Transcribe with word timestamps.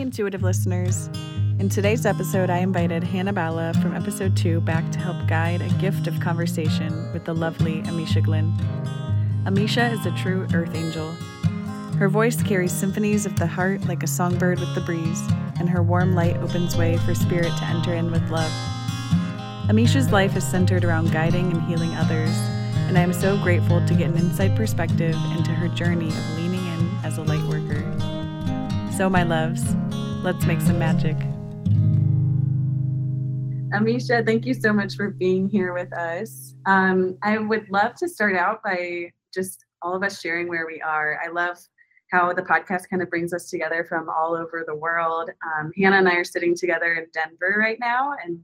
intuitive 0.00 0.42
listeners. 0.42 1.08
In 1.58 1.68
today's 1.68 2.06
episode, 2.06 2.50
I 2.50 2.58
invited 2.58 3.02
Hannah 3.02 3.32
Bala 3.32 3.74
from 3.82 3.96
episode 3.96 4.36
two 4.36 4.60
back 4.60 4.90
to 4.92 4.98
help 4.98 5.26
guide 5.26 5.60
a 5.60 5.68
gift 5.80 6.06
of 6.06 6.20
conversation 6.20 7.12
with 7.12 7.24
the 7.24 7.34
lovely 7.34 7.82
Amisha 7.82 8.22
Glynn. 8.22 8.52
Amisha 9.44 9.92
is 9.92 10.06
a 10.06 10.12
true 10.12 10.46
earth 10.54 10.74
angel. 10.74 11.10
Her 11.98 12.08
voice 12.08 12.40
carries 12.42 12.72
symphonies 12.72 13.26
of 13.26 13.36
the 13.36 13.46
heart 13.46 13.88
like 13.88 14.02
a 14.04 14.06
songbird 14.06 14.60
with 14.60 14.72
the 14.74 14.82
breeze, 14.82 15.20
and 15.58 15.68
her 15.68 15.82
warm 15.82 16.14
light 16.14 16.36
opens 16.36 16.76
way 16.76 16.96
for 16.98 17.14
spirit 17.14 17.52
to 17.58 17.64
enter 17.64 17.94
in 17.94 18.10
with 18.12 18.30
love. 18.30 18.52
Amisha's 19.68 20.12
life 20.12 20.36
is 20.36 20.46
centered 20.46 20.84
around 20.84 21.12
guiding 21.12 21.50
and 21.50 21.62
healing 21.62 21.92
others, 21.94 22.36
and 22.86 22.96
I 22.96 23.00
am 23.00 23.12
so 23.12 23.36
grateful 23.42 23.84
to 23.84 23.94
get 23.94 24.10
an 24.10 24.16
inside 24.16 24.56
perspective 24.56 25.16
into 25.36 25.50
her 25.50 25.68
journey 25.68 26.08
of 26.08 26.36
leaning 26.36 26.64
in 26.66 26.88
as 27.04 27.18
a 27.18 27.22
light 27.22 27.42
worker. 27.48 27.84
So, 28.96 29.08
my 29.08 29.22
loves, 29.22 29.76
let's 30.22 30.44
make 30.46 30.60
some 30.60 30.78
magic. 30.78 31.16
Amisha, 33.72 34.24
thank 34.24 34.46
you 34.46 34.54
so 34.54 34.72
much 34.72 34.96
for 34.96 35.10
being 35.10 35.48
here 35.48 35.72
with 35.74 35.92
us. 35.92 36.54
Um, 36.66 37.18
I 37.22 37.38
would 37.38 37.68
love 37.70 37.94
to 37.96 38.08
start 38.08 38.34
out 38.34 38.62
by 38.62 39.12
just 39.32 39.64
all 39.82 39.94
of 39.94 40.02
us 40.02 40.20
sharing 40.20 40.48
where 40.48 40.66
we 40.66 40.80
are. 40.80 41.20
I 41.24 41.28
love 41.28 41.58
how 42.10 42.32
the 42.32 42.42
podcast 42.42 42.88
kind 42.88 43.02
of 43.02 43.10
brings 43.10 43.32
us 43.34 43.50
together 43.50 43.84
from 43.84 44.08
all 44.08 44.34
over 44.34 44.64
the 44.66 44.74
world. 44.74 45.30
Um, 45.44 45.70
Hannah 45.76 45.98
and 45.98 46.08
I 46.08 46.14
are 46.14 46.24
sitting 46.24 46.54
together 46.54 46.94
in 46.94 47.06
Denver 47.12 47.56
right 47.58 47.78
now 47.78 48.14
and 48.24 48.40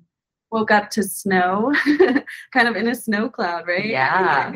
woke 0.52 0.70
up 0.70 0.90
to 0.90 1.02
snow, 1.02 1.74
kind 2.52 2.68
of 2.68 2.76
in 2.76 2.88
a 2.88 2.94
snow 2.94 3.28
cloud, 3.28 3.66
right? 3.66 3.86
Yeah. 3.86 4.54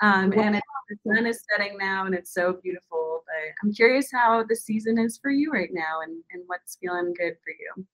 Um, 0.00 0.32
and 0.32 0.56
it, 0.56 0.62
the 0.88 0.96
sun 1.06 1.26
is 1.26 1.42
setting 1.50 1.76
now 1.78 2.06
and 2.06 2.14
it's 2.14 2.32
so 2.32 2.58
beautiful. 2.62 3.22
But 3.26 3.52
I'm 3.62 3.72
curious 3.72 4.10
how 4.12 4.44
the 4.48 4.56
season 4.56 4.98
is 4.98 5.18
for 5.18 5.30
you 5.30 5.52
right 5.52 5.70
now 5.72 6.00
and, 6.02 6.22
and 6.32 6.42
what's 6.46 6.76
feeling 6.80 7.14
good 7.14 7.36
for 7.44 7.50
you. 7.50 7.86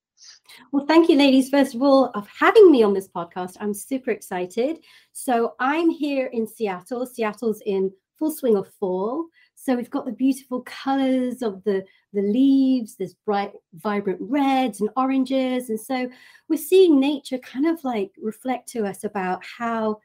Well, 0.70 0.86
thank 0.86 1.08
you, 1.08 1.16
ladies, 1.16 1.48
first 1.48 1.74
of 1.74 1.82
all, 1.82 2.10
of 2.14 2.28
having 2.28 2.70
me 2.70 2.82
on 2.82 2.94
this 2.94 3.08
podcast. 3.08 3.56
I'm 3.60 3.74
super 3.74 4.10
excited. 4.10 4.78
So, 5.12 5.54
I'm 5.58 5.90
here 5.90 6.26
in 6.26 6.46
Seattle. 6.46 7.06
Seattle's 7.06 7.62
in 7.66 7.90
full 8.18 8.30
swing 8.30 8.56
of 8.56 8.68
fall. 8.68 9.26
So, 9.54 9.74
we've 9.74 9.90
got 9.90 10.06
the 10.06 10.12
beautiful 10.12 10.62
colors 10.62 11.42
of 11.42 11.62
the, 11.64 11.84
the 12.12 12.22
leaves, 12.22 12.96
there's 12.96 13.14
bright, 13.26 13.52
vibrant 13.74 14.20
reds 14.20 14.80
and 14.80 14.90
oranges. 14.96 15.70
And 15.70 15.80
so, 15.80 16.08
we're 16.48 16.56
seeing 16.56 17.00
nature 17.00 17.38
kind 17.38 17.66
of 17.66 17.82
like 17.84 18.12
reflect 18.20 18.68
to 18.70 18.86
us 18.86 19.04
about 19.04 19.42
how 19.44 19.98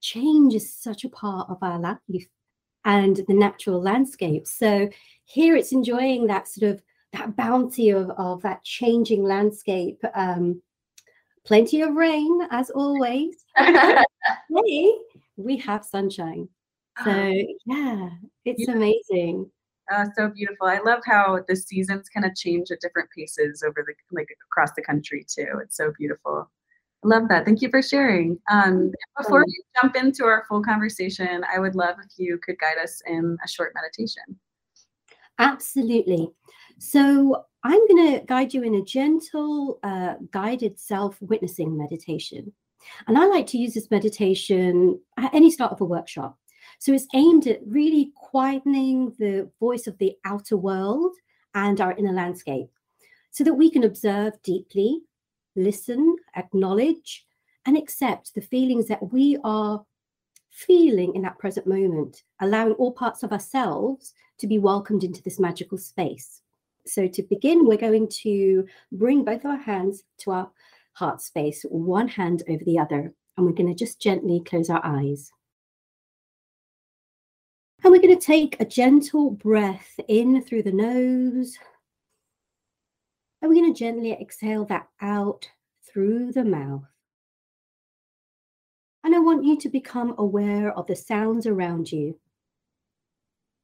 change 0.00 0.54
is 0.54 0.72
such 0.72 1.04
a 1.04 1.08
part 1.08 1.50
of 1.50 1.58
our 1.62 1.78
life 1.80 1.98
and 2.86 3.20
the 3.28 3.34
natural 3.34 3.82
landscape. 3.82 4.46
So, 4.46 4.88
here 5.24 5.56
it's 5.56 5.72
enjoying 5.72 6.26
that 6.28 6.48
sort 6.48 6.72
of 6.72 6.82
that 7.12 7.36
bounty 7.36 7.90
of, 7.90 8.10
of 8.10 8.42
that 8.42 8.64
changing 8.64 9.24
landscape. 9.24 10.00
Um, 10.14 10.62
plenty 11.44 11.82
of 11.82 11.94
rain, 11.94 12.40
as 12.50 12.70
always. 12.70 13.44
hey, 13.56 14.92
we 15.36 15.56
have 15.58 15.84
sunshine. 15.84 16.48
So 17.04 17.10
ah. 17.10 17.32
yeah, 17.66 18.08
it's 18.44 18.68
amazing. 18.68 19.50
Uh, 19.92 20.06
so 20.16 20.28
beautiful. 20.28 20.66
I 20.66 20.80
love 20.80 21.00
how 21.04 21.44
the 21.46 21.54
seasons 21.54 22.08
kind 22.08 22.26
of 22.26 22.34
change 22.34 22.70
at 22.70 22.80
different 22.80 23.08
paces 23.16 23.62
over 23.62 23.84
the 23.86 23.94
like 24.16 24.28
across 24.50 24.72
the 24.74 24.82
country 24.82 25.24
too. 25.28 25.60
It's 25.62 25.76
so 25.76 25.92
beautiful. 25.98 26.50
Love 27.04 27.28
that. 27.28 27.44
Thank 27.44 27.62
you 27.62 27.68
for 27.68 27.82
sharing. 27.82 28.38
Um, 28.50 28.90
before 29.16 29.44
we 29.46 29.62
jump 29.80 29.96
into 29.96 30.24
our 30.24 30.44
full 30.48 30.62
conversation, 30.62 31.44
I 31.52 31.58
would 31.58 31.74
love 31.74 31.96
if 32.04 32.12
you 32.16 32.38
could 32.42 32.58
guide 32.58 32.78
us 32.82 33.00
in 33.06 33.36
a 33.44 33.48
short 33.48 33.72
meditation. 33.74 34.22
Absolutely. 35.38 36.30
So 36.78 37.44
I'm 37.62 37.86
going 37.88 38.12
to 38.18 38.26
guide 38.26 38.54
you 38.54 38.62
in 38.62 38.76
a 38.76 38.82
gentle, 38.82 39.78
uh, 39.82 40.14
guided 40.30 40.78
self 40.78 41.20
witnessing 41.20 41.76
meditation. 41.76 42.52
And 43.06 43.18
I 43.18 43.26
like 43.26 43.46
to 43.48 43.58
use 43.58 43.74
this 43.74 43.90
meditation 43.90 45.00
at 45.16 45.34
any 45.34 45.50
start 45.50 45.72
of 45.72 45.80
a 45.80 45.84
workshop. 45.84 46.38
So 46.78 46.92
it's 46.92 47.08
aimed 47.14 47.46
at 47.46 47.60
really 47.66 48.12
quietening 48.32 49.16
the 49.18 49.50
voice 49.60 49.86
of 49.86 49.98
the 49.98 50.14
outer 50.24 50.56
world 50.56 51.14
and 51.54 51.80
our 51.80 51.92
inner 51.92 52.12
landscape 52.12 52.68
so 53.30 53.44
that 53.44 53.54
we 53.54 53.70
can 53.70 53.84
observe 53.84 54.34
deeply, 54.42 55.02
listen, 55.56 56.16
acknowledge, 56.36 57.26
and 57.66 57.76
accept 57.76 58.34
the 58.34 58.40
feelings 58.40 58.86
that 58.88 59.12
we 59.12 59.38
are 59.44 59.84
feeling 60.50 61.14
in 61.14 61.22
that 61.22 61.38
present 61.38 61.66
moment, 61.66 62.22
allowing 62.40 62.72
all 62.74 62.92
parts 62.92 63.22
of 63.22 63.32
ourselves 63.32 64.14
to 64.38 64.46
be 64.46 64.58
welcomed 64.58 65.04
into 65.04 65.22
this 65.22 65.38
magical 65.38 65.78
space. 65.78 66.42
So, 66.86 67.08
to 67.08 67.22
begin, 67.22 67.66
we're 67.66 67.76
going 67.76 68.08
to 68.22 68.66
bring 68.92 69.24
both 69.24 69.44
our 69.44 69.56
hands 69.56 70.04
to 70.18 70.30
our 70.30 70.50
heart 70.92 71.20
space, 71.20 71.64
one 71.68 72.08
hand 72.08 72.42
over 72.48 72.64
the 72.64 72.78
other, 72.78 73.12
and 73.36 73.44
we're 73.44 73.52
going 73.52 73.68
to 73.68 73.74
just 73.74 74.00
gently 74.00 74.40
close 74.46 74.70
our 74.70 74.80
eyes. 74.84 75.30
And 77.82 77.92
we're 77.92 78.00
going 78.00 78.18
to 78.18 78.24
take 78.24 78.58
a 78.58 78.64
gentle 78.64 79.30
breath 79.30 79.98
in 80.08 80.42
through 80.42 80.62
the 80.62 80.72
nose. 80.72 81.58
And 83.46 83.54
we're 83.54 83.62
going 83.62 83.72
to 83.72 83.78
gently 83.78 84.10
exhale 84.10 84.64
that 84.64 84.88
out 85.00 85.48
through 85.88 86.32
the 86.32 86.42
mouth. 86.42 86.82
And 89.04 89.14
I 89.14 89.20
want 89.20 89.44
you 89.44 89.56
to 89.58 89.68
become 89.68 90.16
aware 90.18 90.72
of 90.72 90.88
the 90.88 90.96
sounds 90.96 91.46
around 91.46 91.92
you, 91.92 92.18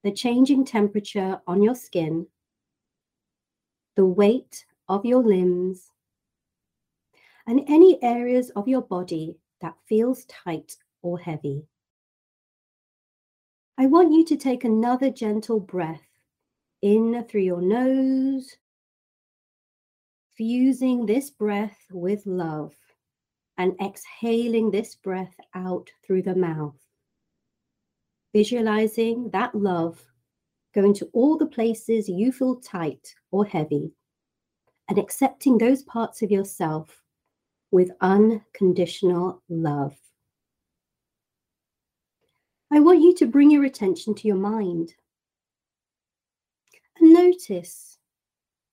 the 0.05 0.13
changing 0.13 0.67
temperature 0.67 1.41
on 1.49 1.65
your 1.65 1.75
skin, 1.75 2.29
the 3.97 4.05
weight 4.05 4.65
of 4.89 5.05
your 5.05 5.21
limbs, 5.21 5.91
and 7.49 7.65
any 7.67 8.01
areas 8.05 8.51
of 8.51 8.69
your 8.69 8.83
body 8.83 9.37
that 9.63 9.75
feels 9.89 10.27
tight 10.27 10.77
or 11.03 11.19
heavy. 11.19 11.67
I 13.77 13.87
want 13.87 14.13
you 14.13 14.25
to 14.27 14.37
take 14.37 14.63
another 14.63 15.11
gentle 15.11 15.59
breath 15.59 16.07
in 16.83 17.25
through 17.29 17.41
your 17.41 17.61
nose, 17.63 18.59
fusing 20.43 21.07
this 21.07 21.31
breath 21.31 21.79
with 21.93 22.27
love, 22.27 22.75
and 23.59 23.77
exhaling 23.81 24.73
this 24.73 24.97
breath 24.97 25.37
out 25.55 25.89
through 26.05 26.21
the 26.21 26.35
mouth. 26.35 26.75
Visualizing 28.33 29.31
that 29.31 29.55
love 29.55 30.03
going 30.75 30.93
to 30.95 31.09
all 31.13 31.39
the 31.39 31.47
places 31.47 32.09
you 32.09 32.33
feel 32.33 32.57
tight 32.57 33.15
or 33.31 33.45
heavy, 33.45 33.93
and 34.89 34.99
accepting 34.99 35.59
those 35.59 35.85
parts 35.85 36.23
of 36.23 36.31
yourself 36.33 37.05
with 37.71 37.93
unconditional 38.01 39.41
love. 39.49 39.95
I 42.73 42.81
want 42.81 43.01
you 43.01 43.15
to 43.15 43.27
bring 43.27 43.53
your 43.53 43.63
attention 43.63 44.13
to 44.17 44.27
your 44.27 44.39
mind 44.39 44.93
and 46.99 47.13
notice 47.13 47.99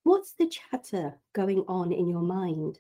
what's 0.09 0.31
the 0.31 0.47
chatter 0.47 1.13
going 1.33 1.63
on 1.67 1.91
in 1.91 2.09
your 2.09 2.23
mind? 2.23 2.79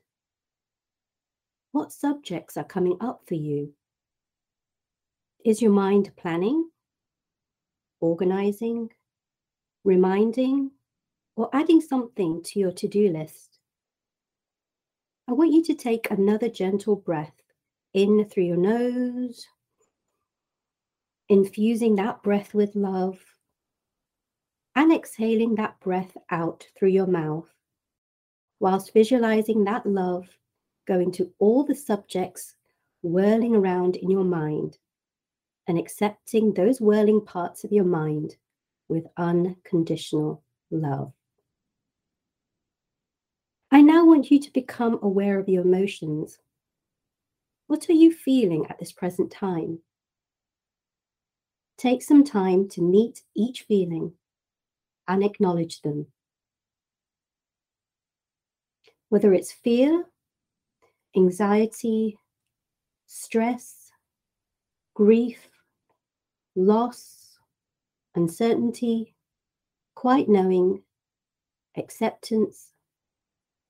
What 1.71 1.93
subjects 1.93 2.57
are 2.57 2.63
coming 2.63 2.97
up 2.99 3.21
for 3.27 3.35
you? 3.35 3.73
Is 5.45 5.61
your 5.61 5.71
mind 5.71 6.09
planning, 6.17 6.71
organizing, 7.99 8.89
reminding, 9.83 10.71
or 11.35 11.51
adding 11.53 11.81
something 11.81 12.41
to 12.45 12.59
your 12.59 12.71
to 12.71 12.87
do 12.87 13.09
list. 13.09 13.59
I 15.27 15.33
want 15.33 15.53
you 15.53 15.63
to 15.65 15.75
take 15.75 16.09
another 16.09 16.49
gentle 16.49 16.95
breath 16.95 17.43
in 17.93 18.25
through 18.25 18.45
your 18.45 18.57
nose, 18.57 19.45
infusing 21.29 21.95
that 21.97 22.23
breath 22.23 22.55
with 22.55 22.75
love, 22.75 23.19
and 24.79 24.93
exhaling 24.93 25.55
that 25.55 25.77
breath 25.81 26.15
out 26.29 26.65
through 26.73 26.87
your 26.87 27.05
mouth, 27.05 27.49
whilst 28.61 28.93
visualizing 28.93 29.65
that 29.65 29.85
love 29.85 30.25
going 30.87 31.11
to 31.11 31.29
all 31.37 31.65
the 31.65 31.75
subjects 31.75 32.55
whirling 33.01 33.53
around 33.53 33.97
in 33.97 34.09
your 34.09 34.23
mind 34.23 34.77
and 35.67 35.77
accepting 35.77 36.53
those 36.53 36.79
whirling 36.79 37.19
parts 37.19 37.65
of 37.65 37.73
your 37.73 37.83
mind 37.83 38.37
with 38.87 39.03
unconditional 39.17 40.41
love. 40.71 41.11
I 43.71 43.81
now 43.81 44.05
want 44.05 44.31
you 44.31 44.39
to 44.39 44.53
become 44.53 44.97
aware 45.01 45.37
of 45.37 45.49
your 45.49 45.63
emotions. 45.63 46.39
What 47.67 47.89
are 47.89 47.93
you 47.93 48.13
feeling 48.13 48.65
at 48.69 48.79
this 48.79 48.93
present 48.93 49.29
time? 49.29 49.79
Take 51.77 52.01
some 52.01 52.23
time 52.23 52.69
to 52.69 52.81
meet 52.81 53.23
each 53.35 53.63
feeling 53.63 54.13
and 55.09 55.23
acknowledge 55.23 55.81
them. 55.81 56.05
Whether 59.09 59.33
it's 59.33 59.51
fear, 59.51 60.05
anxiety, 61.17 62.19
stress, 63.07 63.91
grief, 64.93 65.49
loss, 66.55 67.39
uncertainty, 68.13 69.15
quite 69.95 70.29
knowing, 70.29 70.83
acceptance, 71.75 72.67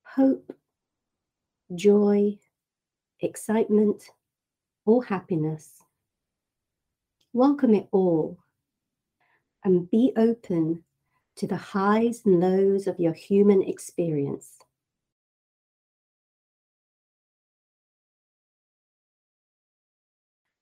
hope, 0.03 0.53
joy, 1.73 2.37
excitement, 3.21 4.03
or 4.85 5.05
happiness. 5.05 5.81
Welcome 7.31 7.75
it 7.75 7.87
all 7.91 8.39
and 9.63 9.89
be 9.89 10.11
open 10.17 10.83
to 11.39 11.47
the 11.47 11.55
highs 11.55 12.21
and 12.25 12.41
lows 12.41 12.85
of 12.85 12.99
your 12.99 13.13
human 13.13 13.63
experience. 13.63 14.57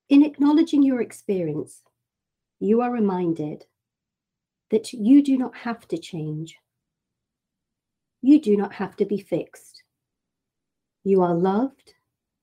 In 0.08 0.24
acknowledging 0.24 0.84
your 0.84 1.02
experience, 1.02 1.82
you 2.60 2.80
are 2.80 2.92
reminded 2.92 3.66
that 4.70 4.92
you 4.92 5.20
do 5.20 5.36
not 5.36 5.56
have 5.56 5.88
to 5.88 5.98
change. 5.98 6.56
You 8.22 8.40
do 8.40 8.56
not 8.56 8.72
have 8.74 8.94
to 8.96 9.04
be 9.04 9.18
fixed. 9.18 9.82
You 11.02 11.22
are 11.22 11.34
loved 11.34 11.94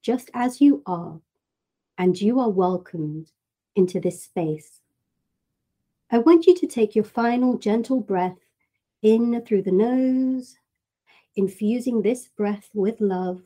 just 0.02 0.30
as 0.34 0.60
you 0.60 0.84
are, 0.86 1.22
and 1.98 2.20
you 2.20 2.42
are 2.42 2.50
welcomed 2.50 3.32
into 3.78 4.02
this 4.02 4.24
space. 4.24 4.82
I 6.16 6.20
want 6.20 6.48
you 6.48 6.56
to 6.56 6.66
take 6.66 6.96
your 6.96 7.04
final 7.04 7.58
gentle 7.58 8.00
breath 8.00 8.38
in 9.02 9.42
through 9.42 9.64
the 9.64 9.72
nose, 9.74 10.58
infusing 11.36 12.02
this 12.02 12.30
breath 12.38 12.70
with 12.74 13.02
love, 13.02 13.42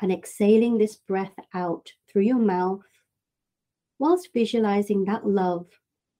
and 0.00 0.10
exhaling 0.10 0.78
this 0.78 0.96
breath 0.96 1.34
out 1.52 1.92
through 2.08 2.22
your 2.22 2.38
mouth 2.38 2.80
whilst 3.98 4.32
visualizing 4.32 5.04
that 5.04 5.26
love 5.26 5.66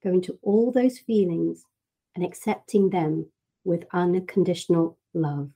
going 0.04 0.20
to 0.20 0.38
all 0.42 0.70
those 0.70 0.98
feelings 0.98 1.64
and 2.14 2.22
accepting 2.22 2.90
them 2.90 3.24
with 3.64 3.86
unconditional 3.94 4.98
love. 5.14 5.48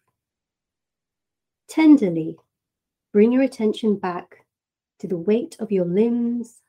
Tenderly 1.68 2.38
bring 3.12 3.30
your 3.30 3.42
attention 3.42 3.96
back 3.96 4.46
to 5.00 5.06
the 5.06 5.18
weight 5.18 5.54
of 5.60 5.70
your 5.70 5.84
limbs, 5.84 6.62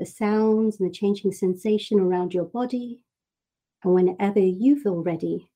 the 0.00 0.06
sounds 0.06 0.80
and 0.80 0.88
the 0.88 0.92
changing 0.92 1.30
sensation 1.30 2.00
around 2.00 2.32
your 2.32 2.46
body. 2.46 3.02
And 3.84 3.94
whenever 3.94 4.40
you 4.40 4.80
feel 4.82 5.02
ready, 5.02 5.50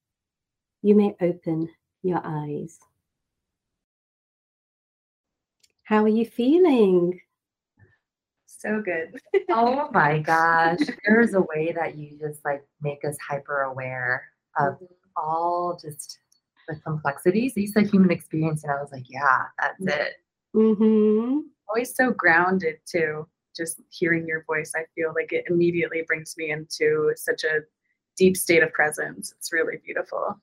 you 0.83 0.95
may 0.95 1.17
open 1.21 1.71
your 2.03 2.21
eyes. 2.23 2.79
How 5.85 6.05
are 6.05 6.09
you 6.09 6.27
feeling? 6.27 7.21
so 8.47 8.83
good. 8.83 9.15
oh 9.51 9.91
my 9.93 10.19
gosh. 10.19 10.79
There's 11.07 11.35
a 11.35 11.43
way 11.43 11.73
that 11.73 11.97
you 11.97 12.19
just 12.19 12.45
like 12.45 12.65
make 12.81 13.05
us 13.05 13.17
hyper 13.27 13.63
aware 13.63 14.25
of 14.59 14.75
mm-hmm. 14.75 14.85
all 15.17 15.79
just 15.81 16.19
the 16.69 16.77
complexities. 16.77 17.53
You 17.57 17.67
said 17.67 17.89
human 17.89 18.11
experience, 18.11 18.63
and 18.63 18.73
I 18.73 18.81
was 18.81 18.91
like, 18.91 19.05
yeah, 19.09 19.43
that's 19.61 19.81
mm-hmm. 19.81 19.89
it. 19.89 20.13
Mm-hmm. 20.57 21.39
Always 21.69 21.95
so 21.95 22.11
grounded 22.11 22.77
too. 22.87 23.27
Just 23.57 23.81
hearing 23.91 24.27
your 24.27 24.45
voice, 24.45 24.73
I 24.75 24.85
feel 24.95 25.13
like 25.15 25.33
it 25.33 25.45
immediately 25.49 26.03
brings 26.07 26.35
me 26.37 26.51
into 26.51 27.13
such 27.17 27.45
a 27.45 27.61
deep 28.17 28.37
state 28.37 28.63
of 28.63 28.73
presence. 28.73 29.33
It's 29.37 29.53
really 29.53 29.79
beautiful. 29.85 30.41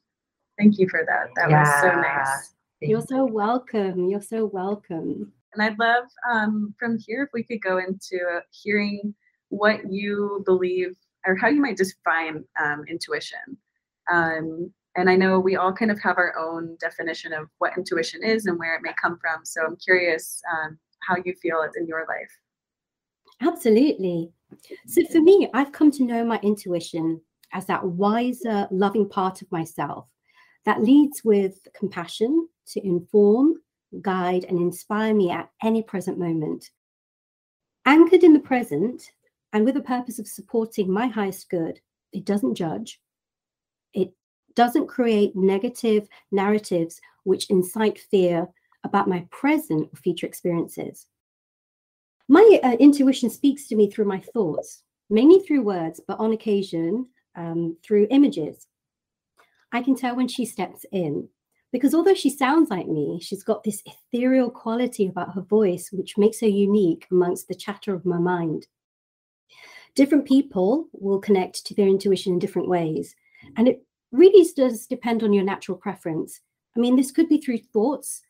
Thank 0.57 0.77
you 0.77 0.87
for 0.89 1.05
that. 1.05 1.27
That 1.35 1.49
yeah. 1.49 1.61
was 1.61 1.81
so 1.81 2.01
nice. 2.01 2.53
You're 2.81 3.01
so 3.01 3.25
welcome. 3.25 4.09
You're 4.09 4.21
so 4.21 4.45
welcome. 4.45 5.31
And 5.53 5.61
I'd 5.61 5.77
love 5.79 6.05
um, 6.31 6.73
from 6.79 6.97
here 6.97 7.23
if 7.23 7.29
we 7.33 7.43
could 7.43 7.61
go 7.61 7.77
into 7.77 8.41
hearing 8.51 9.13
what 9.49 9.91
you 9.91 10.43
believe 10.45 10.95
or 11.25 11.35
how 11.35 11.49
you 11.49 11.61
might 11.61 11.77
define 11.77 12.43
um, 12.59 12.83
intuition. 12.89 13.57
Um, 14.11 14.71
and 14.95 15.09
I 15.09 15.15
know 15.15 15.39
we 15.39 15.55
all 15.55 15.71
kind 15.71 15.91
of 15.91 15.99
have 16.01 16.17
our 16.17 16.37
own 16.37 16.75
definition 16.79 17.33
of 17.33 17.47
what 17.59 17.77
intuition 17.77 18.23
is 18.23 18.45
and 18.45 18.57
where 18.57 18.75
it 18.75 18.81
may 18.81 18.93
come 19.01 19.17
from. 19.19 19.45
So 19.45 19.61
I'm 19.65 19.77
curious 19.77 20.41
um, 20.51 20.77
how 21.07 21.15
you 21.23 21.33
feel 21.41 21.61
it 21.61 21.71
in 21.79 21.87
your 21.87 22.05
life. 22.07 22.31
Absolutely. 23.41 24.31
So 24.87 25.03
for 25.11 25.21
me, 25.21 25.49
I've 25.53 25.71
come 25.71 25.91
to 25.91 26.03
know 26.03 26.23
my 26.23 26.39
intuition 26.43 27.21
as 27.53 27.65
that 27.65 27.83
wiser, 27.83 28.67
loving 28.71 29.09
part 29.09 29.41
of 29.41 29.51
myself 29.51 30.07
that 30.65 30.83
leads 30.83 31.23
with 31.23 31.67
compassion 31.73 32.47
to 32.67 32.85
inform, 32.85 33.55
guide, 34.01 34.45
and 34.45 34.59
inspire 34.59 35.13
me 35.13 35.31
at 35.31 35.49
any 35.63 35.81
present 35.81 36.19
moment. 36.19 36.69
Anchored 37.85 38.23
in 38.23 38.33
the 38.33 38.39
present 38.39 39.11
and 39.53 39.65
with 39.65 39.73
the 39.73 39.81
purpose 39.81 40.19
of 40.19 40.27
supporting 40.27 40.91
my 40.91 41.07
highest 41.07 41.49
good, 41.49 41.79
it 42.13 42.25
doesn't 42.25 42.55
judge. 42.55 43.01
It 43.93 44.13
doesn't 44.55 44.87
create 44.87 45.35
negative 45.35 46.07
narratives 46.31 47.01
which 47.23 47.49
incite 47.49 47.99
fear 47.99 48.47
about 48.83 49.09
my 49.09 49.25
present 49.31 49.89
or 49.91 49.97
future 49.97 50.27
experiences. 50.27 51.07
My 52.31 52.61
uh, 52.63 52.77
intuition 52.79 53.29
speaks 53.29 53.67
to 53.67 53.75
me 53.75 53.91
through 53.91 54.05
my 54.05 54.21
thoughts, 54.21 54.83
mainly 55.09 55.41
through 55.41 55.63
words, 55.63 55.99
but 56.07 56.17
on 56.17 56.31
occasion 56.31 57.09
um, 57.35 57.75
through 57.83 58.07
images. 58.09 58.67
I 59.73 59.81
can 59.81 59.97
tell 59.97 60.15
when 60.15 60.29
she 60.29 60.45
steps 60.45 60.85
in 60.93 61.27
because 61.73 61.93
although 61.93 62.13
she 62.13 62.29
sounds 62.29 62.69
like 62.69 62.87
me, 62.87 63.19
she's 63.21 63.43
got 63.43 63.65
this 63.65 63.83
ethereal 63.85 64.49
quality 64.49 65.07
about 65.07 65.35
her 65.35 65.41
voice, 65.41 65.89
which 65.91 66.17
makes 66.17 66.39
her 66.39 66.47
unique 66.47 67.05
amongst 67.11 67.49
the 67.49 67.53
chatter 67.53 67.93
of 67.93 68.05
my 68.05 68.17
mind. 68.17 68.65
Different 69.95 70.25
people 70.25 70.87
will 70.93 71.19
connect 71.19 71.65
to 71.65 71.75
their 71.75 71.89
intuition 71.89 72.31
in 72.31 72.39
different 72.39 72.69
ways. 72.69 73.13
And 73.57 73.67
it 73.67 73.83
really 74.13 74.49
does 74.55 74.87
depend 74.87 75.21
on 75.21 75.33
your 75.33 75.43
natural 75.43 75.77
preference. 75.77 76.39
I 76.77 76.79
mean, 76.79 76.95
this 76.95 77.11
could 77.11 77.27
be 77.27 77.41
through 77.41 77.57
thoughts 77.73 78.21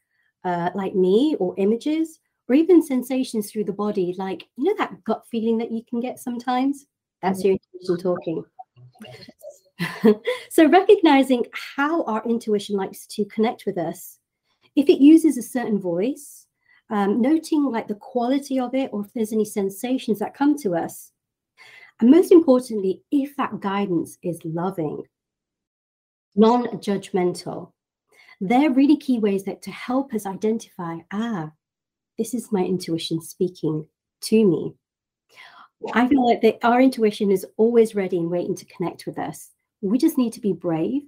uh, 0.43 0.71
like 0.73 0.95
me, 0.95 1.35
or 1.39 1.53
images, 1.57 2.19
or 2.51 2.55
even 2.55 2.81
sensations 2.81 3.49
through 3.49 3.63
the 3.63 3.71
body, 3.71 4.13
like, 4.17 4.45
you 4.57 4.65
know, 4.65 4.75
that 4.77 5.01
gut 5.05 5.23
feeling 5.31 5.57
that 5.57 5.71
you 5.71 5.81
can 5.89 6.01
get 6.01 6.19
sometimes? 6.19 6.85
That's 7.21 7.45
your 7.45 7.53
intuition 7.53 8.03
talking. 8.03 8.43
so 10.49 10.67
recognizing 10.67 11.45
how 11.53 12.03
our 12.03 12.21
intuition 12.25 12.75
likes 12.75 13.07
to 13.07 13.23
connect 13.25 13.63
with 13.65 13.77
us 13.77 14.19
if 14.75 14.89
it 14.89 15.01
uses 15.01 15.37
a 15.37 15.41
certain 15.41 15.79
voice 15.79 16.45
um, 16.89 17.21
noting 17.21 17.63
like 17.63 17.87
the 17.87 17.95
quality 17.95 18.59
of 18.59 18.75
it 18.75 18.89
or 18.91 19.05
if 19.05 19.13
there's 19.13 19.31
any 19.31 19.45
sensations 19.45 20.19
that 20.19 20.33
come 20.33 20.57
to 20.57 20.75
us 20.75 21.13
and 22.01 22.11
most 22.11 22.31
importantly 22.31 23.01
if 23.11 23.35
that 23.37 23.61
guidance 23.61 24.17
is 24.23 24.39
loving 24.43 25.01
non-judgmental 26.35 27.71
they're 28.41 28.71
really 28.71 28.97
key 28.97 29.19
ways 29.19 29.45
that 29.45 29.61
to 29.61 29.71
help 29.71 30.13
us 30.13 30.25
identify 30.25 30.97
ah 31.11 31.49
this 32.21 32.35
is 32.35 32.51
my 32.51 32.63
intuition 32.63 33.19
speaking 33.19 33.87
to 34.21 34.45
me 34.45 34.75
I 35.93 36.07
feel 36.07 36.27
like 36.27 36.41
that 36.41 36.59
our 36.63 36.79
intuition 36.79 37.31
is 37.31 37.45
always 37.57 37.95
ready 37.95 38.17
and 38.17 38.29
waiting 38.29 38.55
to 38.55 38.65
connect 38.65 39.07
with 39.07 39.17
us. 39.17 39.49
We 39.81 39.97
just 39.97 40.17
need 40.17 40.31
to 40.33 40.39
be 40.39 40.53
brave, 40.53 41.01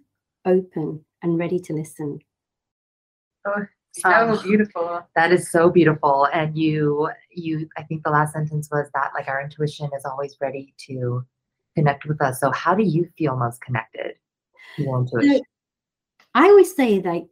open, 0.45 1.05
and 1.21 1.37
ready 1.37 1.59
to 1.59 1.73
listen. 1.73 2.19
Oh, 3.45 3.65
so 3.91 4.09
oh, 4.09 4.41
beautiful. 4.41 5.07
That 5.15 5.31
is 5.31 5.51
so 5.51 5.69
beautiful. 5.69 6.27
And 6.33 6.57
you, 6.57 7.09
you, 7.29 7.69
I 7.77 7.83
think 7.83 8.03
the 8.03 8.09
last 8.09 8.33
sentence 8.33 8.69
was 8.71 8.87
that 8.95 9.11
like 9.13 9.27
our 9.27 9.41
intuition 9.41 9.89
is 9.95 10.05
always 10.05 10.35
ready 10.41 10.73
to 10.87 11.23
connect 11.75 12.05
with 12.05 12.19
us. 12.21 12.39
So 12.39 12.51
how 12.51 12.73
do 12.73 12.83
you 12.83 13.07
feel 13.15 13.35
most 13.35 13.61
connected 13.61 14.15
to 14.77 14.81
your 14.81 15.01
intuition? 15.01 15.41
I 16.33 16.45
always 16.45 16.75
say 16.75 16.97
that 16.99 17.27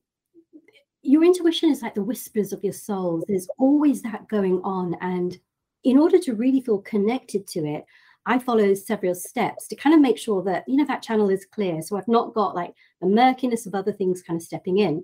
your 1.03 1.24
intuition 1.24 1.70
is 1.70 1.81
like 1.81 1.96
the 1.96 2.03
whispers 2.03 2.53
of 2.53 2.63
your 2.63 2.74
soul. 2.74 3.24
There's 3.27 3.48
always 3.58 4.01
that 4.03 4.27
going 4.27 4.62
on. 4.63 4.96
And 5.01 5.38
in 5.84 5.98
order 5.98 6.20
to 6.20 6.36
really 6.36 6.62
feel 6.62 6.79
connected 6.79 7.48
to 7.48 7.65
it, 7.65 7.86
I 8.27 8.38
follow 8.38 8.74
several 8.75 9.15
steps 9.15 9.67
to 9.67 9.75
kind 9.75 9.96
of 9.96 10.01
make 10.01 10.17
sure 10.17 10.43
that, 10.43 10.63
you 10.67 10.77
know, 10.77 10.86
that 10.86 11.01
channel 11.01 11.29
is 11.29 11.46
clear. 11.46 11.81
So 11.81 11.98
I've 11.98 12.08
not 12.08 12.36
got 12.36 12.55
like 12.55 12.74
the 13.01 13.08
murkiness 13.08 13.65
of 13.65 13.74
other 13.74 13.91
things 13.91 14.22
kind 14.22 14.39
of 14.39 14.46
stepping 14.46 14.77
in. 14.77 15.03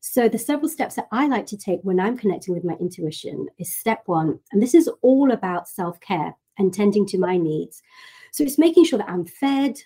So 0.00 0.28
the 0.28 0.38
several 0.38 0.68
steps 0.68 0.94
that 0.94 1.08
I 1.10 1.26
like 1.26 1.46
to 1.46 1.56
take 1.56 1.80
when 1.82 1.98
I'm 1.98 2.16
connecting 2.16 2.54
with 2.54 2.62
my 2.62 2.74
intuition 2.74 3.48
is 3.58 3.74
step 3.74 4.02
one. 4.06 4.38
And 4.52 4.62
this 4.62 4.74
is 4.74 4.88
all 5.02 5.32
about 5.32 5.68
self-care 5.68 6.36
and 6.58 6.72
tending 6.72 7.04
to 7.06 7.18
my 7.18 7.36
needs. 7.36 7.82
So 8.30 8.44
it's 8.44 8.58
making 8.58 8.84
sure 8.84 9.00
that 9.00 9.08
I'm 9.08 9.24
fed, 9.24 9.80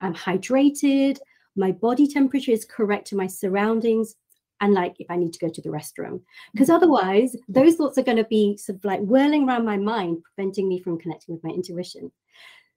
I'm 0.00 0.14
hydrated, 0.14 1.18
my 1.54 1.70
body 1.70 2.08
temperature 2.08 2.50
is 2.50 2.64
correct 2.64 3.06
to 3.08 3.16
my 3.16 3.28
surroundings, 3.28 4.16
and 4.60 4.74
like 4.74 4.96
if 4.98 5.10
I 5.10 5.16
need 5.16 5.32
to 5.32 5.38
go 5.38 5.48
to 5.48 5.62
the 5.62 5.68
restroom. 5.68 6.20
Because 6.52 6.68
mm-hmm. 6.68 6.76
otherwise, 6.76 7.36
those 7.48 7.76
thoughts 7.76 7.98
are 7.98 8.02
going 8.02 8.18
to 8.18 8.24
be 8.24 8.56
sort 8.56 8.78
of 8.78 8.84
like 8.84 9.00
whirling 9.00 9.48
around 9.48 9.64
my 9.64 9.76
mind, 9.76 10.22
preventing 10.22 10.68
me 10.68 10.80
from 10.80 10.98
connecting 10.98 11.34
with 11.34 11.44
my 11.44 11.50
intuition. 11.50 12.10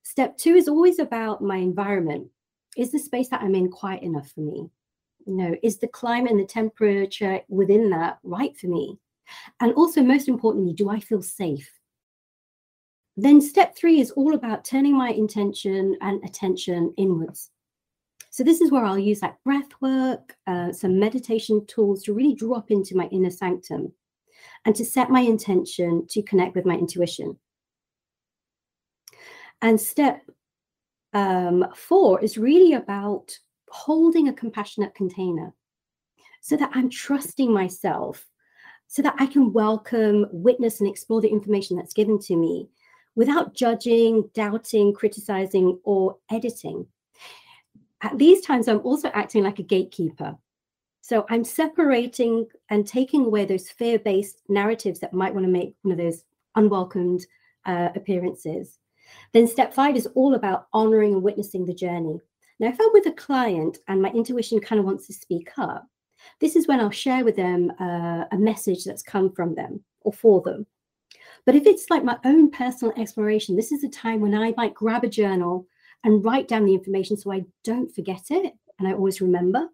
Step 0.03 0.37
two 0.37 0.55
is 0.55 0.67
always 0.67 0.99
about 0.99 1.41
my 1.41 1.57
environment. 1.57 2.27
Is 2.77 2.91
the 2.91 2.99
space 2.99 3.29
that 3.29 3.41
I'm 3.41 3.55
in 3.55 3.69
quiet 3.69 4.03
enough 4.03 4.31
for 4.31 4.41
me? 4.41 4.69
You 5.25 5.35
know, 5.35 5.55
is 5.63 5.77
the 5.77 5.87
climate 5.87 6.31
and 6.31 6.39
the 6.39 6.45
temperature 6.45 7.41
within 7.47 7.89
that 7.91 8.19
right 8.23 8.57
for 8.57 8.67
me? 8.67 8.97
And 9.61 9.73
also, 9.73 10.01
most 10.01 10.27
importantly, 10.27 10.73
do 10.73 10.89
I 10.89 10.99
feel 10.99 11.21
safe? 11.21 11.69
Then, 13.15 13.39
step 13.41 13.75
three 13.77 14.01
is 14.01 14.11
all 14.11 14.33
about 14.33 14.65
turning 14.65 14.97
my 14.97 15.09
intention 15.09 15.95
and 16.01 16.23
attention 16.23 16.93
inwards. 16.97 17.51
So 18.33 18.43
this 18.43 18.61
is 18.61 18.71
where 18.71 18.83
I'll 18.83 18.97
use 18.97 19.21
like 19.21 19.35
breath 19.43 19.69
work, 19.79 20.35
uh, 20.47 20.71
some 20.71 20.97
meditation 20.97 21.63
tools 21.67 22.01
to 22.03 22.15
really 22.15 22.33
drop 22.33 22.71
into 22.71 22.97
my 22.97 23.05
inner 23.11 23.29
sanctum 23.29 23.93
and 24.65 24.75
to 24.75 24.83
set 24.83 25.11
my 25.11 25.19
intention 25.19 26.07
to 26.09 26.23
connect 26.23 26.55
with 26.55 26.65
my 26.65 26.73
intuition. 26.73 27.37
And 29.61 29.79
step 29.79 30.23
um, 31.13 31.67
four 31.75 32.21
is 32.21 32.39
really 32.39 32.73
about 32.73 33.37
holding 33.69 34.29
a 34.29 34.33
compassionate 34.33 34.95
container 34.95 35.53
so 36.41 36.57
that 36.57 36.71
I'm 36.73 36.89
trusting 36.89 37.53
myself, 37.53 38.25
so 38.87 39.03
that 39.03 39.13
I 39.19 39.27
can 39.27 39.53
welcome, 39.53 40.25
witness, 40.31 40.79
and 40.79 40.89
explore 40.89 41.21
the 41.21 41.29
information 41.29 41.77
that's 41.77 41.93
given 41.93 42.17
to 42.21 42.35
me 42.35 42.67
without 43.13 43.53
judging, 43.53 44.27
doubting, 44.33 44.91
criticizing, 44.91 45.77
or 45.83 46.17
editing. 46.31 46.87
At 48.03 48.17
these 48.17 48.41
times, 48.41 48.67
I'm 48.67 48.81
also 48.81 49.09
acting 49.13 49.43
like 49.43 49.59
a 49.59 49.63
gatekeeper. 49.63 50.37
So 51.01 51.25
I'm 51.29 51.43
separating 51.43 52.47
and 52.69 52.85
taking 52.85 53.25
away 53.25 53.45
those 53.45 53.69
fear 53.69 53.97
based 53.97 54.41
narratives 54.49 54.99
that 54.99 55.13
might 55.13 55.33
want 55.33 55.45
to 55.45 55.51
make 55.51 55.75
one 55.81 55.93
of 55.93 55.97
those 55.97 56.23
unwelcomed 56.55 57.25
uh, 57.65 57.89
appearances. 57.95 58.79
Then 59.31 59.47
step 59.47 59.73
five 59.73 59.95
is 59.95 60.07
all 60.15 60.35
about 60.35 60.67
honoring 60.73 61.13
and 61.13 61.23
witnessing 61.23 61.65
the 61.65 61.73
journey. 61.73 62.19
Now, 62.59 62.69
if 62.69 62.79
I'm 62.79 62.91
with 62.93 63.05
a 63.07 63.11
client 63.11 63.79
and 63.87 64.01
my 64.01 64.09
intuition 64.09 64.59
kind 64.59 64.79
of 64.79 64.85
wants 64.85 65.07
to 65.07 65.13
speak 65.13 65.49
up, 65.57 65.85
this 66.39 66.55
is 66.55 66.67
when 66.67 66.79
I'll 66.79 66.91
share 66.91 67.25
with 67.25 67.35
them 67.35 67.71
uh, 67.79 68.25
a 68.31 68.37
message 68.37 68.83
that's 68.83 69.03
come 69.03 69.31
from 69.33 69.55
them 69.55 69.83
or 70.01 70.13
for 70.13 70.41
them. 70.41 70.65
But 71.45 71.55
if 71.55 71.65
it's 71.65 71.89
like 71.89 72.03
my 72.03 72.17
own 72.23 72.51
personal 72.51 72.93
exploration, 72.97 73.55
this 73.55 73.71
is 73.71 73.83
a 73.83 73.89
time 73.89 74.21
when 74.21 74.33
I 74.33 74.53
might 74.55 74.73
grab 74.73 75.03
a 75.03 75.09
journal 75.09 75.67
and 76.03 76.23
write 76.23 76.47
down 76.47 76.65
the 76.65 76.73
information 76.73 77.17
so 77.17 77.31
I 77.31 77.45
don't 77.63 77.93
forget 77.93 78.29
it 78.29 78.53
and 78.79 78.87
I 78.87 78.93
always 78.93 79.21
remember. 79.21 79.69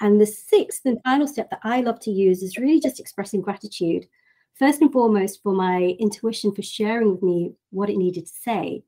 And 0.00 0.20
the 0.20 0.26
sixth 0.26 0.84
and 0.84 1.00
final 1.04 1.26
step 1.26 1.50
that 1.50 1.60
I 1.62 1.80
love 1.80 2.00
to 2.00 2.10
use 2.10 2.42
is 2.42 2.58
really 2.58 2.80
just 2.80 3.00
expressing 3.00 3.40
gratitude. 3.40 4.06
First 4.54 4.80
and 4.80 4.92
foremost, 4.92 5.42
for 5.42 5.52
my 5.52 5.96
intuition 5.98 6.52
for 6.52 6.62
sharing 6.62 7.12
with 7.12 7.22
me 7.22 7.54
what 7.70 7.88
it 7.88 7.96
needed 7.96 8.26
to 8.26 8.32
say. 8.32 8.82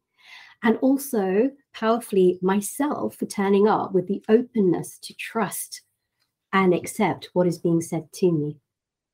And 0.62 0.76
also, 0.78 1.50
powerfully, 1.72 2.38
myself 2.42 3.16
for 3.16 3.26
turning 3.26 3.68
up 3.68 3.92
with 3.92 4.06
the 4.06 4.22
openness 4.28 4.98
to 5.02 5.14
trust 5.14 5.82
and 6.52 6.74
accept 6.74 7.30
what 7.32 7.46
is 7.46 7.58
being 7.58 7.80
said 7.80 8.12
to 8.12 8.30
me. 8.30 8.58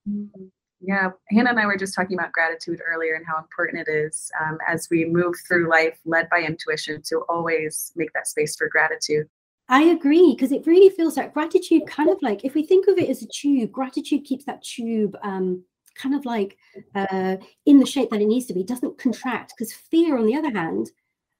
Mm-hmm. 0.08 0.46
Yeah, 0.80 1.10
Hannah 1.30 1.50
and 1.50 1.60
I 1.60 1.66
were 1.66 1.76
just 1.76 1.94
talking 1.94 2.16
about 2.16 2.32
gratitude 2.32 2.80
earlier 2.86 3.14
and 3.14 3.26
how 3.26 3.38
important 3.38 3.86
it 3.86 3.90
is 3.90 4.30
um, 4.40 4.58
as 4.66 4.88
we 4.90 5.04
move 5.04 5.34
through 5.46 5.68
life 5.68 5.98
led 6.04 6.28
by 6.30 6.40
intuition 6.40 7.02
to 7.06 7.24
always 7.28 7.92
make 7.96 8.12
that 8.12 8.28
space 8.28 8.54
for 8.56 8.68
gratitude. 8.68 9.28
I 9.68 9.82
agree 9.82 10.34
because 10.34 10.52
it 10.52 10.66
really 10.66 10.94
feels 10.94 11.16
like 11.16 11.34
gratitude 11.34 11.86
kind 11.86 12.08
of 12.08 12.22
like 12.22 12.44
if 12.44 12.54
we 12.54 12.64
think 12.64 12.86
of 12.86 12.96
it 12.96 13.10
as 13.10 13.22
a 13.22 13.26
tube, 13.26 13.72
gratitude 13.72 14.24
keeps 14.24 14.44
that 14.44 14.62
tube 14.62 15.16
um, 15.22 15.62
kind 15.98 16.14
of 16.14 16.24
like 16.24 16.56
uh, 16.94 17.36
in 17.66 17.78
the 17.78 17.86
shape 17.86 18.10
that 18.10 18.22
it 18.22 18.26
needs 18.26 18.46
to 18.46 18.54
be, 18.54 18.60
it 18.60 18.68
doesn't 18.68 18.98
contract 18.98 19.54
because 19.56 19.72
fear, 19.72 20.16
on 20.16 20.26
the 20.26 20.36
other 20.36 20.50
hand, 20.50 20.90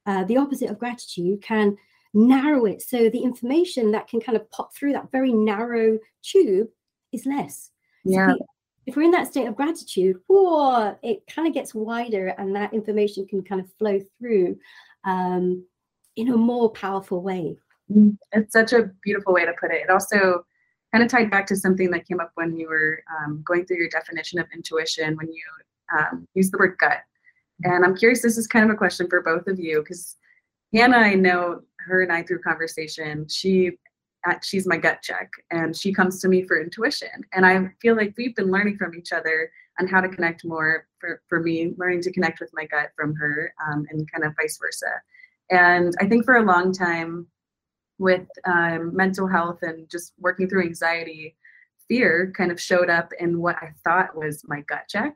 uh, 0.05 0.25
the 0.25 0.37
opposite 0.37 0.69
of 0.69 0.79
gratitude, 0.79 1.43
can 1.43 1.77
narrow 2.13 2.65
it. 2.67 2.83
So 2.83 3.09
the 3.09 3.23
information 3.23 3.93
that 3.93 4.09
can 4.09 4.21
kind 4.21 4.37
of 4.37 4.51
pop 4.51 4.75
through 4.75 4.93
that 4.95 5.11
very 5.13 5.33
narrow 5.33 5.99
tube 6.23 6.69
is 7.13 7.25
less. 7.25 7.71
Yeah. 8.05 8.33
So 8.33 8.39
if 8.89 8.97
we're 8.97 9.03
in 9.03 9.11
that 9.11 9.27
state 9.27 9.47
of 9.47 9.55
gratitude, 9.55 10.17
whoa, 10.29 10.97
it 11.03 11.23
kind 11.27 11.47
of 11.47 11.53
gets 11.53 11.75
wider 11.75 12.29
and 12.39 12.57
that 12.57 12.73
information 12.73 13.27
can 13.27 13.43
kind 13.43 13.61
of 13.61 13.71
flow 13.79 14.01
through 14.19 14.57
um, 15.05 15.63
in 16.17 16.33
a 16.33 16.37
more 16.37 16.71
powerful 16.71 17.21
way. 17.21 17.55
Mm, 17.93 18.17
it's 18.33 18.55
such 18.55 18.73
a 18.73 18.91
beautiful 19.03 19.35
way 19.35 19.45
to 19.45 19.53
put 19.61 19.73
it. 19.73 19.83
It 19.83 19.91
also 19.91 20.43
kind 20.91 21.05
of 21.05 21.11
tied 21.11 21.31
back 21.31 21.47
to 21.49 21.57
something 21.57 21.91
that 21.91 22.09
came 22.09 22.19
up 22.19 22.31
when 22.37 22.57
you 22.57 22.67
were 22.67 23.03
um, 23.15 23.43
going 23.47 23.67
through 23.67 23.77
your 23.77 23.91
definition 23.91 24.41
of 24.41 24.47
intuition 24.55 25.17
when 25.17 25.31
you 25.31 25.45
um, 25.95 26.27
used 26.33 26.55
the 26.55 26.59
word 26.59 26.79
gut. 26.81 27.03
And 27.65 27.85
I'm 27.85 27.95
curious, 27.95 28.23
this 28.23 28.39
is 28.39 28.47
kind 28.47 28.65
of 28.65 28.71
a 28.71 28.79
question 28.79 29.07
for 29.07 29.21
both 29.21 29.49
of 29.49 29.61
you 29.61 29.83
because 29.83 30.17
Hannah, 30.73 30.97
I 30.97 31.15
know 31.15 31.61
her 31.81 32.05
and 32.05 32.11
I 32.13 32.23
through 32.23 32.41
conversation, 32.41 33.29
she 33.29 33.73
she's 34.43 34.67
my 34.67 34.77
gut 34.77 35.01
check 35.03 35.31
and 35.51 35.77
she 35.77 35.93
comes 35.93 36.21
to 36.21 36.29
me 36.29 36.43
for 36.43 36.61
intuition. 36.61 37.25
And 37.33 37.47
i 37.47 37.71
feel 37.81 37.97
like 37.97 38.15
we've 38.17 38.35
been 38.35 38.51
learning 38.51 38.77
from 38.77 38.95
each 38.95 39.13
other 39.13 39.51
on 39.81 39.87
how 39.87 40.01
to 40.01 40.09
connect 40.09 40.45
more 40.45 40.87
for, 40.99 41.23
for 41.29 41.41
me 41.41 41.73
learning 41.77 42.03
to 42.03 42.13
connect 42.13 42.41
with 42.41 42.51
my 42.53 42.67
gut 42.67 42.91
from 42.97 43.15
her 43.15 43.53
um, 43.67 43.87
and 43.91 44.11
kind 44.11 44.25
of 44.25 44.35
vice 44.37 44.59
versa. 44.61 45.01
And 45.51 45.95
i 46.01 46.07
think 46.07 46.25
for 46.25 46.37
a 46.37 46.45
long 46.45 46.73
time 46.73 47.27
with 47.99 48.29
um, 48.45 48.95
mental 48.95 49.27
health 49.27 49.59
and 49.63 49.89
just 49.89 50.13
working 50.19 50.49
through 50.49 50.63
anxiety 50.63 51.37
fear 51.89 52.33
kind 52.37 52.53
of 52.53 52.61
showed 52.61 52.91
up 52.91 53.13
in 53.19 53.41
what 53.41 53.57
i 53.57 53.73
thought 53.85 54.17
was 54.17 54.43
my 54.47 54.61
gut 54.63 54.85
check. 54.89 55.15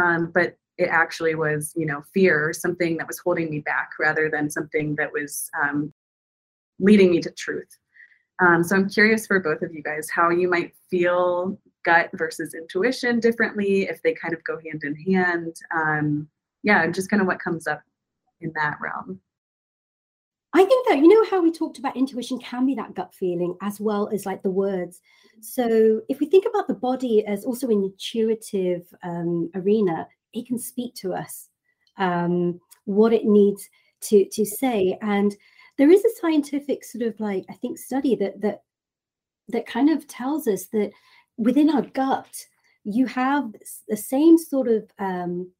Um, 0.00 0.30
but 0.32 0.56
it 0.78 0.88
actually 0.88 1.34
was 1.34 1.72
you 1.76 1.84
know 1.86 2.02
fear 2.14 2.52
something 2.52 2.96
that 2.96 3.06
was 3.06 3.18
holding 3.18 3.50
me 3.50 3.60
back 3.60 3.90
rather 3.98 4.30
than 4.30 4.48
something 4.50 4.96
that 4.96 5.12
was 5.12 5.50
um, 5.62 5.92
leading 6.78 7.10
me 7.10 7.20
to 7.20 7.30
truth 7.32 7.79
um, 8.40 8.64
so 8.64 8.76
I'm 8.76 8.88
curious 8.88 9.26
for 9.26 9.38
both 9.40 9.62
of 9.62 9.74
you 9.74 9.82
guys 9.82 10.08
how 10.10 10.30
you 10.30 10.48
might 10.48 10.74
feel 10.90 11.58
gut 11.84 12.10
versus 12.14 12.54
intuition 12.54 13.20
differently, 13.20 13.82
if 13.82 14.02
they 14.02 14.14
kind 14.14 14.34
of 14.34 14.42
go 14.44 14.58
hand 14.64 14.82
in 14.84 14.94
hand. 15.12 15.56
Um, 15.74 16.28
yeah, 16.62 16.86
just 16.88 17.10
kind 17.10 17.20
of 17.20 17.26
what 17.26 17.38
comes 17.38 17.66
up 17.66 17.82
in 18.40 18.52
that 18.54 18.78
realm. 18.80 19.20
I 20.52 20.64
think 20.64 20.88
that 20.88 20.98
you 20.98 21.08
know 21.08 21.30
how 21.30 21.42
we 21.42 21.52
talked 21.52 21.78
about 21.78 21.96
intuition 21.96 22.38
can 22.38 22.66
be 22.66 22.74
that 22.74 22.94
gut 22.94 23.14
feeling 23.14 23.56
as 23.62 23.78
well 23.80 24.10
as 24.12 24.26
like 24.26 24.42
the 24.42 24.50
words. 24.50 25.00
So 25.40 26.00
if 26.08 26.18
we 26.18 26.26
think 26.26 26.44
about 26.48 26.66
the 26.66 26.74
body 26.74 27.24
as 27.24 27.44
also 27.44 27.68
an 27.68 27.84
intuitive 27.84 28.82
um, 29.04 29.50
arena, 29.54 30.08
it 30.32 30.46
can 30.46 30.58
speak 30.58 30.94
to 30.96 31.12
us 31.12 31.48
um, 31.98 32.60
what 32.84 33.12
it 33.12 33.24
needs 33.24 33.68
to 34.02 34.24
to 34.32 34.44
say 34.44 34.98
and 35.02 35.36
there 35.80 35.90
is 35.90 36.04
a 36.04 36.20
scientific 36.20 36.84
sort 36.84 37.02
of 37.02 37.18
like 37.18 37.46
I 37.48 37.54
think 37.54 37.78
study 37.78 38.14
that 38.16 38.42
that 38.42 38.64
that 39.48 39.66
kind 39.66 39.88
of 39.88 40.06
tells 40.06 40.46
us 40.46 40.66
that 40.66 40.90
within 41.38 41.70
our 41.70 41.80
gut 41.80 42.46
you 42.84 43.06
have 43.06 43.50
the 43.88 43.96
same 43.96 44.36
sort 44.36 44.68
of 44.68 44.90
um, 44.98 45.50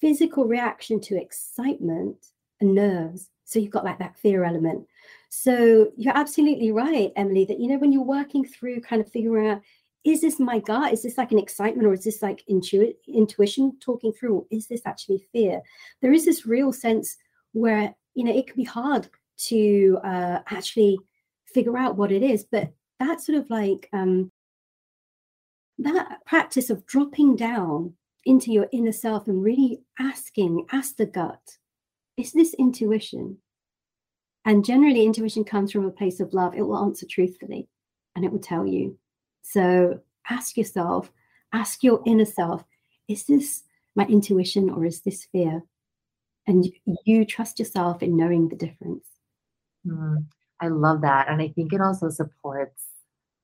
physical 0.00 0.46
reaction 0.46 1.00
to 1.00 1.20
excitement 1.20 2.16
and 2.60 2.74
nerves. 2.74 3.28
So 3.44 3.60
you've 3.60 3.70
got 3.70 3.84
like 3.84 4.00
that 4.00 4.18
fear 4.18 4.42
element. 4.42 4.84
So 5.28 5.92
you're 5.96 6.16
absolutely 6.16 6.72
right, 6.72 7.12
Emily, 7.14 7.44
that 7.44 7.60
you 7.60 7.68
know 7.68 7.78
when 7.78 7.92
you're 7.92 8.02
working 8.02 8.44
through 8.44 8.80
kind 8.80 9.00
of 9.00 9.12
figuring 9.12 9.46
out 9.46 9.62
is 10.02 10.22
this 10.22 10.40
my 10.40 10.58
gut? 10.58 10.92
Is 10.92 11.04
this 11.04 11.18
like 11.18 11.30
an 11.30 11.38
excitement 11.38 11.86
or 11.86 11.92
is 11.92 12.02
this 12.02 12.20
like 12.20 12.42
intu- 12.48 12.94
intuition 13.06 13.76
talking 13.80 14.12
through? 14.12 14.38
Or 14.38 14.46
Is 14.50 14.66
this 14.66 14.80
actually 14.86 15.22
fear? 15.30 15.60
There 16.02 16.12
is 16.12 16.24
this 16.24 16.46
real 16.46 16.72
sense 16.72 17.16
where 17.52 17.94
you 18.14 18.24
know 18.24 18.34
it 18.34 18.48
can 18.48 18.56
be 18.56 18.64
hard 18.64 19.08
to 19.48 19.98
uh, 20.04 20.40
actually 20.50 20.98
figure 21.46 21.76
out 21.76 21.96
what 21.96 22.12
it 22.12 22.22
is. 22.22 22.44
But 22.44 22.72
that 22.98 23.20
sort 23.20 23.38
of 23.38 23.48
like 23.50 23.88
um, 23.92 24.30
that 25.78 26.18
practice 26.26 26.70
of 26.70 26.86
dropping 26.86 27.36
down 27.36 27.94
into 28.24 28.52
your 28.52 28.68
inner 28.72 28.92
self 28.92 29.28
and 29.28 29.42
really 29.42 29.80
asking, 29.98 30.66
ask 30.72 30.96
the 30.96 31.06
gut, 31.06 31.40
is 32.16 32.32
this 32.32 32.54
intuition? 32.54 33.38
And 34.44 34.64
generally, 34.64 35.04
intuition 35.04 35.44
comes 35.44 35.72
from 35.72 35.86
a 35.86 35.90
place 35.90 36.20
of 36.20 36.32
love. 36.32 36.54
It 36.54 36.62
will 36.62 36.78
answer 36.78 37.06
truthfully 37.08 37.68
and 38.14 38.24
it 38.24 38.32
will 38.32 38.40
tell 38.40 38.66
you. 38.66 38.98
So 39.42 40.00
ask 40.28 40.56
yourself, 40.56 41.10
ask 41.52 41.82
your 41.82 42.02
inner 42.06 42.24
self, 42.24 42.64
is 43.08 43.24
this 43.24 43.62
my 43.96 44.04
intuition 44.06 44.70
or 44.70 44.84
is 44.84 45.00
this 45.02 45.26
fear? 45.32 45.62
And 46.46 46.66
you 47.04 47.24
trust 47.24 47.58
yourself 47.58 48.02
in 48.02 48.16
knowing 48.16 48.48
the 48.48 48.56
difference. 48.56 49.06
Mm, 49.86 50.24
I 50.60 50.68
love 50.68 51.00
that. 51.02 51.28
And 51.28 51.40
I 51.40 51.48
think 51.48 51.72
it 51.72 51.80
also 51.80 52.10
supports 52.10 52.84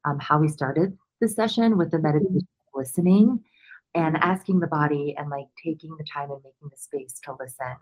um, 0.05 0.19
how 0.19 0.39
we 0.39 0.49
started 0.49 0.97
the 1.21 1.29
session 1.29 1.79
with 1.79 1.91
the 1.91 1.97
mm-hmm. 1.97 2.19
meditation 2.19 2.49
listening 2.75 3.43
and 3.95 4.19
asking 4.19 4.61
the 4.61 4.67
body 4.67 5.15
and 5.17 5.31
like 5.31 5.47
taking 5.63 5.97
the 5.97 6.05
time 6.05 6.31
and 6.31 6.43
making 6.45 6.69
the 6.71 6.77
space 6.77 7.19
to 7.25 7.35
listen 7.41 7.77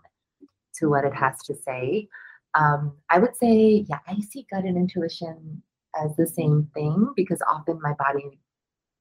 to 0.75 0.89
what 0.89 1.03
it 1.03 1.13
has 1.13 1.37
to 1.43 1.55
say. 1.55 2.07
Um, 2.53 2.95
I 3.09 3.19
would 3.19 3.35
say, 3.35 3.85
yeah, 3.89 3.99
I 4.07 4.19
see 4.21 4.47
gut 4.49 4.63
and 4.63 4.77
intuition 4.77 5.61
as 6.01 6.15
the 6.15 6.27
same 6.27 6.69
thing 6.73 7.11
because 7.15 7.41
often 7.49 7.81
my 7.81 7.93
body 7.93 8.39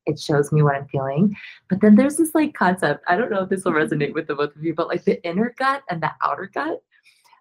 it 0.06 0.20
shows 0.20 0.52
me 0.52 0.62
what 0.62 0.74
I'm 0.74 0.86
feeling. 0.88 1.34
But 1.70 1.80
then 1.80 1.94
there's 1.94 2.16
this 2.16 2.34
like 2.34 2.52
concept. 2.52 3.04
I 3.08 3.16
don't 3.16 3.30
know 3.30 3.44
if 3.44 3.48
this 3.48 3.64
will 3.64 3.72
resonate 3.72 4.12
with 4.12 4.26
the 4.26 4.34
both 4.34 4.54
of 4.54 4.62
you, 4.62 4.74
but 4.74 4.88
like 4.88 5.04
the 5.04 5.22
inner 5.26 5.54
gut 5.56 5.82
and 5.88 6.02
the 6.02 6.10
outer 6.22 6.50
gut 6.52 6.82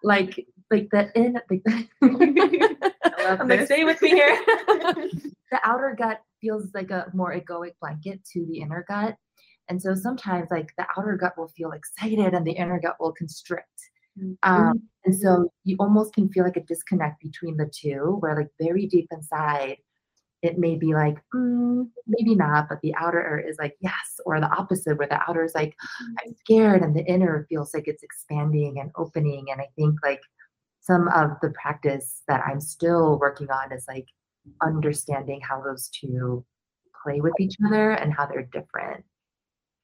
like 0.03 0.46
like 0.74 0.89
the 0.89 1.12
in 1.18 1.39
like 1.50 1.62
I'm 3.39 3.48
like 3.48 3.65
stay 3.65 3.84
with 3.84 4.01
me 4.01 4.10
here. 4.10 4.38
the 4.68 5.60
outer 5.63 5.96
gut 5.98 6.22
feels 6.42 6.74
like 6.74 6.92
a 6.92 7.10
more 7.13 7.34
egoic 7.34 7.74
blanket 7.80 8.22
to 8.34 8.46
the 8.48 8.60
inner 8.60 8.86
gut. 8.88 9.15
And 9.70 9.82
so 9.82 9.96
sometimes 9.96 10.50
like 10.51 10.74
the 10.77 10.86
outer 10.98 11.15
gut 11.15 11.38
will 11.38 11.48
feel 11.48 11.72
excited 11.72 12.34
and 12.34 12.46
the 12.46 12.51
inner 12.51 12.80
gut 12.80 12.98
will 13.00 13.13
constrict. 13.13 13.68
Um, 14.20 14.36
mm-hmm. 14.44 14.77
and 15.06 15.15
so 15.15 15.51
you 15.63 15.75
almost 15.80 16.13
can 16.13 16.30
feel 16.30 16.44
like 16.44 16.58
a 16.58 16.62
disconnect 16.62 17.22
between 17.22 17.58
the 17.58 17.72
two, 17.74 18.18
where 18.20 18.36
like 18.36 18.50
very 18.62 18.86
deep 18.86 19.08
inside, 19.12 19.77
it 20.44 20.60
may 20.60 20.75
be 20.75 20.94
like, 20.94 21.18
mm, 21.34 21.88
maybe 22.06 22.36
not, 22.36 22.68
but 22.70 22.80
the 22.82 22.94
outer 22.96 23.39
is 23.39 23.58
like, 23.58 23.75
yes, 23.80 24.20
or 24.25 24.39
the 24.39 24.51
opposite, 24.51 24.98
where 24.98 25.08
the 25.08 25.20
outer 25.27 25.44
is 25.44 25.56
like, 25.56 25.75
I'm 26.00 26.08
mm-hmm. 26.15 26.32
scared, 26.42 26.84
and 26.84 26.96
the 26.96 27.03
inner 27.06 27.48
feels 27.50 27.74
like 27.74 27.88
it's 27.88 28.03
expanding 28.03 28.80
and 28.80 28.92
opening. 28.98 29.48
And 29.51 29.62
I 29.62 29.68
think 29.75 29.96
like 30.03 30.22
some 30.84 31.08
of 31.10 31.32
the 31.42 31.50
practice 31.52 32.22
that 32.28 32.44
I'm 32.46 32.60
still 32.60 33.18
working 33.18 33.50
on 33.50 33.72
is 33.72 33.86
like 33.88 34.08
understanding 34.62 35.40
how 35.42 35.62
those 35.62 35.88
two 35.90 36.46
play 37.04 37.22
with 37.22 37.34
each 37.40 37.56
other 37.66 37.92
and 37.92 38.13
how 38.13 38.25
they're 38.25 38.50
different. 38.52 39.04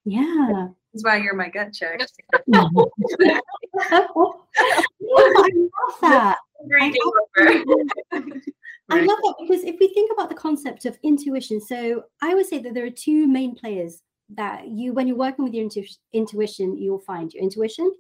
Yeah. 0.04 0.68
That's 0.94 1.04
why 1.04 1.18
you're 1.18 1.36
my 1.36 1.50
gut 1.50 1.74
check. 1.74 2.02
Oh, 4.12 4.46
I 5.38 5.50
love 5.56 6.02
that. 6.02 6.38
I 6.72 6.92
love, 7.66 8.24
I 8.90 9.00
love 9.02 9.18
that 9.22 9.36
because 9.40 9.64
if 9.64 9.78
we 9.80 9.88
think 9.94 10.12
about 10.12 10.30
the 10.30 10.36
concept 10.36 10.86
of 10.86 10.98
intuition, 11.04 11.62
so 11.62 12.04
I 12.22 12.36
would 12.36 12.46
say 12.46 12.60
that 12.60 12.74
there 12.74 12.86
are 12.86 12.90
two 12.90 13.28
main 13.28 13.56
players 13.56 14.02
that 14.36 14.68
you, 14.68 14.94
when 14.94 15.08
you're 15.08 15.16
working 15.16 15.46
with 15.46 15.54
your 15.54 15.64
intu- 15.64 15.86
intuition, 16.14 16.78
you'll 16.78 17.00
find 17.00 17.34
your 17.34 17.42
intuition, 17.42 17.92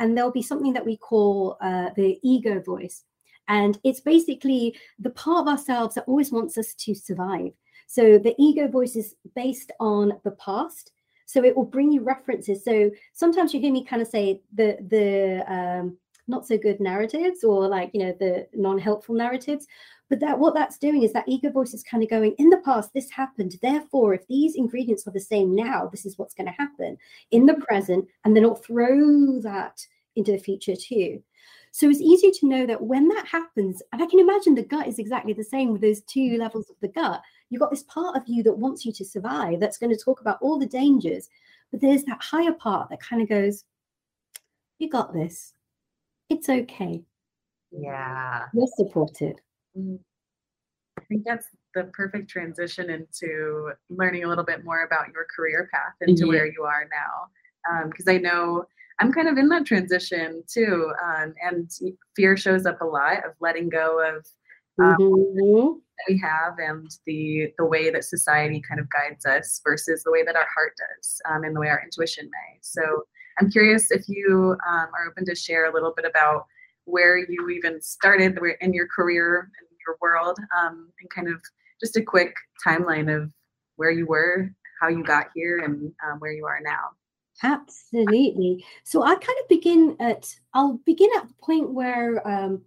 and 0.00 0.16
there'll 0.16 0.32
be 0.32 0.42
something 0.42 0.72
that 0.72 0.84
we 0.84 0.96
call 0.96 1.56
uh, 1.60 1.90
the 1.94 2.18
ego 2.22 2.60
voice. 2.60 3.04
And 3.46 3.78
it's 3.84 4.00
basically 4.00 4.76
the 4.98 5.10
part 5.10 5.42
of 5.42 5.48
ourselves 5.48 5.94
that 5.94 6.04
always 6.06 6.32
wants 6.32 6.56
us 6.58 6.74
to 6.74 6.94
survive. 6.94 7.52
So 7.86 8.18
the 8.18 8.34
ego 8.38 8.66
voice 8.66 8.96
is 8.96 9.14
based 9.36 9.72
on 9.78 10.12
the 10.24 10.30
past. 10.32 10.92
So 11.26 11.44
it 11.44 11.56
will 11.56 11.64
bring 11.64 11.92
you 11.92 12.02
references. 12.02 12.64
So 12.64 12.90
sometimes 13.12 13.52
you 13.52 13.60
hear 13.60 13.72
me 13.72 13.84
kind 13.84 14.02
of 14.02 14.08
say 14.08 14.42
the 14.52 14.78
the 14.88 15.44
um, 15.52 15.96
not 16.26 16.46
so 16.46 16.56
good 16.56 16.80
narratives 16.80 17.44
or 17.44 17.68
like 17.68 17.90
you 17.92 18.00
know 18.00 18.14
the 18.18 18.46
non-helpful 18.54 19.14
narratives 19.14 19.66
but 20.10 20.20
that 20.20 20.38
what 20.38 20.54
that's 20.54 20.76
doing 20.76 21.02
is 21.02 21.12
that 21.12 21.28
ego 21.28 21.50
voice 21.50 21.72
is 21.72 21.82
kind 21.82 22.02
of 22.02 22.10
going 22.10 22.34
in 22.38 22.50
the 22.50 22.58
past 22.58 22.92
this 22.92 23.10
happened. 23.10 23.56
Therefore 23.62 24.12
if 24.12 24.26
these 24.26 24.56
ingredients 24.56 25.06
are 25.06 25.12
the 25.12 25.20
same 25.20 25.54
now 25.54 25.86
this 25.86 26.04
is 26.04 26.18
what's 26.18 26.34
going 26.34 26.48
to 26.48 26.52
happen 26.52 26.98
in 27.30 27.46
the 27.46 27.54
present 27.54 28.06
and 28.24 28.36
then 28.36 28.42
it'll 28.42 28.56
throw 28.56 29.40
that 29.40 29.80
into 30.16 30.32
the 30.32 30.38
future 30.38 30.76
too. 30.76 31.22
So 31.72 31.88
it's 31.88 32.00
easy 32.00 32.32
to 32.32 32.48
know 32.48 32.66
that 32.66 32.82
when 32.82 33.06
that 33.08 33.26
happens 33.26 33.80
and 33.92 34.02
i 34.02 34.06
can 34.06 34.18
imagine 34.18 34.54
the 34.54 34.64
gut 34.64 34.88
is 34.88 34.98
exactly 34.98 35.32
the 35.32 35.44
same 35.44 35.72
with 35.72 35.80
those 35.80 36.02
two 36.02 36.36
levels 36.36 36.68
of 36.68 36.76
the 36.80 36.88
gut. 36.88 37.22
You've 37.48 37.60
got 37.60 37.70
this 37.70 37.84
part 37.84 38.16
of 38.16 38.24
you 38.26 38.42
that 38.42 38.58
wants 38.58 38.84
you 38.84 38.92
to 38.92 39.04
survive 39.04 39.60
that's 39.60 39.78
going 39.78 39.96
to 39.96 40.04
talk 40.04 40.20
about 40.20 40.38
all 40.42 40.58
the 40.58 40.66
dangers 40.66 41.28
but 41.70 41.80
there's 41.80 42.02
that 42.04 42.20
higher 42.20 42.52
part 42.52 42.90
that 42.90 43.00
kind 43.00 43.22
of 43.22 43.28
goes 43.28 43.64
you 44.80 44.88
got 44.88 45.12
this. 45.12 45.52
It's 46.30 46.48
okay. 46.48 47.02
Yeah. 47.70 48.46
You're 48.54 48.66
supported. 48.76 49.40
I 50.98 51.02
think 51.04 51.24
that's 51.24 51.46
the 51.74 51.84
perfect 51.92 52.28
transition 52.28 52.90
into 52.90 53.72
learning 53.88 54.24
a 54.24 54.28
little 54.28 54.44
bit 54.44 54.64
more 54.64 54.84
about 54.84 55.12
your 55.14 55.26
career 55.34 55.68
path 55.72 55.94
into 56.00 56.26
yeah. 56.26 56.28
where 56.28 56.46
you 56.46 56.62
are 56.64 56.88
now. 56.90 57.84
Because 57.86 58.08
um, 58.08 58.14
I 58.14 58.18
know 58.18 58.64
I'm 59.00 59.12
kind 59.12 59.28
of 59.28 59.38
in 59.38 59.48
that 59.48 59.66
transition 59.66 60.42
too, 60.46 60.92
um, 61.02 61.34
and 61.42 61.70
fear 62.14 62.36
shows 62.36 62.66
up 62.66 62.80
a 62.82 62.84
lot 62.84 63.24
of 63.24 63.32
letting 63.40 63.68
go 63.68 64.00
of 64.00 64.26
um, 64.82 64.96
mm-hmm. 64.98 65.78
that 65.78 66.04
we 66.08 66.18
have 66.18 66.58
and 66.58 66.88
the 67.06 67.52
the 67.58 67.64
way 67.64 67.90
that 67.90 68.04
society 68.04 68.62
kind 68.66 68.80
of 68.80 68.88
guides 68.90 69.26
us 69.26 69.60
versus 69.64 70.02
the 70.02 70.10
way 70.10 70.22
that 70.24 70.36
our 70.36 70.46
heart 70.54 70.74
does 70.76 71.20
um, 71.30 71.44
and 71.44 71.56
the 71.56 71.60
way 71.60 71.68
our 71.68 71.82
intuition 71.82 72.26
may. 72.26 72.58
So 72.62 73.04
I'm 73.38 73.50
curious 73.50 73.90
if 73.90 74.08
you 74.08 74.56
um, 74.68 74.88
are 74.94 75.08
open 75.10 75.24
to 75.26 75.34
share 75.34 75.70
a 75.70 75.72
little 75.72 75.92
bit 75.94 76.04
about 76.04 76.46
where 76.84 77.18
you 77.18 77.48
even 77.50 77.80
started 77.80 78.38
in 78.60 78.72
your 78.72 78.86
career 78.88 79.50
and 79.58 79.69
your 79.90 79.96
world, 80.00 80.38
um, 80.58 80.90
and 81.00 81.10
kind 81.10 81.28
of 81.28 81.40
just 81.80 81.96
a 81.96 82.02
quick 82.02 82.34
timeline 82.64 83.14
of 83.14 83.32
where 83.76 83.90
you 83.90 84.06
were, 84.06 84.50
how 84.80 84.88
you 84.88 85.02
got 85.02 85.28
here, 85.34 85.60
and 85.60 85.92
um, 86.04 86.18
where 86.18 86.32
you 86.32 86.46
are 86.46 86.60
now. 86.62 86.90
Absolutely. 87.42 88.64
So 88.84 89.02
I 89.02 89.14
kind 89.14 89.38
of 89.42 89.48
begin 89.48 89.96
at, 89.98 90.34
I'll 90.52 90.78
begin 90.84 91.08
at 91.16 91.28
the 91.28 91.34
point 91.42 91.70
where 91.70 92.26
um, 92.28 92.62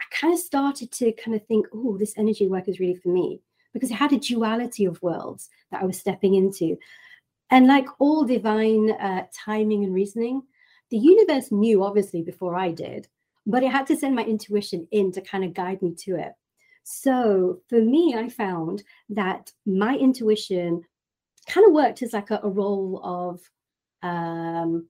I 0.00 0.04
kind 0.14 0.32
of 0.32 0.38
started 0.38 0.92
to 0.92 1.12
kind 1.12 1.34
of 1.34 1.44
think, 1.46 1.66
oh, 1.74 1.98
this 1.98 2.14
energy 2.16 2.46
work 2.46 2.68
is 2.68 2.78
really 2.78 2.94
for 2.94 3.08
me 3.08 3.40
because 3.72 3.90
it 3.90 3.94
had 3.94 4.12
a 4.12 4.18
duality 4.18 4.84
of 4.84 5.02
worlds 5.02 5.48
that 5.72 5.82
I 5.82 5.86
was 5.86 5.98
stepping 5.98 6.34
into. 6.34 6.78
And 7.50 7.66
like 7.66 7.86
all 7.98 8.24
divine 8.24 8.92
uh, 8.92 9.26
timing 9.34 9.82
and 9.82 9.92
reasoning, 9.92 10.42
the 10.90 10.98
universe 10.98 11.50
knew 11.50 11.82
obviously 11.82 12.22
before 12.22 12.54
I 12.54 12.70
did 12.70 13.08
but 13.46 13.62
it 13.62 13.72
had 13.72 13.86
to 13.88 13.96
send 13.96 14.14
my 14.14 14.24
intuition 14.24 14.86
in 14.90 15.12
to 15.12 15.20
kind 15.20 15.44
of 15.44 15.54
guide 15.54 15.82
me 15.82 15.94
to 15.94 16.16
it. 16.16 16.32
So 16.82 17.60
for 17.68 17.80
me, 17.80 18.14
I 18.16 18.28
found 18.28 18.82
that 19.10 19.52
my 19.66 19.96
intuition 19.96 20.82
kind 21.46 21.66
of 21.66 21.72
worked 21.72 22.02
as 22.02 22.12
like 22.12 22.30
a, 22.30 22.40
a 22.42 22.48
role 22.48 23.00
of 23.02 23.40
um, 24.02 24.88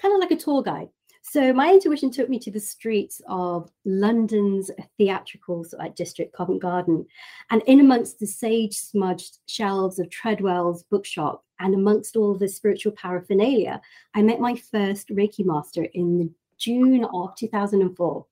kind 0.00 0.14
of 0.14 0.20
like 0.20 0.30
a 0.30 0.36
tour 0.36 0.62
guide. 0.62 0.88
So 1.22 1.52
my 1.52 1.72
intuition 1.72 2.10
took 2.10 2.28
me 2.28 2.38
to 2.38 2.52
the 2.52 2.60
streets 2.60 3.20
of 3.28 3.68
London's 3.84 4.70
theatrical 4.96 5.66
like 5.76 5.96
district, 5.96 6.32
Covent 6.32 6.62
Garden, 6.62 7.04
and 7.50 7.62
in 7.66 7.80
amongst 7.80 8.20
the 8.20 8.28
sage-smudged 8.28 9.38
shelves 9.46 9.98
of 9.98 10.08
Treadwell's 10.08 10.84
bookshop, 10.84 11.44
and 11.58 11.74
amongst 11.74 12.16
all 12.16 12.36
the 12.36 12.48
spiritual 12.48 12.92
paraphernalia, 12.92 13.80
I 14.14 14.22
met 14.22 14.38
my 14.38 14.54
first 14.54 15.08
Reiki 15.08 15.44
master 15.44 15.88
in 15.94 16.32
June 16.58 17.04
of 17.12 17.34
2004. 17.34 18.26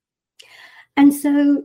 And 0.97 1.13
so 1.13 1.65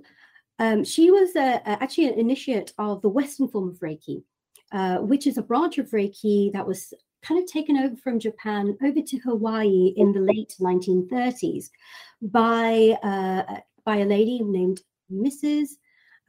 um, 0.59 0.83
she 0.83 1.09
was 1.09 1.35
a, 1.35 1.61
a, 1.65 1.81
actually 1.81 2.07
an 2.07 2.19
initiate 2.19 2.73
of 2.77 3.01
the 3.01 3.09
Western 3.09 3.47
form 3.47 3.69
of 3.69 3.79
Reiki, 3.79 4.23
uh, 4.71 4.97
which 4.97 5.25
is 5.25 5.37
a 5.37 5.41
branch 5.41 5.77
of 5.77 5.89
Reiki 5.89 6.51
that 6.53 6.67
was 6.67 6.93
kind 7.21 7.41
of 7.41 7.49
taken 7.49 7.77
over 7.77 7.95
from 7.95 8.19
Japan 8.19 8.77
over 8.83 9.01
to 9.01 9.17
Hawaii 9.19 9.93
in 9.97 10.11
the 10.11 10.21
late 10.21 10.55
1930s 10.59 11.69
by, 12.21 12.97
uh, 13.03 13.59
by 13.85 13.97
a 13.97 14.05
lady 14.05 14.41
named 14.43 14.81
Mrs. 15.11 15.69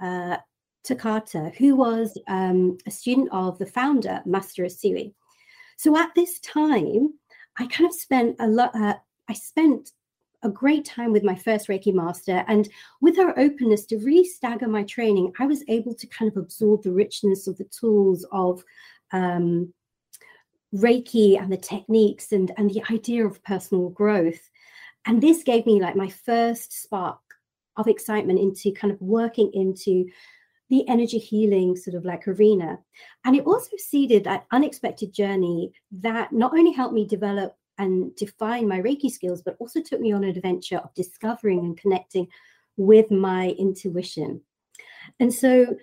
Uh, 0.00 0.36
Takata, 0.82 1.52
who 1.58 1.76
was 1.76 2.16
um, 2.28 2.78
a 2.86 2.90
student 2.90 3.28
of 3.32 3.58
the 3.58 3.66
founder, 3.66 4.22
Master 4.24 4.64
Usui. 4.64 5.12
So 5.76 5.96
at 5.96 6.10
this 6.14 6.40
time, 6.40 7.14
I 7.58 7.66
kind 7.66 7.88
of 7.88 7.94
spent 7.94 8.36
a 8.38 8.46
lot, 8.46 8.74
uh, 8.74 8.94
I 9.28 9.32
spent 9.34 9.90
a 10.42 10.48
great 10.48 10.84
time 10.84 11.12
with 11.12 11.22
my 11.22 11.34
first 11.34 11.68
Reiki 11.68 11.92
master. 11.92 12.44
And 12.48 12.68
with 13.00 13.16
her 13.16 13.38
openness 13.38 13.84
to 13.86 13.98
really 13.98 14.24
stagger 14.24 14.68
my 14.68 14.84
training, 14.84 15.32
I 15.38 15.46
was 15.46 15.64
able 15.68 15.94
to 15.94 16.06
kind 16.06 16.30
of 16.30 16.36
absorb 16.36 16.82
the 16.82 16.92
richness 16.92 17.46
of 17.46 17.58
the 17.58 17.64
tools 17.64 18.26
of 18.32 18.64
um, 19.12 19.72
Reiki 20.74 21.40
and 21.40 21.52
the 21.52 21.56
techniques 21.56 22.32
and, 22.32 22.52
and 22.56 22.70
the 22.70 22.82
idea 22.90 23.26
of 23.26 23.42
personal 23.44 23.90
growth. 23.90 24.40
And 25.06 25.22
this 25.22 25.42
gave 25.42 25.66
me 25.66 25.80
like 25.80 25.96
my 25.96 26.08
first 26.08 26.82
spark 26.82 27.18
of 27.76 27.88
excitement 27.88 28.38
into 28.38 28.72
kind 28.72 28.92
of 28.92 29.00
working 29.00 29.50
into 29.54 30.06
the 30.68 30.86
energy 30.88 31.18
healing 31.18 31.76
sort 31.76 31.96
of 31.96 32.04
like 32.04 32.28
arena. 32.28 32.78
And 33.24 33.34
it 33.34 33.44
also 33.44 33.76
seeded 33.76 34.24
that 34.24 34.46
unexpected 34.52 35.12
journey 35.12 35.72
that 35.90 36.32
not 36.32 36.52
only 36.52 36.72
helped 36.72 36.94
me 36.94 37.06
develop 37.06 37.56
and 37.80 38.14
define 38.14 38.68
my 38.68 38.80
Reiki 38.80 39.10
skills, 39.10 39.42
but 39.42 39.56
also 39.58 39.80
took 39.80 40.00
me 40.00 40.12
on 40.12 40.22
an 40.22 40.30
adventure 40.30 40.76
of 40.76 40.94
discovering 40.94 41.60
and 41.60 41.78
connecting 41.78 42.28
with 42.76 43.10
my 43.10 43.48
intuition. 43.58 44.42
And 45.18 45.32
so 45.32 45.76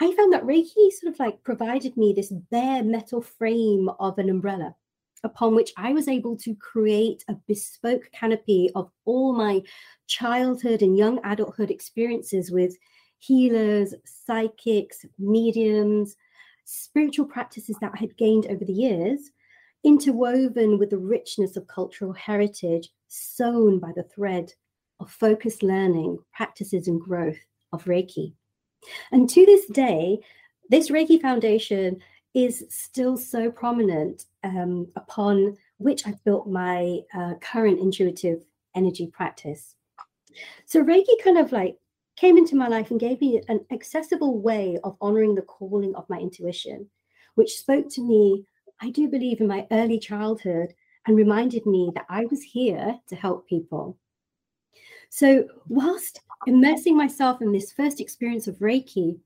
I 0.00 0.14
found 0.14 0.32
that 0.34 0.44
Reiki 0.44 0.92
sort 0.92 1.12
of 1.12 1.18
like 1.18 1.42
provided 1.42 1.96
me 1.96 2.12
this 2.12 2.30
bare 2.50 2.82
metal 2.84 3.22
frame 3.22 3.88
of 3.98 4.18
an 4.18 4.28
umbrella 4.28 4.76
upon 5.24 5.54
which 5.54 5.72
I 5.76 5.92
was 5.92 6.08
able 6.08 6.36
to 6.38 6.54
create 6.56 7.24
a 7.28 7.36
bespoke 7.48 8.10
canopy 8.12 8.70
of 8.74 8.90
all 9.06 9.32
my 9.32 9.62
childhood 10.06 10.82
and 10.82 10.96
young 10.96 11.20
adulthood 11.24 11.70
experiences 11.70 12.50
with 12.50 12.76
healers, 13.18 13.94
psychics, 14.04 15.04
mediums, 15.18 16.16
spiritual 16.64 17.26
practices 17.26 17.76
that 17.80 17.92
I 17.94 17.98
had 17.98 18.16
gained 18.16 18.46
over 18.46 18.64
the 18.64 18.72
years 18.72 19.30
interwoven 19.84 20.78
with 20.78 20.90
the 20.90 20.98
richness 20.98 21.56
of 21.56 21.66
cultural 21.66 22.12
heritage, 22.12 22.90
sewn 23.08 23.78
by 23.78 23.92
the 23.94 24.02
thread 24.04 24.52
of 25.00 25.10
focused 25.10 25.62
learning, 25.62 26.18
practices, 26.32 26.88
and 26.88 27.00
growth 27.00 27.38
of 27.72 27.84
Reiki. 27.84 28.34
And 29.12 29.28
to 29.30 29.46
this 29.46 29.66
day, 29.66 30.18
this 30.68 30.90
Reiki 30.90 31.20
Foundation 31.20 32.00
is 32.34 32.64
still 32.68 33.16
so 33.16 33.50
prominent 33.50 34.26
um, 34.44 34.86
upon 34.96 35.56
which 35.78 36.06
I've 36.06 36.22
built 36.24 36.46
my 36.46 37.00
uh, 37.14 37.34
current 37.40 37.80
intuitive 37.80 38.44
energy 38.76 39.08
practice. 39.08 39.74
So 40.66 40.82
Reiki 40.84 41.22
kind 41.24 41.38
of 41.38 41.50
like 41.50 41.76
came 42.16 42.36
into 42.38 42.54
my 42.54 42.68
life 42.68 42.90
and 42.90 43.00
gave 43.00 43.20
me 43.20 43.42
an 43.48 43.64
accessible 43.72 44.38
way 44.38 44.78
of 44.84 44.96
honoring 45.00 45.34
the 45.34 45.42
calling 45.42 45.94
of 45.96 46.08
my 46.08 46.18
intuition, 46.18 46.88
which 47.34 47.58
spoke 47.58 47.88
to 47.90 48.02
me 48.02 48.44
I 48.80 48.90
do 48.90 49.08
believe 49.08 49.40
in 49.40 49.46
my 49.46 49.66
early 49.70 49.98
childhood 49.98 50.74
and 51.06 51.16
reminded 51.16 51.66
me 51.66 51.90
that 51.94 52.06
I 52.08 52.26
was 52.26 52.42
here 52.42 52.98
to 53.08 53.16
help 53.16 53.48
people. 53.48 53.98
So, 55.10 55.44
whilst 55.68 56.20
immersing 56.46 56.96
myself 56.96 57.42
in 57.42 57.52
this 57.52 57.72
first 57.72 58.00
experience 58.00 58.46
of 58.46 58.58
Reiki, 58.58 59.18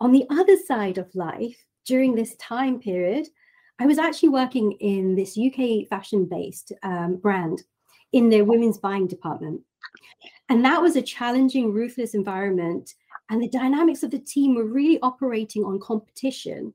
on 0.00 0.12
the 0.12 0.26
other 0.30 0.56
side 0.56 0.98
of 0.98 1.14
life, 1.14 1.56
during 1.84 2.14
this 2.14 2.36
time 2.36 2.78
period, 2.78 3.26
I 3.78 3.86
was 3.86 3.98
actually 3.98 4.28
working 4.28 4.72
in 4.72 5.14
this 5.16 5.36
UK 5.36 5.88
fashion 5.88 6.26
based 6.26 6.72
um, 6.82 7.16
brand 7.16 7.62
in 8.12 8.28
their 8.28 8.44
women's 8.44 8.78
buying 8.78 9.06
department. 9.06 9.60
And 10.48 10.64
that 10.64 10.80
was 10.80 10.96
a 10.96 11.02
challenging, 11.02 11.72
ruthless 11.72 12.14
environment. 12.14 12.94
And 13.30 13.42
the 13.42 13.48
dynamics 13.48 14.02
of 14.02 14.10
the 14.10 14.18
team 14.18 14.54
were 14.54 14.66
really 14.66 15.00
operating 15.00 15.64
on 15.64 15.80
competition, 15.80 16.74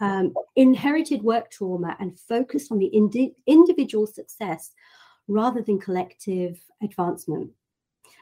um, 0.00 0.34
inherited 0.56 1.22
work 1.22 1.50
trauma, 1.50 1.96
and 2.00 2.18
focused 2.18 2.70
on 2.70 2.78
the 2.78 2.86
indi- 2.86 3.34
individual 3.46 4.06
success 4.06 4.72
rather 5.28 5.62
than 5.62 5.78
collective 5.78 6.60
advancement. 6.82 7.50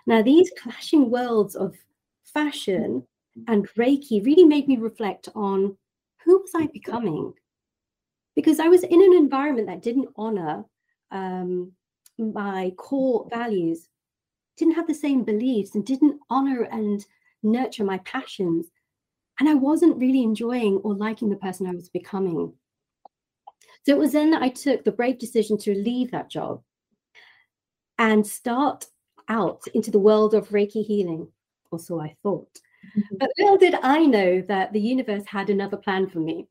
Now, 0.06 0.22
these 0.22 0.50
clashing 0.58 1.10
worlds 1.10 1.56
of 1.56 1.74
fashion 2.24 3.06
and 3.48 3.68
Reiki 3.70 4.24
really 4.24 4.44
made 4.44 4.68
me 4.68 4.76
reflect 4.76 5.28
on 5.34 5.76
who 6.24 6.38
was 6.38 6.50
I 6.54 6.66
becoming? 6.66 7.34
Because 8.34 8.58
I 8.58 8.68
was 8.68 8.82
in 8.82 9.02
an 9.02 9.12
environment 9.12 9.68
that 9.68 9.82
didn't 9.82 10.08
honor 10.16 10.64
um, 11.10 11.72
my 12.18 12.72
core 12.76 13.26
values, 13.30 13.88
didn't 14.56 14.74
have 14.74 14.86
the 14.86 14.94
same 14.94 15.24
beliefs, 15.24 15.74
and 15.74 15.84
didn't 15.84 16.20
honor 16.30 16.62
and 16.62 17.04
nurture 17.42 17.84
my 17.84 17.98
passions. 17.98 18.66
And 19.40 19.49
I 19.49 19.55
wasn't 19.55 19.99
really 19.99 20.23
enjoying 20.23 20.77
or 20.79 20.94
liking 20.94 21.29
the 21.29 21.37
person 21.37 21.66
I 21.66 21.75
was 21.75 21.88
becoming. 21.88 22.53
So 23.85 23.92
it 23.92 23.99
was 23.99 24.12
then 24.12 24.31
that 24.31 24.42
I 24.42 24.49
took 24.49 24.85
the 24.85 24.92
brave 24.92 25.18
decision 25.18 25.59
to 25.59 25.75
leave 25.75 26.11
that 26.12 26.31
job 26.31 26.62
and 27.99 28.27
start 28.27 28.87
out 29.29 29.62
into 29.75 29.90
the 29.90 29.99
world 29.99 30.35
of 30.35 30.49
Reiki 30.49 30.85
healing, 30.85 31.29
or 31.70 31.79
so 31.79 32.01
I 32.01 32.16
thought. 32.23 32.59
Mm-hmm. 32.97 33.16
But 33.18 33.31
little 33.38 33.59
did 33.59 33.75
I 33.83 34.05
know 34.07 34.40
that 34.42 34.73
the 34.73 34.81
universe 34.81 35.25
had 35.27 35.51
another 35.51 35.77
plan 35.77 36.09
for 36.09 36.20
me. 36.20 36.49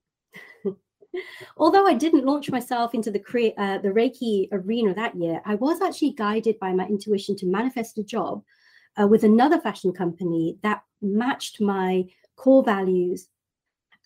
Although 1.57 1.85
I 1.85 1.93
didn't 1.93 2.25
launch 2.25 2.49
myself 2.49 2.93
into 2.93 3.11
the 3.11 3.19
cre- 3.19 3.57
uh, 3.57 3.77
the 3.79 3.89
Reiki 3.89 4.47
arena 4.51 4.93
that 4.95 5.15
year, 5.15 5.41
I 5.45 5.55
was 5.55 5.81
actually 5.81 6.11
guided 6.11 6.59
by 6.59 6.73
my 6.73 6.87
intuition 6.87 7.35
to 7.37 7.45
manifest 7.45 7.97
a 7.97 8.03
job 8.03 8.43
uh, 8.99 9.07
with 9.07 9.23
another 9.23 9.59
fashion 9.59 9.91
company 9.91 10.57
that 10.63 10.83
matched 11.01 11.61
my 11.61 12.05
core 12.35 12.63
values 12.63 13.27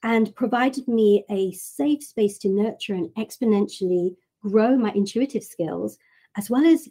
and 0.04 0.36
provided 0.36 0.88
me 0.88 1.26
a 1.30 1.52
safe 1.54 2.04
space 2.04 2.38
to 2.40 2.50
nurture 2.50 2.94
and 2.94 3.10
exponentially 3.16 4.16
grow 4.42 4.78
my 4.78 4.92
intuitive 4.92 5.44
skills, 5.44 5.98
as 6.38 6.50
well 6.50 6.66
as 6.66 6.88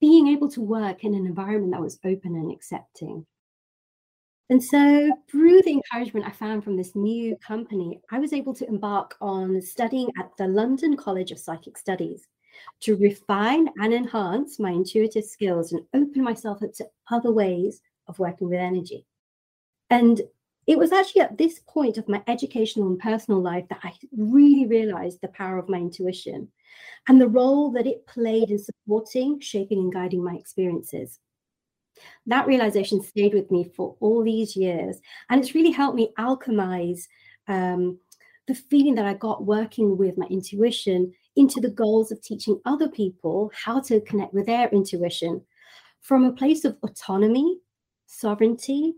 being 0.00 0.28
able 0.28 0.48
to 0.50 0.60
work 0.60 1.04
in 1.04 1.14
an 1.14 1.26
environment 1.26 1.72
that 1.72 1.80
was 1.80 1.98
open 2.04 2.34
and 2.34 2.50
accepting. 2.50 3.26
And 4.50 4.62
so, 4.62 5.10
through 5.30 5.62
the 5.62 5.70
encouragement 5.70 6.26
I 6.26 6.30
found 6.30 6.64
from 6.64 6.76
this 6.76 6.94
new 6.94 7.36
company, 7.36 8.00
I 8.10 8.18
was 8.18 8.32
able 8.32 8.54
to 8.54 8.68
embark 8.68 9.16
on 9.20 9.62
studying 9.62 10.10
at 10.18 10.30
the 10.36 10.46
London 10.46 10.96
College 10.96 11.30
of 11.30 11.38
Psychic 11.38 11.78
Studies 11.78 12.26
to 12.80 12.96
refine 12.96 13.68
and 13.78 13.94
enhance 13.94 14.58
my 14.58 14.70
intuitive 14.70 15.24
skills 15.24 15.72
and 15.72 15.82
open 15.94 16.22
myself 16.22 16.62
up 16.62 16.72
to 16.74 16.86
other 17.10 17.32
ways 17.32 17.80
of 18.08 18.18
working 18.18 18.48
with 18.48 18.58
energy. 18.58 19.06
And 19.90 20.20
it 20.66 20.78
was 20.78 20.92
actually 20.92 21.22
at 21.22 21.38
this 21.38 21.60
point 21.60 21.98
of 21.98 22.08
my 22.08 22.22
educational 22.26 22.88
and 22.88 22.98
personal 22.98 23.40
life 23.40 23.64
that 23.68 23.80
I 23.82 23.92
really 24.16 24.66
realized 24.66 25.20
the 25.20 25.28
power 25.28 25.58
of 25.58 25.68
my 25.68 25.78
intuition 25.78 26.48
and 27.08 27.20
the 27.20 27.28
role 27.28 27.72
that 27.72 27.86
it 27.86 28.06
played 28.06 28.50
in 28.50 28.58
supporting, 28.58 29.40
shaping, 29.40 29.78
and 29.78 29.92
guiding 29.92 30.22
my 30.22 30.34
experiences 30.34 31.18
that 32.26 32.46
realization 32.46 33.02
stayed 33.02 33.34
with 33.34 33.50
me 33.50 33.64
for 33.64 33.96
all 34.00 34.22
these 34.22 34.56
years. 34.56 35.00
And 35.28 35.40
it's 35.40 35.54
really 35.54 35.70
helped 35.70 35.96
me 35.96 36.12
alchemize 36.18 37.02
um, 37.48 37.98
the 38.46 38.54
feeling 38.54 38.94
that 38.96 39.06
I 39.06 39.14
got 39.14 39.44
working 39.44 39.96
with 39.96 40.18
my 40.18 40.26
intuition 40.26 41.12
into 41.36 41.60
the 41.60 41.70
goals 41.70 42.12
of 42.12 42.22
teaching 42.22 42.60
other 42.64 42.88
people 42.88 43.50
how 43.54 43.80
to 43.80 44.00
connect 44.02 44.34
with 44.34 44.46
their 44.46 44.68
intuition 44.68 45.42
from 46.00 46.24
a 46.24 46.32
place 46.32 46.64
of 46.64 46.76
autonomy, 46.82 47.58
sovereignty, 48.06 48.94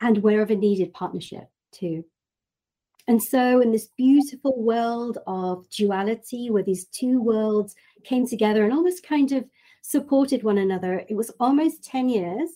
and 0.00 0.18
wherever 0.18 0.54
needed, 0.54 0.92
partnership 0.92 1.48
too. 1.72 2.04
And 3.06 3.22
so, 3.22 3.60
in 3.60 3.72
this 3.72 3.88
beautiful 3.96 4.60
world 4.62 5.18
of 5.26 5.68
duality, 5.70 6.50
where 6.50 6.62
these 6.62 6.86
two 6.86 7.22
worlds 7.22 7.74
came 8.04 8.26
together 8.26 8.64
and 8.64 8.72
almost 8.72 9.02
kind 9.02 9.32
of 9.32 9.44
supported 9.82 10.42
one 10.42 10.58
another. 10.58 11.02
It 11.08 11.14
was 11.14 11.30
almost 11.40 11.84
10 11.84 12.10
years 12.10 12.50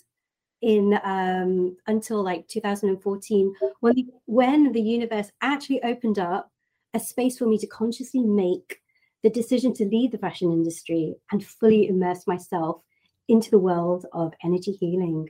in 0.61 0.99
um, 1.03 1.77
until 1.87 2.23
like 2.23 2.47
2014 2.49 3.55
when 3.81 3.95
the, 3.95 4.07
when 4.27 4.73
the 4.73 4.81
universe 4.81 5.31
actually 5.41 5.83
opened 5.83 6.19
up 6.19 6.51
a 6.95 7.01
space 7.01 7.39
for 7.39 7.47
me 7.47 7.59
to 7.59 7.67
consciously 7.67 8.21
make 8.21 8.81
the 9.23 9.31
decision 9.31 9.73
to 9.75 9.85
leave 9.87 10.13
the 10.13 10.19
fashion 10.19 10.53
industry 10.53 11.15
and 11.33 11.45
fully 11.45 11.89
immerse 11.89 12.27
myself 12.27 12.83
into 13.29 13.51
the 13.51 13.59
world 13.59 14.07
of 14.13 14.35
energy 14.45 14.73
healing. 14.73 15.29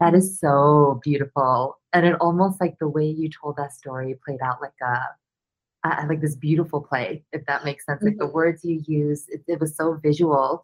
That 0.00 0.14
is 0.14 0.38
so 0.38 1.00
beautiful. 1.02 1.78
And 1.92 2.06
it 2.06 2.14
almost 2.20 2.60
like 2.60 2.78
the 2.78 2.88
way 2.88 3.06
you 3.06 3.28
told 3.28 3.56
that 3.56 3.72
story 3.72 4.16
played 4.24 4.40
out 4.42 4.60
like 4.60 4.74
a 4.82 5.00
I, 5.84 6.06
like 6.06 6.20
this 6.20 6.34
beautiful 6.34 6.80
play, 6.80 7.24
if 7.32 7.44
that 7.46 7.64
makes 7.64 7.86
sense. 7.86 8.02
Like 8.02 8.18
the 8.18 8.24
mm-hmm. 8.24 8.34
words 8.34 8.64
you 8.64 8.82
use, 8.86 9.26
it, 9.28 9.42
it 9.46 9.60
was 9.60 9.76
so 9.76 9.94
visual. 10.02 10.62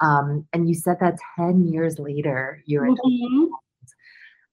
Um, 0.00 0.46
and 0.52 0.68
you 0.68 0.74
said 0.74 0.98
that 1.00 1.18
10 1.36 1.68
years 1.68 1.98
later, 1.98 2.62
you're 2.66 2.86
mm-hmm. 2.88 3.44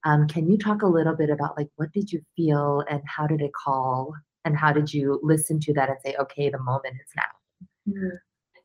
um, 0.04 0.28
can 0.28 0.50
you 0.50 0.58
talk 0.58 0.82
a 0.82 0.88
little 0.88 1.16
bit 1.16 1.30
about 1.30 1.58
like 1.58 1.70
what 1.78 1.92
did 1.94 2.12
you 2.12 2.22
feel 2.36 2.84
and 2.90 3.02
how 3.06 3.26
did 3.26 3.42
it 3.42 3.52
call 3.54 4.14
and 4.44 4.58
how 4.58 4.74
did 4.74 4.94
you 4.94 5.20
listen 5.24 5.60
to 5.62 5.74
that 5.74 5.90
and 5.90 5.98
say, 6.04 6.16
okay, 6.20 6.50
the 6.50 6.60
moment 6.60 6.96
is 6.96 7.12
now? 7.16 7.94
Mm-hmm. 7.94 8.16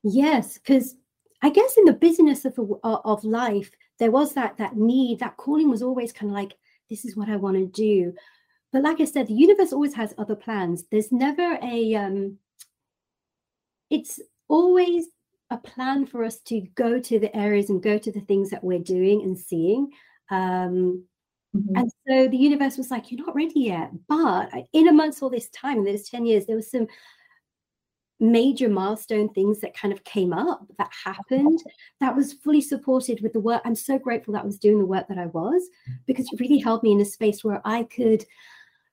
Yes, 0.02 0.58
because 0.58 0.96
I 1.42 1.50
guess 1.50 1.76
in 1.76 1.84
the 1.84 1.92
business 1.92 2.44
of 2.44 2.58
of 2.82 3.24
life, 3.24 3.70
there 3.98 4.10
was 4.10 4.34
that 4.34 4.56
that 4.58 4.76
need, 4.76 5.20
that 5.20 5.36
calling 5.36 5.70
was 5.70 5.82
always 5.82 6.12
kind 6.12 6.30
of 6.30 6.34
like, 6.34 6.54
this 6.90 7.04
is 7.04 7.16
what 7.16 7.28
I 7.28 7.36
want 7.36 7.56
to 7.56 7.66
do. 7.66 8.14
But 8.72 8.82
like 8.82 9.00
I 9.00 9.04
said, 9.04 9.26
the 9.26 9.34
universe 9.34 9.72
always 9.72 9.94
has 9.94 10.14
other 10.18 10.36
plans. 10.36 10.84
There's 10.90 11.12
never 11.12 11.58
a 11.62 11.94
um 11.94 12.38
it's 13.90 14.20
always 14.48 15.06
a 15.50 15.56
plan 15.56 16.06
for 16.06 16.24
us 16.24 16.38
to 16.40 16.60
go 16.74 17.00
to 17.00 17.18
the 17.18 17.34
areas 17.36 17.70
and 17.70 17.82
go 17.82 17.98
to 17.98 18.12
the 18.12 18.20
things 18.20 18.50
that 18.50 18.64
we're 18.64 18.80
doing 18.80 19.22
and 19.22 19.38
seeing. 19.38 19.90
Um, 20.30 21.04
mm-hmm. 21.56 21.76
And 21.76 21.90
so 22.08 22.28
the 22.28 22.36
universe 22.36 22.76
was 22.76 22.90
like, 22.90 23.10
You're 23.10 23.24
not 23.24 23.36
ready 23.36 23.60
yet. 23.60 23.90
But 24.08 24.50
in 24.72 24.88
amongst 24.88 25.22
all 25.22 25.30
this 25.30 25.48
time, 25.50 25.78
in 25.78 25.84
those 25.84 26.08
10 26.08 26.26
years, 26.26 26.46
there 26.46 26.56
was 26.56 26.70
some 26.70 26.88
major 28.18 28.68
milestone 28.68 29.28
things 29.30 29.60
that 29.60 29.76
kind 29.76 29.92
of 29.92 30.02
came 30.04 30.32
up 30.32 30.66
that 30.78 30.90
happened 31.04 31.62
that 32.00 32.16
was 32.16 32.32
fully 32.32 32.60
supported 32.62 33.20
with 33.20 33.32
the 33.32 33.40
work. 33.40 33.60
I'm 33.64 33.74
so 33.74 33.98
grateful 33.98 34.32
that 34.34 34.42
I 34.42 34.46
was 34.46 34.58
doing 34.58 34.78
the 34.78 34.86
work 34.86 35.06
that 35.08 35.18
I 35.18 35.26
was 35.26 35.62
because 36.06 36.26
it 36.32 36.40
really 36.40 36.58
held 36.58 36.82
me 36.82 36.92
in 36.92 37.00
a 37.00 37.04
space 37.04 37.44
where 37.44 37.60
I 37.64 37.82
could 37.84 38.24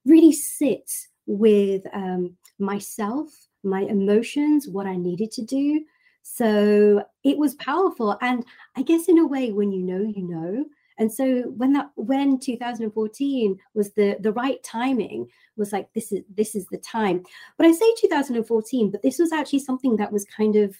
really 0.05 0.33
sit 0.33 0.91
with 1.25 1.83
um, 1.93 2.35
myself, 2.59 3.29
my 3.63 3.81
emotions, 3.81 4.67
what 4.67 4.87
I 4.87 4.97
needed 4.97 5.31
to 5.31 5.41
do, 5.41 5.85
so 6.23 7.03
it 7.23 7.37
was 7.37 7.55
powerful. 7.55 8.17
And 8.21 8.45
I 8.75 8.81
guess 8.81 9.07
in 9.07 9.19
a 9.19 9.27
way, 9.27 9.51
when 9.51 9.71
you 9.71 9.83
know, 9.83 10.01
you 10.01 10.27
know. 10.27 10.65
And 10.97 11.11
so 11.11 11.43
when 11.57 11.73
that 11.73 11.89
when 11.95 12.39
2014 12.39 13.59
was 13.73 13.91
the 13.93 14.17
the 14.19 14.31
right 14.31 14.61
timing 14.63 15.27
was 15.57 15.71
like 15.71 15.91
this 15.93 16.11
is 16.11 16.23
this 16.33 16.55
is 16.55 16.65
the 16.67 16.77
time. 16.77 17.23
But 17.57 17.67
I 17.67 17.71
say 17.71 17.93
2014, 17.99 18.91
but 18.91 19.01
this 19.01 19.19
was 19.19 19.31
actually 19.31 19.59
something 19.59 19.95
that 19.97 20.11
was 20.11 20.25
kind 20.25 20.55
of 20.55 20.75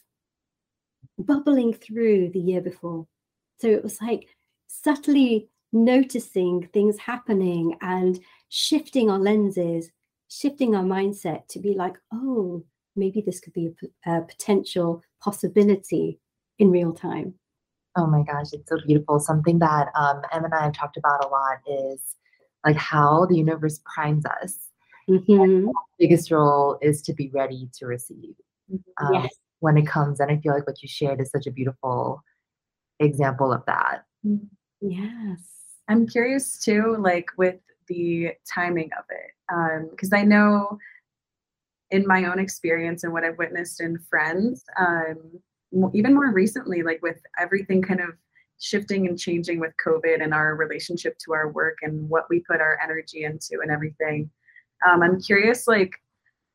bubbling 1.17 1.73
through 1.73 2.29
the 2.29 2.39
year 2.39 2.61
before. 2.61 3.07
So 3.59 3.67
it 3.67 3.83
was 3.83 4.01
like 4.01 4.27
subtly 4.67 5.49
noticing 5.71 6.67
things 6.73 6.97
happening 6.97 7.75
and 7.81 8.19
shifting 8.49 9.09
our 9.09 9.19
lenses, 9.19 9.89
shifting 10.29 10.75
our 10.75 10.83
mindset 10.83 11.47
to 11.47 11.59
be 11.59 11.73
like, 11.73 11.95
oh, 12.13 12.63
maybe 12.95 13.21
this 13.21 13.39
could 13.39 13.53
be 13.53 13.73
a, 14.05 14.17
a 14.17 14.21
potential 14.21 15.01
possibility 15.21 16.19
in 16.59 16.71
real 16.71 16.93
time. 16.93 17.33
Oh 17.95 18.07
my 18.07 18.23
gosh, 18.23 18.47
it's 18.53 18.69
so 18.69 18.77
beautiful. 18.85 19.19
Something 19.19 19.59
that 19.59 19.89
um, 19.95 20.21
Em 20.31 20.45
and 20.45 20.53
I 20.53 20.63
have 20.63 20.73
talked 20.73 20.97
about 20.97 21.23
a 21.23 21.27
lot 21.27 21.59
is 21.67 21.99
like 22.65 22.77
how 22.77 23.25
the 23.25 23.37
universe 23.37 23.79
primes 23.93 24.25
us. 24.25 24.57
Mm-hmm. 25.09 25.67
biggest 25.99 26.31
role 26.31 26.77
is 26.81 27.01
to 27.01 27.13
be 27.13 27.29
ready 27.33 27.69
to 27.73 27.85
receive 27.85 28.35
mm-hmm. 28.71 29.05
um, 29.05 29.23
yes. 29.23 29.35
when 29.59 29.77
it 29.77 29.85
comes. 29.85 30.21
And 30.21 30.31
I 30.31 30.37
feel 30.37 30.53
like 30.53 30.65
what 30.65 30.81
you 30.81 30.87
shared 30.87 31.19
is 31.19 31.29
such 31.29 31.45
a 31.45 31.51
beautiful 31.51 32.23
example 33.01 33.51
of 33.51 33.65
that. 33.65 34.05
Mm-hmm. 34.25 34.45
Yes. 34.89 35.39
I'm 35.89 36.07
curious 36.07 36.57
too, 36.57 36.95
like 36.99 37.27
with 37.37 37.57
the 37.89 38.31
timing 38.51 38.89
of 38.97 39.03
it, 39.09 39.89
because 39.91 40.13
um, 40.13 40.19
I 40.19 40.23
know 40.23 40.77
in 41.91 42.07
my 42.07 42.25
own 42.25 42.39
experience 42.39 43.03
and 43.03 43.11
what 43.11 43.23
I've 43.23 43.37
witnessed 43.37 43.81
in 43.81 43.99
friends, 44.09 44.63
um, 44.79 45.17
even 45.93 46.13
more 46.13 46.31
recently, 46.31 46.83
like 46.83 47.01
with 47.01 47.21
everything 47.39 47.81
kind 47.81 47.99
of 47.99 48.09
shifting 48.59 49.07
and 49.07 49.19
changing 49.19 49.59
with 49.59 49.73
COVID 49.85 50.23
and 50.23 50.33
our 50.33 50.55
relationship 50.55 51.17
to 51.25 51.33
our 51.33 51.51
work 51.51 51.77
and 51.81 52.07
what 52.09 52.25
we 52.29 52.39
put 52.39 52.61
our 52.61 52.77
energy 52.83 53.23
into 53.23 53.59
and 53.61 53.71
everything. 53.71 54.29
Um, 54.87 55.01
I'm 55.01 55.21
curious, 55.21 55.67
like, 55.67 55.93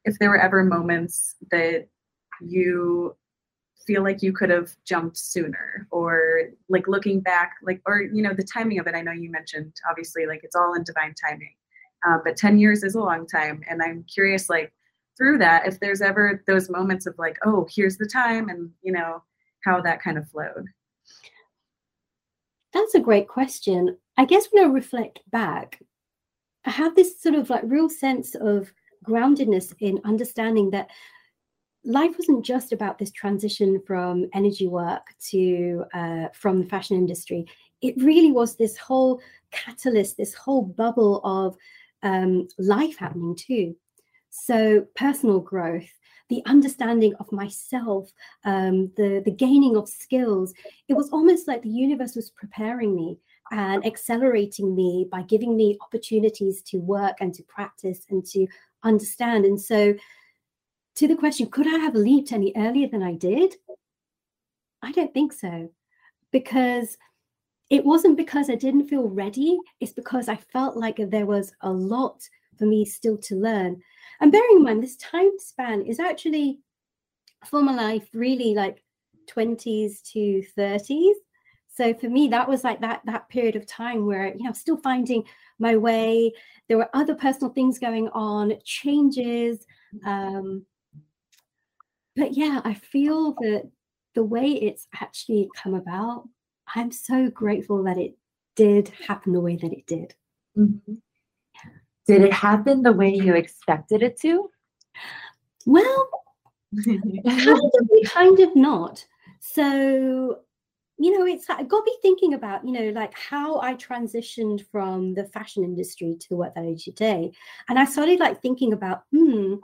if 0.05 0.19
there 0.19 0.31
were 0.31 0.41
ever 0.41 0.65
moments 0.65 1.37
that 1.51 1.89
you 2.41 3.17
feel 3.87 4.03
like 4.03 4.23
you 4.23 4.33
could 4.33 4.51
have 4.51 4.71
jumped 4.85 5.17
sooner 5.17 5.89
or 5.91 6.43
like 6.69 6.87
looking 6.87 7.21
back 7.21 7.55
like 7.63 7.81
or 7.87 8.03
you 8.03 8.23
know 8.23 8.35
the 8.35 8.45
timing 8.45 8.79
of 8.79 8.87
it 8.87 8.95
i 8.95 9.01
know 9.01 9.13
you 9.13 9.31
mentioned 9.31 9.73
obviously 9.89 10.27
like 10.27 10.41
it's 10.43 10.55
all 10.55 10.75
in 10.75 10.85
divine 10.85 11.15
timing 11.15 11.55
um, 12.07 12.21
but 12.23 12.37
10 12.37 12.59
years 12.59 12.83
is 12.83 12.97
a 12.97 13.01
long 13.01 13.27
time 13.27 13.63
and 13.69 13.83
i'm 13.83 14.05
curious 14.05 14.51
like 14.51 14.73
through 15.19 15.37
that 15.39 15.67
if 15.67 15.79
there's 15.81 16.01
ever 16.01 16.43
those 16.47 16.71
moments 16.71 17.07
of 17.07 17.15
like 17.19 17.37
oh 17.45 17.67
here's 17.71 17.99
the 17.99 18.07
time 18.07 18.49
and 18.49 18.71
you 18.83 18.93
know 18.93 19.23
how 19.65 19.81
that 19.81 20.01
kind 20.01 20.17
of 20.17 20.29
flowed 20.29 20.67
that's 22.73 22.95
a 22.95 23.01
great 23.01 23.29
question 23.29 23.97
i 24.17 24.25
guess 24.25 24.47
when 24.51 24.65
i 24.65 24.69
reflect 24.69 25.21
back 25.31 25.83
i 26.65 26.71
have 26.71 26.95
this 26.95 27.21
sort 27.21 27.35
of 27.35 27.51
like 27.51 27.63
real 27.65 27.89
sense 27.89 28.35
of 28.37 28.73
groundedness 29.05 29.75
in 29.81 30.01
understanding 30.05 30.71
that 30.71 30.89
life 31.85 32.15
wasn't 32.19 32.45
just 32.45 32.73
about 32.73 32.99
this 32.99 33.11
transition 33.11 33.81
from 33.87 34.27
energy 34.35 34.67
work 34.69 35.15
to 35.31 35.85
uh, 35.95 36.27
from 36.35 36.61
the 36.61 36.67
fashion 36.67 36.97
industry. 36.97 37.47
It 37.81 37.95
really 37.97 38.33
was 38.33 38.57
this 38.57 38.77
whole 38.77 39.21
catalyst, 39.53 40.17
this 40.17 40.35
whole 40.35 40.63
bubble 40.63 41.21
of 41.25 41.57
um, 42.03 42.49
life 42.59 42.99
happening 42.99 43.35
too. 43.37 43.77
So 44.45 44.87
personal 44.97 45.41
growth, 45.41 45.89
the 46.29 46.43
understanding 46.47 47.15
of 47.17 47.31
myself, 47.33 48.11
um, 48.45 48.91
the 48.97 49.23
the 49.25 49.31
gaining 49.31 49.77
of 49.77 49.89
skills. 49.89 50.53
It 50.89 50.95
was 50.95 51.11
almost 51.11 51.49
like 51.49 51.63
the 51.63 51.69
universe 51.69 52.15
was 52.15 52.31
preparing 52.31 52.95
me 52.95 53.19
and 53.51 53.85
accelerating 53.87 54.75
me 54.75 55.09
by 55.11 55.23
giving 55.23 55.57
me 55.57 55.79
opportunities 55.81 56.63
to 56.63 56.79
work 56.79 57.17
and 57.21 57.35
to 57.35 57.43
practice 57.45 58.05
and 58.11 58.25
to 58.27 58.47
understand. 58.83 59.45
And 59.45 59.61
so 59.61 59.95
to 60.97 61.09
the 61.09 61.17
question, 61.17 61.47
could 61.47 61.67
I 61.67 61.79
have 61.79 61.95
leaped 61.95 62.33
any 62.33 62.53
earlier 62.57 62.89
than 62.89 63.03
I 63.03 63.15
did? 63.15 63.55
I 64.83 64.93
don't 64.93 65.15
think 65.15 65.33
so. 65.33 65.71
Because 66.31 66.99
it 67.71 67.85
wasn't 67.85 68.17
because 68.17 68.51
I 68.51 68.55
didn't 68.55 68.89
feel 68.89 69.09
ready, 69.09 69.59
it's 69.81 69.93
because 69.93 70.29
I 70.29 70.37
felt 70.37 70.77
like 70.77 70.97
there 70.99 71.27
was 71.27 71.53
a 71.63 71.71
lot 71.71 72.21
for 72.59 72.67
me 72.67 72.85
still 72.85 73.17
to 73.19 73.37
learn. 73.37 73.81
And 74.21 74.33
bearing 74.33 74.57
in 74.57 74.63
mind, 74.65 74.83
this 74.83 74.97
time 74.97 75.31
span 75.39 75.83
is 75.83 76.01
actually 76.01 76.61
for 77.47 77.63
my 77.63 77.75
life 77.75 78.09
really 78.13 78.55
like 78.55 78.83
20s 79.31 80.03
to 80.13 80.43
30s. 80.57 81.15
So 81.73 81.95
for 81.95 82.09
me, 82.09 82.27
that 82.29 82.49
was 82.49 82.65
like 82.65 82.81
that 82.81 83.03
that 83.05 83.29
period 83.29 83.55
of 83.55 83.67
time 83.67 84.05
where 84.05 84.35
you 84.35 84.43
know 84.43 84.53
still 84.53 84.77
finding 84.77 85.23
my 85.61 85.77
way. 85.77 86.33
There 86.67 86.79
were 86.79 86.91
other 86.93 87.15
personal 87.15 87.53
things 87.53 87.79
going 87.79 88.09
on, 88.09 88.55
changes, 88.65 89.65
um, 90.05 90.67
but 92.17 92.37
yeah, 92.37 92.61
I 92.65 92.75
feel 92.75 93.33
that 93.35 93.71
the 94.15 94.25
way 94.25 94.49
it's 94.49 94.89
actually 95.01 95.49
come 95.55 95.75
about, 95.75 96.29
I'm 96.75 96.91
so 96.91 97.31
grateful 97.31 97.85
that 97.85 97.97
it 97.97 98.17
did 98.57 98.89
happen 99.07 99.33
the 99.33 99.41
way 99.41 99.55
that 99.55 99.73
it 99.73 99.87
did. 99.87 100.15
Mm-hmm. 100.57 100.95
Did 102.09 102.23
it 102.23 102.33
happen 102.33 102.83
the 102.83 102.93
way 102.93 103.15
you 103.15 103.35
expected 103.35 104.03
it 104.03 104.19
to? 104.23 104.51
Well, 105.67 106.09
kind 106.83 107.19
of, 107.47 108.11
kind 108.11 108.41
of 108.41 108.57
not. 108.57 109.05
So, 109.41 110.39
you 110.99 111.19
know, 111.19 111.27
it's 111.27 111.51
I 111.51 111.63
got 111.65 111.81
to 111.81 111.85
be 111.85 111.97
thinking 112.01 112.33
about, 112.33 112.65
you 112.65 112.73
know, 112.73 112.89
like 112.99 113.13
how 113.13 113.61
I 113.61 113.75
transitioned 113.75 114.65
from 114.73 115.13
the 115.13 115.25
fashion 115.25 115.63
industry 115.63 116.17
to 116.29 116.39
that 116.39 116.55
I 116.57 116.63
do 116.63 116.77
today. 116.77 117.31
And 117.69 117.79
I 117.79 117.85
started 117.85 118.21
like 118.21 118.41
thinking 118.41 118.73
about, 118.73 119.03
hmm, 119.13 119.57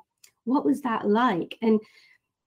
what 0.45 0.67
was 0.67 0.83
that 0.83 1.09
like? 1.09 1.57
And 1.63 1.81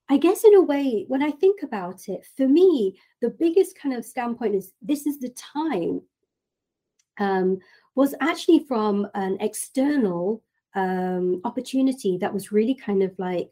I 0.10 0.18
guess 0.18 0.44
in 0.44 0.54
a 0.54 0.62
way, 0.62 1.06
when 1.08 1.24
I 1.24 1.32
think 1.32 1.64
about 1.64 2.08
it, 2.08 2.24
for 2.38 2.48
me, 2.48 3.00
the 3.20 3.32
biggest 3.32 3.78
kind 3.80 3.96
of 3.96 4.06
standpoint 4.06 4.54
is 4.54 4.74
this 4.80 5.08
is 5.08 5.18
the 5.20 5.30
time 5.30 6.02
um, 7.20 7.58
was 7.98 8.14
actually 8.22 8.60
from 8.60 9.08
an 9.16 9.38
external 9.40 10.44
um, 10.76 11.42
opportunity 11.44 12.16
that 12.20 12.32
was 12.32 12.52
really 12.52 12.76
kind 12.76 13.02
of 13.02 13.12
like 13.18 13.50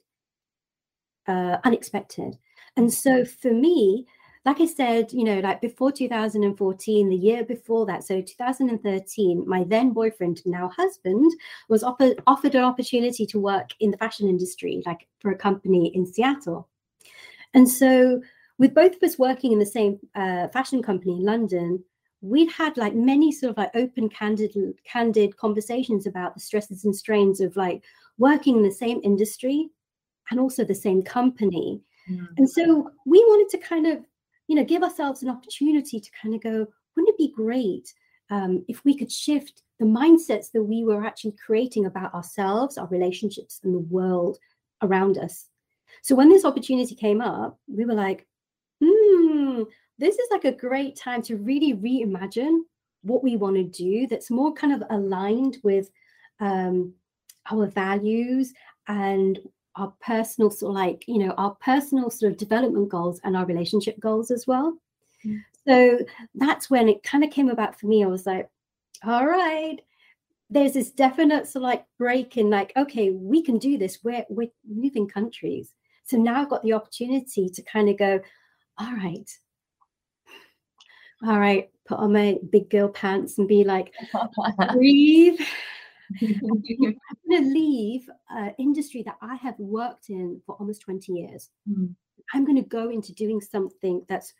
uh, 1.28 1.58
unexpected. 1.64 2.38
And 2.78 2.94
so 2.94 3.26
for 3.26 3.52
me, 3.52 4.06
like 4.46 4.62
I 4.62 4.68
said, 4.68 5.12
you 5.12 5.24
know, 5.24 5.40
like 5.40 5.62
before 5.62 5.92
2014, 5.92 7.10
the 7.10 7.16
year 7.16 7.44
before 7.44 7.88
that, 7.88 8.04
so 8.04 8.22
2013, 8.22 9.44
my 9.48 9.64
then 9.64 9.94
boyfriend, 9.94 10.44
now 10.46 10.70
husband, 10.78 11.32
was 11.68 11.82
offered 11.82 12.22
offered 12.28 12.54
an 12.54 12.64
opportunity 12.64 13.26
to 13.26 13.40
work 13.40 13.72
in 13.80 13.90
the 13.90 13.98
fashion 13.98 14.30
industry, 14.30 14.84
like 14.86 15.08
for 15.22 15.32
a 15.32 15.36
company 15.36 15.88
in 15.96 16.06
Seattle. 16.06 16.70
And 17.56 17.68
so, 17.68 18.22
with 18.60 18.76
both 18.76 18.96
of 18.96 19.02
us 19.02 19.18
working 19.18 19.52
in 19.54 19.58
the 19.58 19.66
same 19.66 19.98
uh, 20.14 20.50
fashion 20.50 20.84
company 20.84 21.14
in 21.14 21.26
London, 21.26 21.84
we'd 22.26 22.52
had 22.52 22.76
like 22.78 22.96
many 22.96 23.32
sort 23.32 23.52
of 23.52 23.58
like 23.58 23.72
open, 23.76 24.10
candid, 24.10 24.56
candid 24.84 25.38
conversations 25.38 26.08
about 26.08 26.34
the 26.34 26.40
stresses 26.40 26.86
and 26.86 26.96
strains 26.96 27.40
of 27.40 27.56
like 27.56 27.84
working 28.18 28.58
in 28.58 28.64
the 28.64 28.72
same 28.72 29.00
industry 29.04 29.70
and 30.32 30.40
also 30.40 30.64
the 30.64 30.76
same 30.76 31.02
company. 31.02 31.82
Mm. 32.10 32.28
And 32.38 32.50
so 32.50 32.90
we 33.06 33.20
wanted 33.20 33.50
to 33.58 33.68
kind 33.68 33.88
of 33.88 34.00
you 34.48 34.56
know, 34.56 34.64
give 34.64 34.84
ourselves 34.84 35.24
an 35.24 35.30
opportunity 35.30 36.00
to 36.00 36.10
kind 36.22 36.36
of 36.36 36.42
go, 36.42 36.68
wouldn't 36.96 37.10
it 37.10 37.18
be 37.18 37.34
great 37.36 37.94
um, 38.30 38.64
if 38.68 38.84
we 38.86 38.96
could 38.96 39.12
shift 39.12 39.64
the 39.80 39.86
mindsets 39.86 40.52
that 40.52 40.64
we 40.64 40.84
were 40.84 41.06
actually 41.06 41.36
creating 41.44 41.86
about 41.86 42.14
ourselves, 42.14 42.78
our 42.78 42.88
relationships, 42.88 43.60
and 43.64 43.74
the 43.74 43.80
world 43.80 44.38
around 44.82 45.18
us? 45.18 45.48
So 46.02 46.16
when 46.16 46.30
this 46.30 46.46
opportunity 46.46 46.96
came 46.96 47.22
up, 47.22 47.58
we 47.68 47.86
were 47.86 47.94
like, 47.94 48.28
hmm, 48.84 49.64
this 49.98 50.16
is 50.16 50.28
like 50.32 50.46
a 50.46 50.52
great 50.52 50.96
time 50.96 51.22
to 51.24 51.38
really 51.38 51.74
reimagine 51.74 52.60
what 53.04 53.24
we 53.24 53.38
want 53.38 53.56
to 53.56 53.64
do 53.64 54.08
that's 54.08 54.32
more 54.32 54.54
kind 54.54 54.74
of 54.74 54.84
aligned 54.90 55.58
with 55.64 55.90
um, 56.40 56.94
our 57.52 57.68
values 57.68 58.54
and 58.88 59.40
our 59.76 59.94
personal 60.02 60.50
sort 60.50 60.72
of 60.72 60.76
like 60.76 61.04
you 61.08 61.20
know 61.20 61.32
our 61.38 61.56
personal 61.56 62.10
sort 62.10 62.32
of 62.32 62.38
development 62.38 62.90
goals 62.90 63.20
and 63.24 63.36
our 63.36 63.46
relationship 63.46 64.00
goals 64.00 64.32
as 64.32 64.48
well. 64.48 64.78
Mm. 65.26 65.44
so 65.68 66.00
that's 66.36 66.70
when 66.70 66.88
it 66.90 67.04
kind 67.04 67.24
of 67.24 67.32
came 67.32 67.50
about 67.50 67.80
for 67.80 67.88
me. 67.88 68.04
I 68.04 68.08
was 68.08 68.26
like 68.26 68.50
all 69.04 69.26
right. 69.26 69.78
There's 70.50 70.74
this 70.74 70.92
definite 70.92 71.48
sort 71.48 71.64
of 71.64 71.70
like 71.70 71.86
break 71.98 72.38
in 72.38 72.50
like 72.50 72.72
okay 72.76 73.12
we 73.12 73.42
can 73.42 73.58
do 73.58 73.78
this. 73.78 74.00
We're 74.04 74.26
we're 74.30 74.52
moving 74.68 75.08
countries. 75.08 75.74
So 76.04 76.18
now 76.18 76.42
i've 76.42 76.50
got 76.50 76.64
the 76.64 76.74
opportunity 76.74 77.50
to 77.50 77.62
kind 77.64 77.90
of 77.90 77.98
go 77.98 78.20
all 78.78 78.94
right 78.94 79.30
all 81.24 81.40
right 81.40 81.70
put 81.86 82.00
on 82.00 82.14
my 82.14 82.38
big 82.52 82.70
girl 82.70 82.90
pants 82.90 83.38
and 83.38 83.48
be 83.48 83.64
like 83.64 83.94
breathe 84.74 85.40
I'm 86.22 86.62
going 86.62 86.98
to 87.32 87.50
leave 87.50 88.10
an 88.30 88.54
industry 88.60 89.04
that 89.04 89.18
I 89.22 89.36
have 89.36 89.58
worked 89.58 90.10
in 90.10 90.42
for 90.46 90.56
almost 90.56 90.82
20 90.82 91.12
years. 91.12 91.50
Mm. 91.70 91.96
I'm 92.34 92.46
going 92.46 92.62
to 92.62 92.70
go 92.70 92.90
into 92.90 93.14
doing 93.14 93.42
something 93.42 94.06
that's 94.08 94.34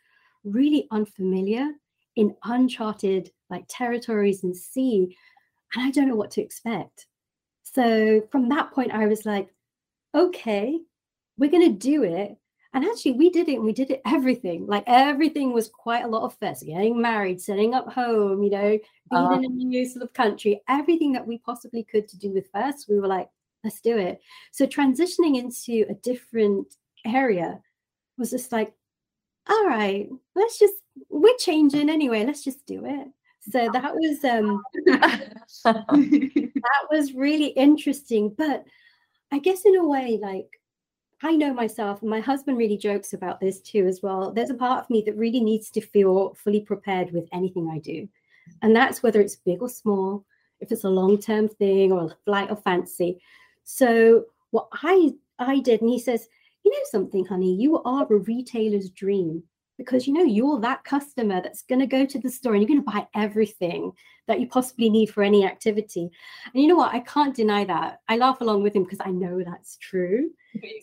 really 0.44 0.86
unfamiliar 0.90 1.68
in 2.16 2.34
uncharted 2.44 3.30
like 3.50 3.64
territories 3.68 4.44
and 4.44 4.56
sea. 4.56 5.16
And 5.74 5.84
I 5.84 5.90
don't 5.90 6.08
know 6.08 6.16
what 6.16 6.30
to 6.32 6.42
expect. 6.42 7.06
So 7.62 8.22
from 8.30 8.48
that 8.50 8.72
point, 8.72 8.92
I 8.92 9.06
was 9.06 9.26
like, 9.26 9.48
okay, 10.14 10.78
we're 11.36 11.50
going 11.50 11.72
to 11.72 11.78
do 11.78 12.04
it. 12.04 12.36
And 12.76 12.84
actually, 12.84 13.12
we 13.12 13.30
did 13.30 13.48
it 13.48 13.54
and 13.54 13.64
we 13.64 13.72
did 13.72 13.90
it 13.90 14.02
everything. 14.04 14.66
Like 14.66 14.84
everything 14.86 15.54
was 15.54 15.66
quite 15.66 16.04
a 16.04 16.08
lot 16.08 16.24
of 16.24 16.36
first 16.38 16.66
getting 16.66 17.00
married, 17.00 17.40
setting 17.40 17.72
up 17.72 17.90
home, 17.90 18.42
you 18.42 18.50
know, 18.50 18.78
being 19.10 19.24
uh, 19.24 19.32
in 19.32 19.44
a 19.44 19.48
new 19.48 19.88
sort 19.88 20.02
of 20.02 20.12
country, 20.12 20.60
everything 20.68 21.12
that 21.12 21.26
we 21.26 21.38
possibly 21.38 21.84
could 21.84 22.06
to 22.06 22.18
do 22.18 22.34
with 22.34 22.50
first, 22.52 22.86
we 22.86 23.00
were 23.00 23.06
like, 23.06 23.30
let's 23.64 23.80
do 23.80 23.96
it. 23.96 24.20
So 24.52 24.66
transitioning 24.66 25.38
into 25.38 25.86
a 25.88 25.94
different 25.94 26.74
area 27.06 27.62
was 28.18 28.30
just 28.30 28.52
like, 28.52 28.74
all 29.48 29.66
right, 29.66 30.10
let's 30.34 30.58
just, 30.58 30.74
we're 31.08 31.38
changing 31.38 31.88
anyway, 31.88 32.26
let's 32.26 32.44
just 32.44 32.66
do 32.66 32.84
it. 32.84 33.08
So 33.48 33.70
that 33.72 33.94
was 33.94 34.22
um 34.22 34.60
that 34.84 35.32
was 36.90 37.14
really 37.14 37.46
interesting. 37.46 38.34
But 38.36 38.66
I 39.32 39.38
guess 39.38 39.64
in 39.64 39.76
a 39.76 39.86
way, 39.86 40.18
like 40.20 40.50
I 41.26 41.34
know 41.34 41.52
myself, 41.52 42.02
and 42.02 42.10
my 42.10 42.20
husband 42.20 42.56
really 42.56 42.76
jokes 42.76 43.12
about 43.12 43.40
this 43.40 43.60
too 43.60 43.84
as 43.88 44.00
well. 44.00 44.30
There's 44.30 44.50
a 44.50 44.54
part 44.54 44.84
of 44.84 44.90
me 44.90 45.02
that 45.06 45.16
really 45.16 45.40
needs 45.40 45.70
to 45.70 45.80
feel 45.80 46.34
fully 46.34 46.60
prepared 46.60 47.10
with 47.10 47.28
anything 47.32 47.68
I 47.68 47.78
do. 47.78 48.08
And 48.62 48.76
that's 48.76 49.02
whether 49.02 49.20
it's 49.20 49.34
big 49.34 49.60
or 49.60 49.68
small, 49.68 50.24
if 50.60 50.70
it's 50.70 50.84
a 50.84 50.88
long-term 50.88 51.48
thing 51.48 51.90
or 51.90 52.04
a 52.04 52.16
flight 52.24 52.48
of 52.50 52.62
fancy. 52.62 53.20
So 53.64 54.26
what 54.52 54.68
I 54.72 55.14
I 55.40 55.58
did, 55.58 55.80
and 55.80 55.90
he 55.90 55.98
says, 55.98 56.28
you 56.64 56.70
know 56.70 56.84
something, 56.84 57.24
honey, 57.24 57.56
you 57.56 57.82
are 57.82 58.04
a 58.04 58.16
retailer's 58.18 58.88
dream. 58.90 59.42
Because 59.78 60.06
you 60.06 60.12
know 60.12 60.24
you're 60.24 60.60
that 60.60 60.84
customer 60.84 61.40
that's 61.42 61.62
going 61.62 61.80
to 61.80 61.86
go 61.86 62.06
to 62.06 62.18
the 62.18 62.30
store 62.30 62.54
and 62.54 62.62
you're 62.62 62.68
going 62.68 62.84
to 62.84 62.90
buy 62.90 63.06
everything 63.14 63.92
that 64.26 64.40
you 64.40 64.48
possibly 64.48 64.90
need 64.90 65.06
for 65.06 65.22
any 65.22 65.44
activity. 65.44 66.10
And 66.52 66.62
you 66.62 66.68
know 66.68 66.76
what? 66.76 66.94
I 66.94 67.00
can't 67.00 67.34
deny 67.34 67.64
that. 67.64 68.00
I 68.08 68.16
laugh 68.16 68.40
along 68.40 68.62
with 68.62 68.74
him 68.74 68.84
because 68.84 69.00
i 69.04 69.10
know 69.10 69.42
that's 69.44 69.76
true. 69.78 70.30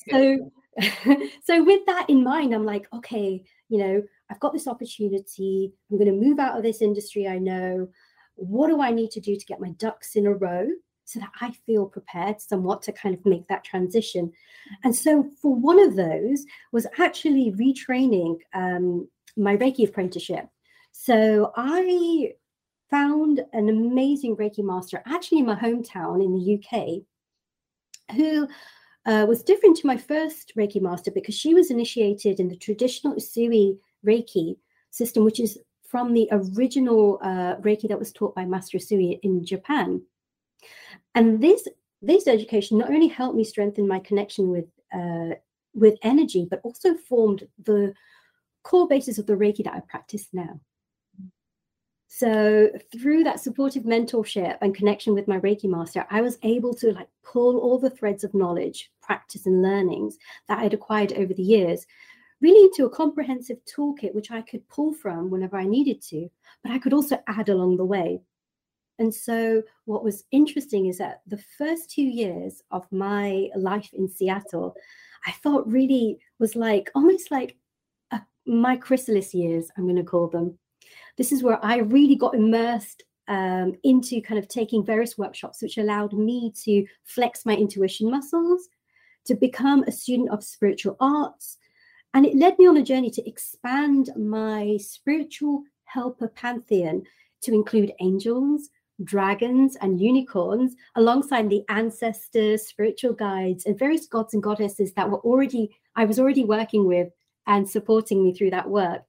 So 0.10 0.52
so 1.44 1.64
with 1.64 1.86
that 1.86 2.10
in 2.10 2.24
mind 2.24 2.52
i'm 2.52 2.66
like 2.66 2.88
okay 2.92 3.44
you 3.70 3.78
know 3.78 4.02
i've 4.32 4.40
got 4.40 4.54
this 4.54 4.68
opportunity. 4.68 5.72
I'm 5.92 6.00
going 6.00 6.10
to 6.10 6.28
move 6.28 6.40
out 6.40 6.58
of 6.58 6.64
this 6.64 6.82
industry 6.82 7.28
i 7.28 7.38
know. 7.38 7.88
What 8.36 8.70
do 8.70 8.82
i 8.82 8.92
need 8.92 9.12
to 9.12 9.20
do 9.20 9.36
to 9.36 9.46
get 9.46 9.62
my 9.62 9.70
ducks 9.78 10.16
in 10.16 10.26
a 10.26 10.34
row 10.34 10.68
so 11.06 11.20
that 11.20 11.32
I 11.42 11.52
feel 11.66 11.86
prepared 11.86 12.40
somewhat 12.42 12.82
to 12.84 12.92
kind 12.92 13.16
of 13.16 13.26
make 13.26 13.48
that 13.48 13.64
transition. 13.64 14.32
And 14.84 14.96
so, 14.96 15.30
for 15.42 15.54
one 15.54 15.80
of 15.80 15.96
those, 15.96 16.46
was 16.72 16.88
actually 17.00 17.52
retraining 17.52 18.40
um, 18.54 19.08
my 19.36 19.58
Reiki 19.58 19.88
apprenticeship. 19.88 20.48
So, 20.92 21.52
I 21.56 22.34
found 22.90 23.44
an 23.54 23.70
amazing 23.70 24.36
Reiki 24.36 24.64
master 24.64 25.02
actually 25.06 25.40
in 25.40 25.48
my 25.48 25.56
hometown 25.56 26.24
in 26.24 26.34
the 26.36 26.60
UK 26.60 27.02
who 28.16 28.48
uh, 29.06 29.26
was 29.28 29.44
different 29.44 29.78
to 29.78 29.88
my 29.88 29.98
first 29.98 30.54
Reiki 30.58 30.82
master 30.82 31.12
because 31.12 31.36
she 31.36 31.54
was 31.54 31.72
initiated 31.72 32.40
in 32.40 32.48
the 32.48 32.56
traditional 32.56 33.16
Usui 33.16 33.78
Reiki 34.06 34.58
system, 34.92 35.24
which 35.24 35.40
is 35.40 35.60
from 35.84 36.14
the 36.14 36.28
original 36.32 37.20
uh, 37.22 37.56
Reiki 37.58 37.88
that 37.88 38.00
was 38.00 38.12
taught 38.12 38.36
by 38.36 38.46
Master 38.46 38.78
Usui 38.78 39.20
in 39.24 39.46
Japan. 39.46 40.02
And 41.16 41.42
this 41.42 41.68
this 42.02 42.28
education 42.28 42.78
not 42.78 42.90
only 42.90 43.08
helped 43.08 43.36
me 43.36 43.44
strengthen 43.44 43.88
my 43.88 44.00
connection 44.00 44.50
with 44.50 44.66
uh, 44.94 45.36
with 45.74 45.98
energy, 46.04 46.48
but 46.50 46.62
also 46.64 46.96
formed 46.96 47.48
the 47.64 47.94
core 48.64 48.88
basis 48.88 49.18
of 49.18 49.26
the 49.26 49.34
Reiki 49.34 49.64
that 49.64 49.74
I 49.74 49.82
practice 49.82 50.28
now. 50.34 50.60
So 52.08 52.70
through 53.02 53.24
that 53.24 53.40
supportive 53.40 53.84
mentorship 53.84 54.60
and 54.62 54.76
connection 54.76 55.16
with 55.16 55.28
my 55.28 55.40
Reiki 55.40 55.66
master, 55.66 56.06
I 56.12 56.22
was 56.22 56.38
able 56.44 56.76
to 56.76 56.92
like 56.92 57.08
pull 57.24 57.58
all 57.58 57.80
the 57.80 57.90
threads 57.90 58.24
of 58.24 58.36
knowledge, 58.36 58.92
practice, 59.02 59.48
and 59.48 59.64
learnings 59.64 60.18
that 60.48 60.60
I'd 60.60 60.76
acquired 60.76 61.14
over 61.14 61.34
the 61.34 61.42
years, 61.42 61.88
really 62.40 62.66
into 62.66 62.86
a 62.86 62.90
comprehensive 62.90 63.58
toolkit 63.66 64.14
which 64.14 64.30
I 64.30 64.42
could 64.42 64.68
pull 64.70 64.94
from 64.94 65.32
whenever 65.32 65.58
I 65.58 65.66
needed 65.66 66.04
to, 66.10 66.30
but 66.62 66.72
I 66.72 66.78
could 66.78 66.94
also 66.94 67.18
add 67.28 67.50
along 67.50 67.78
the 67.78 67.86
way. 67.86 68.22
And 69.00 69.14
so, 69.14 69.64
what 69.86 70.04
was 70.04 70.26
interesting 70.32 70.86
is 70.86 71.00
that 71.00 71.22
the 71.28 71.44
first 71.58 71.90
two 71.90 72.04
years 72.04 72.62
of 72.72 72.90
my 72.92 73.50
life 73.56 73.90
in 73.94 74.08
Seattle, 74.08 74.76
I 75.26 75.32
felt 75.32 75.66
really 75.68 76.20
was 76.40 76.56
like 76.56 76.92
almost 76.94 77.32
like 77.32 77.56
a, 78.12 78.22
my 78.46 78.76
chrysalis 78.76 79.34
years, 79.34 79.72
I'm 79.78 79.86
going 79.86 79.96
to 79.96 80.04
call 80.04 80.28
them. 80.28 80.58
This 81.18 81.32
is 81.32 81.44
where 81.44 81.64
I 81.66 81.78
really 81.78 82.16
got 82.16 82.36
immersed 82.36 83.04
um, 83.28 83.74
into 83.84 84.22
kind 84.22 84.38
of 84.38 84.48
taking 84.48 84.86
various 84.86 85.18
workshops, 85.18 85.62
which 85.62 85.78
allowed 85.78 86.14
me 86.14 86.52
to 86.64 86.86
flex 87.04 87.46
my 87.46 87.56
intuition 87.56 88.12
muscles, 88.12 88.68
to 89.26 89.36
become 89.36 89.84
a 89.84 89.92
student 89.92 90.30
of 90.30 90.44
spiritual 90.44 90.98
arts. 91.00 91.58
And 92.14 92.26
it 92.26 92.36
led 92.36 92.60
me 92.60 92.68
on 92.68 92.78
a 92.78 92.84
journey 92.84 93.10
to 93.12 93.28
expand 93.28 94.12
my 94.16 94.78
spiritual 94.80 95.64
helper 95.86 96.28
pantheon 96.28 97.04
to 97.42 97.54
include 97.54 97.94
angels, 98.00 98.70
dragons 99.04 99.76
and 99.82 100.00
unicorns 100.00 100.76
alongside 100.96 101.50
the 101.50 101.64
ancestors 101.70 102.68
spiritual 102.68 103.14
guides 103.14 103.66
and 103.66 103.78
various 103.78 104.06
gods 104.08 104.34
and 104.34 104.44
goddesses 104.44 104.94
that 104.94 105.10
were 105.10 105.20
already 105.20 105.70
i 105.96 106.06
was 106.06 106.20
already 106.20 106.44
working 106.44 106.88
with 106.88 107.10
and 107.48 107.70
supporting 107.70 108.24
me 108.24 108.34
through 108.34 108.52
that 108.52 108.70
work. 108.70 109.02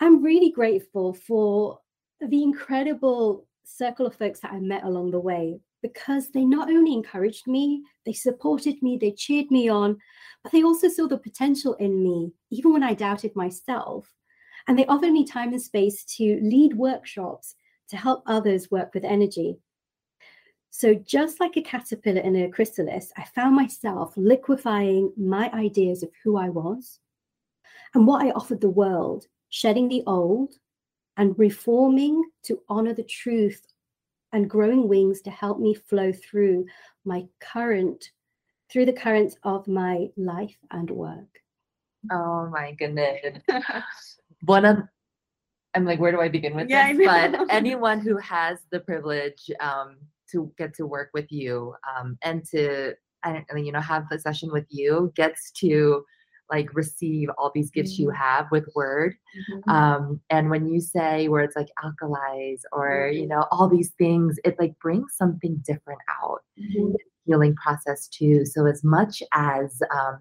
I'm 0.00 0.22
really 0.22 0.50
grateful 0.50 1.14
for 1.14 1.78
the 2.20 2.42
incredible 2.42 3.46
circle 3.64 4.06
of 4.06 4.14
folks 4.14 4.40
that 4.40 4.52
i 4.52 4.58
met 4.58 4.84
along 4.84 5.10
the 5.10 5.20
way 5.20 5.58
because 5.82 6.30
they 6.30 6.44
not 6.44 6.68
only 6.68 6.92
encouraged 6.92 7.46
me 7.46 7.82
they 8.04 8.12
supported 8.12 8.80
me 8.82 8.98
they 9.00 9.12
cheered 9.12 9.50
me 9.50 9.68
on 9.68 9.96
but 10.42 10.52
they 10.52 10.62
also 10.62 10.88
saw 10.88 11.06
the 11.06 11.16
potential 11.16 11.74
in 11.74 12.02
me 12.02 12.32
even 12.50 12.72
when 12.72 12.82
i 12.82 12.94
doubted 12.94 13.34
myself. 13.34 14.12
And 14.68 14.78
they 14.78 14.86
offered 14.86 15.10
me 15.10 15.24
time 15.24 15.52
and 15.52 15.62
space 15.62 16.04
to 16.16 16.38
lead 16.42 16.74
workshops 16.74 17.56
to 17.92 17.98
help 17.98 18.22
others 18.26 18.70
work 18.70 18.94
with 18.94 19.04
energy. 19.04 19.58
So, 20.70 20.94
just 20.94 21.40
like 21.40 21.58
a 21.58 21.62
caterpillar 21.62 22.22
in 22.22 22.34
a 22.34 22.48
chrysalis, 22.48 23.12
I 23.18 23.24
found 23.24 23.54
myself 23.54 24.14
liquefying 24.16 25.12
my 25.18 25.50
ideas 25.52 26.02
of 26.02 26.08
who 26.24 26.38
I 26.38 26.48
was 26.48 27.00
and 27.94 28.06
what 28.06 28.24
I 28.24 28.30
offered 28.30 28.62
the 28.62 28.70
world, 28.70 29.26
shedding 29.50 29.88
the 29.90 30.02
old 30.06 30.54
and 31.18 31.38
reforming 31.38 32.24
to 32.44 32.62
honor 32.70 32.94
the 32.94 33.04
truth 33.04 33.60
and 34.32 34.48
growing 34.48 34.88
wings 34.88 35.20
to 35.22 35.30
help 35.30 35.60
me 35.60 35.74
flow 35.74 36.12
through 36.14 36.64
my 37.04 37.26
current, 37.40 38.10
through 38.70 38.86
the 38.86 38.94
currents 38.94 39.36
of 39.42 39.68
my 39.68 40.08
life 40.16 40.56
and 40.70 40.90
work. 40.90 41.42
Oh 42.10 42.48
my 42.48 42.72
goodness. 42.72 43.42
One 44.46 44.64
of 44.64 44.78
I'm 45.74 45.84
like, 45.84 45.98
where 45.98 46.12
do 46.12 46.20
I 46.20 46.28
begin 46.28 46.54
with 46.54 46.68
yeah, 46.68 46.92
this? 46.92 47.06
But 47.06 47.46
anyone 47.50 48.00
who 48.00 48.16
has 48.18 48.58
the 48.70 48.80
privilege 48.80 49.50
um, 49.60 49.96
to 50.30 50.52
get 50.58 50.74
to 50.74 50.86
work 50.86 51.10
with 51.14 51.30
you 51.30 51.74
um, 51.96 52.18
and 52.22 52.44
to, 52.50 52.94
and, 53.24 53.44
you 53.56 53.72
know, 53.72 53.80
have 53.80 54.04
a 54.10 54.18
session 54.18 54.50
with 54.52 54.66
you 54.68 55.12
gets 55.16 55.50
to 55.52 56.04
like 56.50 56.74
receive 56.74 57.28
all 57.38 57.50
these 57.54 57.70
gifts 57.70 57.94
mm-hmm. 57.94 58.02
you 58.02 58.10
have 58.10 58.46
with 58.50 58.68
word. 58.74 59.14
Mm-hmm. 59.50 59.70
Um, 59.70 60.20
and 60.28 60.50
when 60.50 60.68
you 60.68 60.80
say 60.80 61.28
words 61.28 61.54
like 61.56 61.68
alkalize 61.82 62.60
or, 62.72 63.08
mm-hmm. 63.08 63.22
you 63.22 63.26
know, 63.26 63.46
all 63.50 63.68
these 63.68 63.90
things, 63.98 64.36
it 64.44 64.56
like 64.58 64.78
brings 64.78 65.14
something 65.16 65.62
different 65.66 66.00
out. 66.22 66.40
Mm-hmm. 66.60 66.92
Healing 67.24 67.54
process 67.54 68.08
too. 68.08 68.44
So 68.44 68.66
as 68.66 68.84
much 68.84 69.22
as 69.32 69.80
um, 69.94 70.18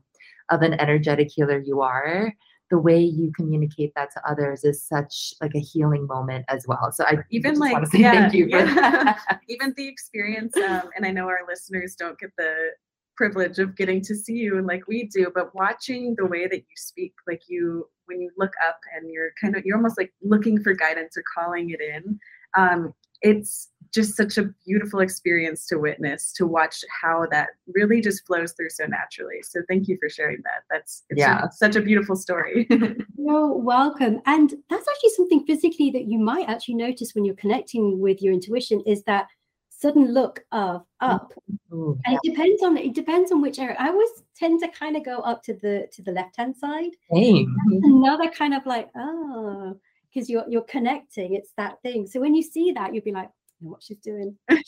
of 0.50 0.62
an 0.62 0.80
energetic 0.80 1.30
healer 1.32 1.60
you 1.60 1.82
are, 1.82 2.34
the 2.72 2.80
way 2.80 3.00
you 3.00 3.32
communicate 3.36 3.94
that 3.96 4.12
to 4.14 4.22
others 4.28 4.64
is 4.64 4.82
such 4.82 5.34
like 5.42 5.54
a 5.54 5.60
healing 5.60 6.08
moment 6.08 6.46
as 6.48 6.66
well. 6.68 6.92
So 6.92 7.04
I 7.04 7.18
even 7.30 7.60
like 7.60 7.76
yeah, 7.94 8.12
thank 8.12 8.34
you 8.34 8.48
yeah. 8.48 9.18
even 9.50 9.74
the 9.76 9.88
experience. 9.88 10.56
Um, 10.56 10.90
and 10.96 11.06
I 11.06 11.12
know 11.12 11.28
our 11.28 11.42
listeners 11.48 11.96
don't 11.96 12.18
get 12.18 12.32
the 12.38 12.72
privilege 13.18 13.60
of 13.60 13.76
getting 13.76 14.02
to 14.02 14.16
see 14.16 14.36
you 14.36 14.58
and 14.58 14.66
like 14.66 14.88
we 14.88 15.04
do, 15.04 15.32
but 15.36 15.54
watching 15.54 16.16
the 16.18 16.26
way 16.26 16.48
that 16.48 16.58
you 16.58 16.76
speak, 16.78 17.14
like 17.28 17.42
you 17.48 17.88
when 18.06 18.22
you 18.22 18.32
look 18.38 18.54
up 18.68 18.80
and 18.96 19.12
you're 19.12 19.32
kind 19.40 19.56
of 19.56 19.66
you're 19.66 19.76
almost 19.76 19.98
like 19.98 20.14
looking 20.24 20.62
for 20.64 20.74
guidance 20.74 21.18
or 21.18 21.24
calling 21.38 21.72
it 21.72 21.82
in. 21.82 22.18
Um, 22.58 22.94
it's 23.22 23.70
just 23.94 24.16
such 24.16 24.38
a 24.38 24.50
beautiful 24.66 25.02
experience 25.02 25.66
to 25.68 25.78
witness 25.78 26.32
to 26.32 26.48
watch 26.48 26.84
how 27.02 27.28
that 27.30 27.50
really 27.74 28.00
just 28.00 28.26
flows 28.26 28.54
through 28.54 28.70
so 28.70 28.86
naturally. 28.86 29.42
So 29.44 29.62
thank 29.68 29.88
you 29.88 29.98
for 30.00 30.10
sharing 30.10 30.38
that. 30.44 30.64
That's 30.70 31.04
yeah. 31.14 31.46
a, 31.46 31.52
such 31.52 31.76
a 31.76 31.82
beautiful 31.82 32.16
story. 32.16 32.68
You're 33.18 33.54
welcome. 33.54 34.22
And 34.26 34.54
that's 34.70 34.88
actually 34.88 35.10
something 35.16 35.46
physically 35.46 35.92
that 35.92 36.06
you 36.06 36.20
might 36.20 36.48
actually 36.48 36.76
notice 36.76 37.14
when 37.14 37.26
you're 37.26 37.36
connecting 37.36 38.00
with 38.00 38.22
your 38.22 38.34
intuition 38.34 38.82
is 38.86 39.04
that 39.04 39.28
sudden 39.70 40.14
look 40.14 40.44
of 40.52 40.86
up. 41.02 41.34
Ooh, 41.74 41.98
and 42.06 42.16
it 42.16 42.30
depends 42.30 42.64
on 42.64 42.78
it 42.78 42.94
depends 42.94 43.32
on 43.32 43.42
which 43.42 43.60
area. 43.60 43.76
I 43.80 43.90
always 43.90 44.10
tend 44.36 44.62
to 44.62 44.68
kind 44.70 44.96
of 44.96 45.04
go 45.04 45.20
up 45.20 45.44
to 45.44 45.54
the 45.56 45.88
to 45.92 46.02
the 46.02 46.12
left 46.12 46.38
hand 46.38 46.56
side. 46.56 46.92
Same. 47.12 47.54
another 47.84 48.30
kind 48.30 48.54
of 48.54 48.66
like 48.66 48.90
oh 48.96 49.76
because 50.13 50.30
you're 50.30 50.45
you're 50.50 50.62
connecting 50.63 51.36
it's 51.36 51.54
that 51.58 51.82
thing 51.82 52.06
so 52.06 52.19
when 52.19 52.36
you 52.36 52.43
see 52.43 52.71
that 52.71 52.93
you'll 52.93 53.04
be 53.04 53.12
like 53.12 53.30
know 53.62 53.71
what 53.71 53.84
she's 53.84 53.97
doing. 53.97 54.36
what 54.50 54.65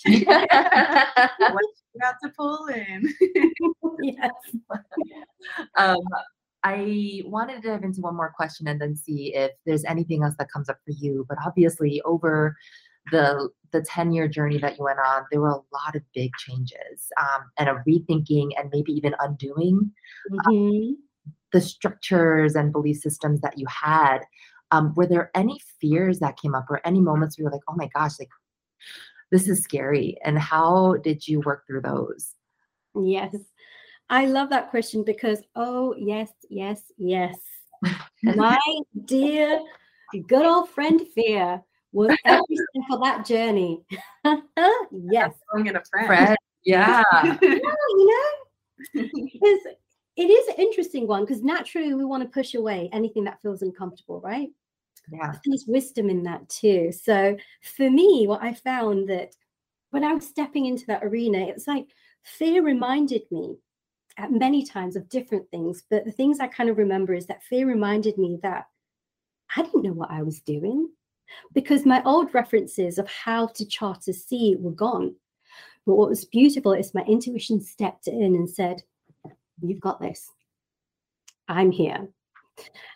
got 2.00 2.16
to 2.24 2.30
pull 2.38 2.68
in. 2.68 3.14
yes. 4.02 4.32
Um, 5.78 5.98
I 6.64 7.22
wanted 7.26 7.62
to 7.62 7.68
dive 7.68 7.84
into 7.84 8.00
one 8.00 8.16
more 8.16 8.32
question 8.34 8.70
and 8.70 8.80
then 8.80 8.96
see 8.96 9.36
if 9.36 9.52
there's 9.66 9.84
anything 9.84 10.24
else 10.24 10.36
that 10.40 10.50
comes 10.50 10.70
up 10.70 10.78
for 10.86 10.92
you. 10.92 11.26
But 11.28 11.38
obviously, 11.46 12.02
over 12.04 12.56
the 13.12 13.50
the 13.74 13.82
10 13.82 14.14
year 14.14 14.30
journey 14.30 14.58
that 14.60 14.78
you 14.78 14.86
went 14.86 15.00
on, 15.00 15.26
there 15.32 15.42
were 15.42 15.50
a 15.50 15.56
lot 15.74 15.96
of 15.96 16.02
big 16.16 16.32
changes 16.38 17.12
um, 17.20 17.44
and 17.58 17.68
a 17.68 17.84
rethinking 17.86 18.52
and 18.58 18.70
maybe 18.72 18.94
even 18.94 19.14
undoing 19.20 19.92
um, 20.32 20.40
mm-hmm. 20.40 20.88
um, 20.88 20.98
the 21.54 21.62
structures 21.62 22.56
and 22.56 22.74
belief 22.74 22.98
systems 22.98 23.40
that 23.42 23.58
you 23.58 23.66
had. 23.68 24.20
Um, 24.72 24.94
were 24.96 25.06
there 25.06 25.32
any 25.36 25.62
fears 25.80 26.20
that 26.20 26.38
came 26.38 26.56
up 26.56 26.66
or 26.70 26.82
any 26.86 27.00
moments 27.00 27.38
where 27.38 27.44
you're 27.44 27.52
like, 27.52 27.62
oh 27.70 27.76
my 27.76 27.88
gosh, 27.94 28.20
like 28.20 28.30
this 29.32 29.48
is 29.48 29.64
scary. 29.64 30.18
And 30.26 30.38
how 30.38 30.96
did 31.04 31.28
you 31.28 31.42
work 31.42 31.66
through 31.66 31.82
those? 31.82 32.34
Yes. 32.96 33.36
I 34.10 34.26
love 34.26 34.50
that 34.50 34.70
question 34.70 35.04
because, 35.04 35.42
oh, 35.56 35.96
yes, 35.98 36.30
yes, 36.50 36.92
yes. 36.98 37.36
My 38.24 38.60
dear, 39.06 39.60
good 40.28 40.46
old 40.46 40.70
friend 40.70 41.02
Fear 41.16 41.64
was 41.92 42.16
every 42.26 42.56
step 42.56 42.92
of 42.92 43.02
that 43.02 43.26
journey. 43.26 43.82
yes. 44.26 45.34
I'm 45.54 45.64
going 45.64 45.74
to 45.74 45.84
friend. 45.90 46.08
friend. 46.08 46.38
Yeah. 46.66 47.04
yeah. 47.14 47.38
You 47.42 48.32
know, 48.94 49.10
because 49.16 49.60
it 50.16 50.30
is 50.30 50.48
an 50.48 50.56
interesting 50.58 51.08
one 51.08 51.22
because 51.22 51.42
naturally 51.42 51.94
we 51.94 52.06
want 52.06 52.24
to 52.24 52.30
push 52.30 52.54
away 52.54 52.90
anything 52.92 53.24
that 53.24 53.42
feels 53.42 53.62
uncomfortable, 53.62 54.22
right? 54.22 54.50
Yeah. 55.12 55.34
There's 55.46 55.66
wisdom 55.68 56.10
in 56.10 56.24
that 56.24 56.48
too. 56.50 56.92
So 56.92 57.36
for 57.64 57.90
me, 57.90 58.26
what 58.28 58.42
I 58.42 58.54
found 58.54 59.10
that 59.10 59.36
when 59.90 60.04
I 60.04 60.14
was 60.14 60.26
stepping 60.26 60.66
into 60.66 60.86
that 60.88 61.04
arena, 61.04 61.40
it 61.40 61.56
was 61.56 61.68
like 61.68 61.88
fear 62.24 62.64
reminded 62.64 63.24
me 63.32 63.58
at 64.18 64.32
many 64.32 64.64
times 64.66 64.96
of 64.96 65.10
different 65.10 65.50
things. 65.50 65.84
But 65.90 66.06
the 66.06 66.12
things 66.12 66.40
I 66.40 66.48
kind 66.48 66.70
of 66.70 66.78
remember 66.78 67.14
is 67.14 67.26
that 67.28 67.44
fear 67.44 67.68
reminded 67.68 68.18
me 68.18 68.40
that 68.44 68.66
I 69.56 69.64
didn't 69.64 69.84
know 69.84 69.94
what 69.94 70.12
I 70.12 70.24
was 70.24 70.42
doing 70.42 70.90
because 71.54 71.86
my 71.86 72.02
old 72.04 72.34
references 72.34 72.98
of 72.98 73.08
how 73.08 73.48
to 73.48 73.66
chart 73.66 74.08
a 74.08 74.14
sea 74.14 74.56
were 74.60 74.72
gone. 74.72 75.16
But 75.86 75.96
what 75.96 76.10
was 76.10 76.26
beautiful 76.26 76.74
is 76.74 76.94
my 76.94 77.04
intuition 77.04 77.60
stepped 77.60 78.08
in 78.08 78.36
and 78.36 78.50
said, 78.50 78.84
You've 79.64 79.80
got 79.80 80.02
this. 80.02 80.30
I'm 81.48 81.72
here. 81.72 82.10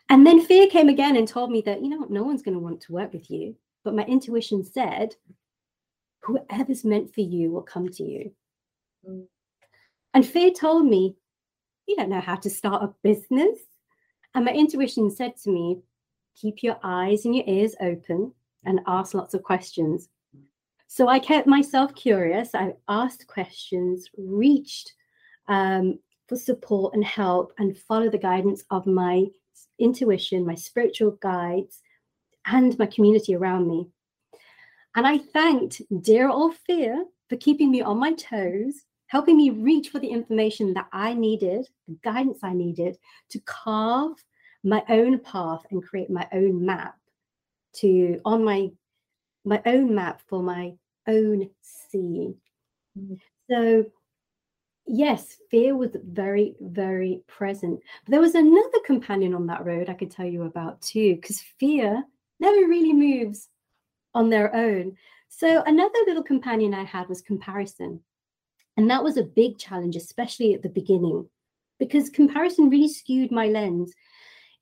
And 0.09 0.25
then 0.25 0.45
fear 0.45 0.67
came 0.67 0.89
again 0.89 1.15
and 1.15 1.27
told 1.27 1.49
me 1.49 1.61
that, 1.61 1.81
you 1.81 1.89
know 1.89 2.05
no 2.09 2.23
one's 2.23 2.41
going 2.41 2.55
to 2.55 2.63
want 2.63 2.81
to 2.81 2.93
work 2.93 3.13
with 3.13 3.31
you. 3.31 3.55
But 3.83 3.95
my 3.95 4.03
intuition 4.03 4.63
said, 4.63 5.15
whoever's 6.21 6.83
meant 6.83 7.13
for 7.13 7.21
you 7.21 7.51
will 7.51 7.61
come 7.61 7.89
to 7.89 8.03
you. 8.03 8.31
Mm. 9.07 9.25
And 10.13 10.25
fear 10.25 10.51
told 10.51 10.85
me, 10.85 11.15
you 11.87 11.95
don't 11.95 12.09
know 12.09 12.19
how 12.19 12.35
to 12.35 12.49
start 12.49 12.83
a 12.83 12.93
business. 13.01 13.59
And 14.35 14.45
my 14.45 14.51
intuition 14.51 15.09
said 15.09 15.37
to 15.43 15.49
me, 15.49 15.79
keep 16.35 16.61
your 16.61 16.77
eyes 16.83 17.25
and 17.25 17.35
your 17.35 17.45
ears 17.47 17.75
open 17.79 18.33
and 18.65 18.81
ask 18.87 19.13
lots 19.13 19.33
of 19.33 19.43
questions. 19.43 20.09
So 20.87 21.07
I 21.07 21.19
kept 21.19 21.47
myself 21.47 21.95
curious. 21.95 22.53
I 22.53 22.73
asked 22.87 23.27
questions, 23.27 24.09
reached 24.17 24.93
um, 25.47 25.99
for 26.27 26.35
support 26.35 26.93
and 26.93 27.03
help, 27.03 27.53
and 27.57 27.77
follow 27.77 28.09
the 28.09 28.17
guidance 28.17 28.63
of 28.69 28.85
my 28.85 29.25
intuition, 29.79 30.45
my 30.45 30.55
spiritual 30.55 31.11
guides, 31.21 31.81
and 32.45 32.77
my 32.77 32.85
community 32.85 33.35
around 33.35 33.67
me. 33.67 33.89
And 34.95 35.05
I 35.05 35.19
thanked 35.19 35.81
dear 36.01 36.29
old 36.29 36.55
fear 36.55 37.05
for 37.29 37.37
keeping 37.37 37.71
me 37.71 37.81
on 37.81 37.99
my 37.99 38.13
toes, 38.13 38.83
helping 39.07 39.37
me 39.37 39.49
reach 39.51 39.89
for 39.89 39.99
the 39.99 40.07
information 40.07 40.73
that 40.73 40.87
I 40.91 41.13
needed, 41.13 41.67
the 41.87 41.97
guidance 42.03 42.39
I 42.43 42.53
needed 42.53 42.97
to 43.29 43.39
carve 43.41 44.23
my 44.63 44.83
own 44.89 45.19
path 45.19 45.61
and 45.71 45.83
create 45.83 46.09
my 46.09 46.27
own 46.33 46.65
map 46.65 46.97
to 47.73 48.19
on 48.25 48.43
my 48.43 48.71
my 49.45 49.61
own 49.65 49.95
map 49.95 50.21
for 50.27 50.41
my 50.41 50.73
own 51.07 51.49
seeing. 51.61 52.35
Mm-hmm. 52.97 53.15
So 53.49 53.85
yes, 54.87 55.37
fear 55.51 55.75
was 55.75 55.95
very, 56.03 56.55
very 56.61 57.21
present. 57.27 57.79
But 58.05 58.11
there 58.11 58.21
was 58.21 58.35
another 58.35 58.79
companion 58.85 59.33
on 59.33 59.47
that 59.47 59.65
road 59.65 59.89
I 59.89 59.93
could 59.93 60.11
tell 60.11 60.25
you 60.25 60.43
about 60.43 60.81
too, 60.81 61.15
because 61.15 61.41
fear 61.59 62.03
never 62.39 62.67
really 62.67 62.93
moves 62.93 63.49
on 64.13 64.29
their 64.29 64.55
own. 64.55 64.95
So 65.29 65.61
another 65.63 65.99
little 66.07 66.23
companion 66.23 66.73
I 66.73 66.83
had 66.83 67.07
was 67.09 67.21
comparison. 67.21 67.99
And 68.77 68.89
that 68.89 69.03
was 69.03 69.17
a 69.17 69.23
big 69.23 69.57
challenge, 69.57 69.95
especially 69.95 70.53
at 70.53 70.61
the 70.61 70.69
beginning, 70.69 71.27
because 71.79 72.09
comparison 72.09 72.69
really 72.69 72.87
skewed 72.87 73.31
my 73.31 73.47
lens. 73.47 73.93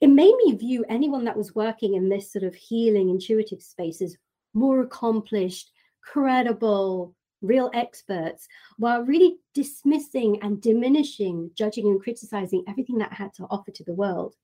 It 0.02 0.08
made 0.08 0.34
me 0.46 0.54
view 0.54 0.86
anyone 0.90 1.26
that 1.26 1.38
was 1.38 1.56
working 1.56 1.96
in 1.96 2.10
this 2.10 2.32
sort 2.32 2.44
of 2.44 2.56
healing, 2.56 3.10
intuitive 3.10 3.62
space 3.62 4.02
as 4.02 4.18
more 4.54 4.82
accomplished, 4.82 5.72
credible, 6.02 7.14
real 7.46 7.70
experts, 7.74 8.48
while 8.78 9.04
really 9.04 9.38
dismissing 9.54 10.40
and 10.42 10.62
diminishing, 10.62 11.52
judging 11.56 11.88
and 11.88 12.02
criticizing 12.02 12.64
everything 12.68 12.98
that 12.98 13.12
I 13.12 13.16
had 13.16 13.34
to 13.36 13.48
offer 13.50 13.72
to 13.72 13.84
the 13.84 13.94
world. 13.94 14.36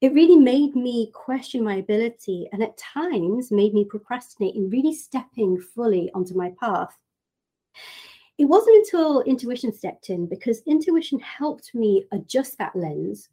It 0.00 0.12
really 0.12 0.36
made 0.36 0.74
me 0.74 1.10
question 1.14 1.62
my 1.62 1.76
ability 1.76 2.48
and 2.52 2.62
at 2.62 2.76
times 2.76 3.52
made 3.52 3.72
me 3.72 3.84
procrastinate 3.84 4.56
in 4.56 4.70
really 4.70 4.94
stepping 4.94 5.60
fully 5.60 6.10
onto 6.14 6.34
my 6.34 6.52
path. 6.60 6.96
It 8.36 8.46
wasn't 8.46 8.78
until 8.78 9.20
intuition 9.22 9.72
stepped 9.72 10.10
in 10.10 10.26
because 10.26 10.62
intuition 10.66 11.20
helped 11.20 11.72
me 11.74 12.04
adjust 12.10 12.58
that 12.58 12.74
lens 12.74 13.28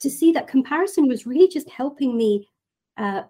to 0.00 0.10
see 0.10 0.32
that 0.32 0.48
comparison 0.48 1.08
was 1.08 1.26
really 1.26 1.48
just 1.48 1.70
helping 1.70 2.16
me 2.16 2.46
uh, 2.98 3.22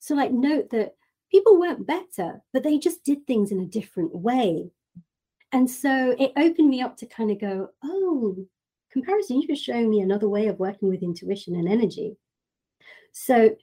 so 0.00 0.14
like 0.14 0.32
note 0.32 0.68
that 0.70 0.94
people 1.30 1.58
weren't 1.58 1.86
better, 1.86 2.42
but 2.52 2.62
they 2.62 2.78
just 2.78 3.04
did 3.04 3.26
things 3.26 3.52
in 3.52 3.60
a 3.60 3.66
different 3.66 4.14
way. 4.14 4.70
And 5.52 5.68
so 5.68 6.14
it 6.18 6.32
opened 6.36 6.68
me 6.68 6.80
up 6.80 6.96
to 6.98 7.06
kind 7.06 7.30
of 7.30 7.40
go, 7.40 7.68
oh, 7.84 8.36
comparison, 8.92 9.42
you're 9.42 9.56
showing 9.56 9.90
me 9.90 10.00
another 10.00 10.28
way 10.28 10.46
of 10.46 10.58
working 10.58 10.88
with 10.88 11.02
intuition 11.02 11.56
and 11.56 11.68
energy. 11.68 12.16
So 13.12 13.56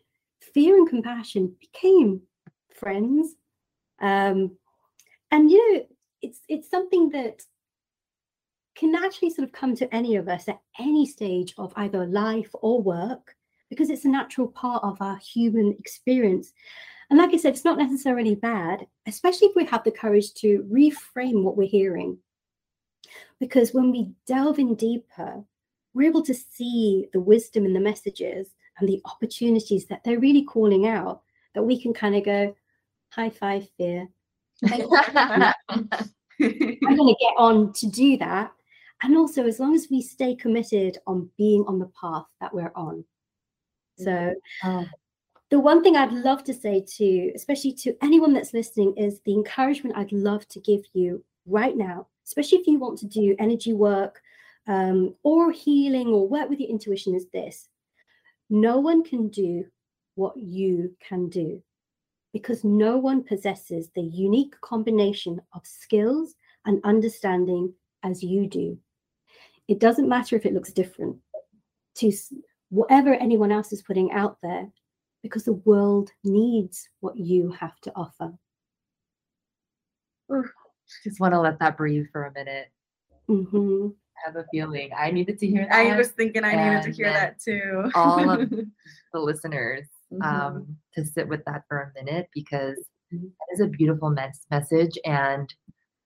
fear 0.54 0.76
and 0.78 0.90
compassion 0.90 1.56
became 1.60 2.22
friends. 2.76 3.36
Um, 4.02 4.58
and 5.32 5.50
you 5.50 5.74
know, 5.74 5.86
it's 6.22 6.42
it's 6.48 6.70
something 6.70 7.10
that 7.10 7.42
can 8.76 8.96
actually 8.96 9.32
sort 9.32 9.48
of 9.48 9.54
come 9.54 9.76
to 9.76 9.94
any 9.94 10.16
of 10.16 10.28
us 10.28 10.48
at 10.48 10.60
any 10.80 11.06
stage 11.06 11.54
of 11.58 11.74
either 11.76 12.06
life 12.06 12.50
or 12.54 12.82
work 12.82 13.36
because 13.70 13.90
it's 13.90 14.06
a 14.06 14.10
natural 14.10 14.48
part 14.48 14.84
of 14.84 15.02
our 15.02 15.18
human 15.18 15.76
experience. 15.80 16.54
And 17.10 17.20
like 17.20 17.34
I 17.34 17.38
said, 17.38 17.54
it's 17.54 17.66
not 17.66 17.78
necessarily 17.78 18.36
bad, 18.36 18.86
especially 19.06 19.48
if 19.48 19.56
we 19.56 19.66
have 19.66 19.84
the 19.84 19.92
courage 19.92 20.34
to 20.36 20.68
reframe 20.72 21.44
what 21.44 21.56
we're 21.56 21.68
hearing. 21.68 22.18
Because 23.40 23.74
when 23.74 23.92
we 23.92 24.12
delve 24.26 24.60
in 24.60 24.76
deeper, 24.76 25.44
we're 25.94 26.10
able 26.10 26.24
to 26.24 26.34
see 26.34 27.08
the 27.14 27.20
wisdom 27.20 27.66
in 27.66 27.74
the 27.74 27.80
messages 27.80 28.50
and 28.80 28.90
the 28.90 29.02
opportunities 29.06 29.86
that 29.86 30.04
they're 30.04 30.20
really 30.20 30.44
calling 30.44 30.86
out 30.86 31.22
that 31.56 31.64
we 31.64 31.82
can 31.82 31.94
kind 31.94 32.16
of 32.16 32.26
go, 32.26 32.56
high 33.10 33.30
five, 33.30 33.68
fear. 33.78 34.08
I'm 34.66 35.54
going 36.40 36.70
to 36.80 37.16
get 37.20 37.34
on 37.38 37.72
to 37.74 37.88
do 37.88 38.18
that. 38.18 38.52
And 39.02 39.16
also, 39.16 39.46
as 39.46 39.60
long 39.60 39.76
as 39.76 39.88
we 39.90 40.02
stay 40.02 40.36
committed 40.36 40.98
on 41.08 41.30
being 41.38 41.64
on 41.68 41.80
the 41.80 41.92
path 42.00 42.26
that 42.42 42.54
we're 42.54 42.72
on. 42.76 43.06
So, 43.98 44.34
oh 44.64 44.86
the 45.50 45.60
one 45.60 45.82
thing 45.82 45.96
I'd 45.96 46.12
love 46.12 46.44
to 46.46 46.54
say 46.54 46.84
to, 46.98 47.32
especially 47.36 47.74
to 47.74 47.96
anyone 48.02 48.34
that's 48.34 48.54
listening, 48.54 48.94
is 48.98 49.22
the 49.22 49.34
encouragement 49.34 49.98
I'd 49.98 50.12
love 50.12 50.48
to 50.50 50.60
give 50.60 50.84
you 50.94 51.24
right 51.46 51.76
now, 51.76 52.08
especially 52.26 52.60
if 52.60 52.68
you 52.68 52.80
want 52.80 53.00
to 53.00 53.06
do 53.06 53.36
energy 53.40 53.74
work 53.74 54.22
um, 54.68 55.16
or 55.24 55.52
healing 55.52 56.08
or 56.08 56.28
work 56.28 56.50
with 56.50 56.60
your 56.60 56.70
intuition, 56.70 57.16
is 57.16 57.28
this 57.34 57.70
no 58.50 58.80
one 58.80 59.04
can 59.04 59.30
do 59.30 59.66
what 60.16 60.36
you 60.36 60.96
can 61.00 61.30
do 61.30 61.62
because 62.34 62.64
no 62.64 62.98
one 62.98 63.24
possesses 63.24 63.90
the 63.96 64.02
unique 64.02 64.60
combination 64.62 65.42
of 65.54 65.66
skills 65.66 66.36
and 66.66 66.82
understanding 66.84 67.74
as 68.04 68.22
you 68.22 68.48
do. 68.48 68.78
It 69.68 69.80
doesn't 69.80 70.10
matter 70.10 70.36
if 70.36 70.46
it 70.46 70.54
looks 70.54 70.72
different 70.72 71.18
to 71.96 72.12
whatever 72.70 73.14
anyone 73.14 73.52
else 73.52 73.72
is 73.72 73.82
putting 73.82 74.12
out 74.12 74.38
there 74.44 74.68
because 75.24 75.44
the 75.44 75.54
world 75.54 76.12
needs 76.24 76.90
what 77.00 77.18
you 77.18 77.52
have 77.52 77.80
to 77.82 77.92
offer. 77.96 78.34
Just 81.04 81.20
want 81.20 81.34
to 81.34 81.40
let 81.40 81.60
that 81.60 81.78
breathe 81.78 82.06
for 82.12 82.26
a 82.26 82.34
minute. 82.34 82.68
Mm-hmm. 83.30 83.88
I 84.18 84.30
have 84.30 84.36
a 84.36 84.46
feeling 84.52 84.90
I 84.98 85.12
needed 85.12 85.38
to 85.40 85.48
hear 85.48 85.68
that. 85.70 85.76
I 85.76 85.96
was 85.96 86.10
thinking 86.10 86.44
I 86.44 86.56
needed 86.56 86.84
to 86.84 86.92
hear 86.92 87.12
that 87.12 87.40
too. 87.40 87.92
all 87.94 88.30
of 88.30 88.50
the 89.14 89.20
listeners 89.20 89.86
mm-hmm. 90.12 90.22
um, 90.22 90.78
to 90.96 91.06
sit 91.06 91.28
with 91.28 91.44
that 91.46 91.64
for 91.68 91.82
a 91.82 92.04
minute 92.04 92.30
because 92.34 92.78
mm-hmm. 93.14 93.26
that 93.26 93.54
is 93.54 93.60
a 93.60 93.68
beautiful 93.68 94.10
mes- 94.10 94.46
message 94.50 94.98
and 95.06 95.54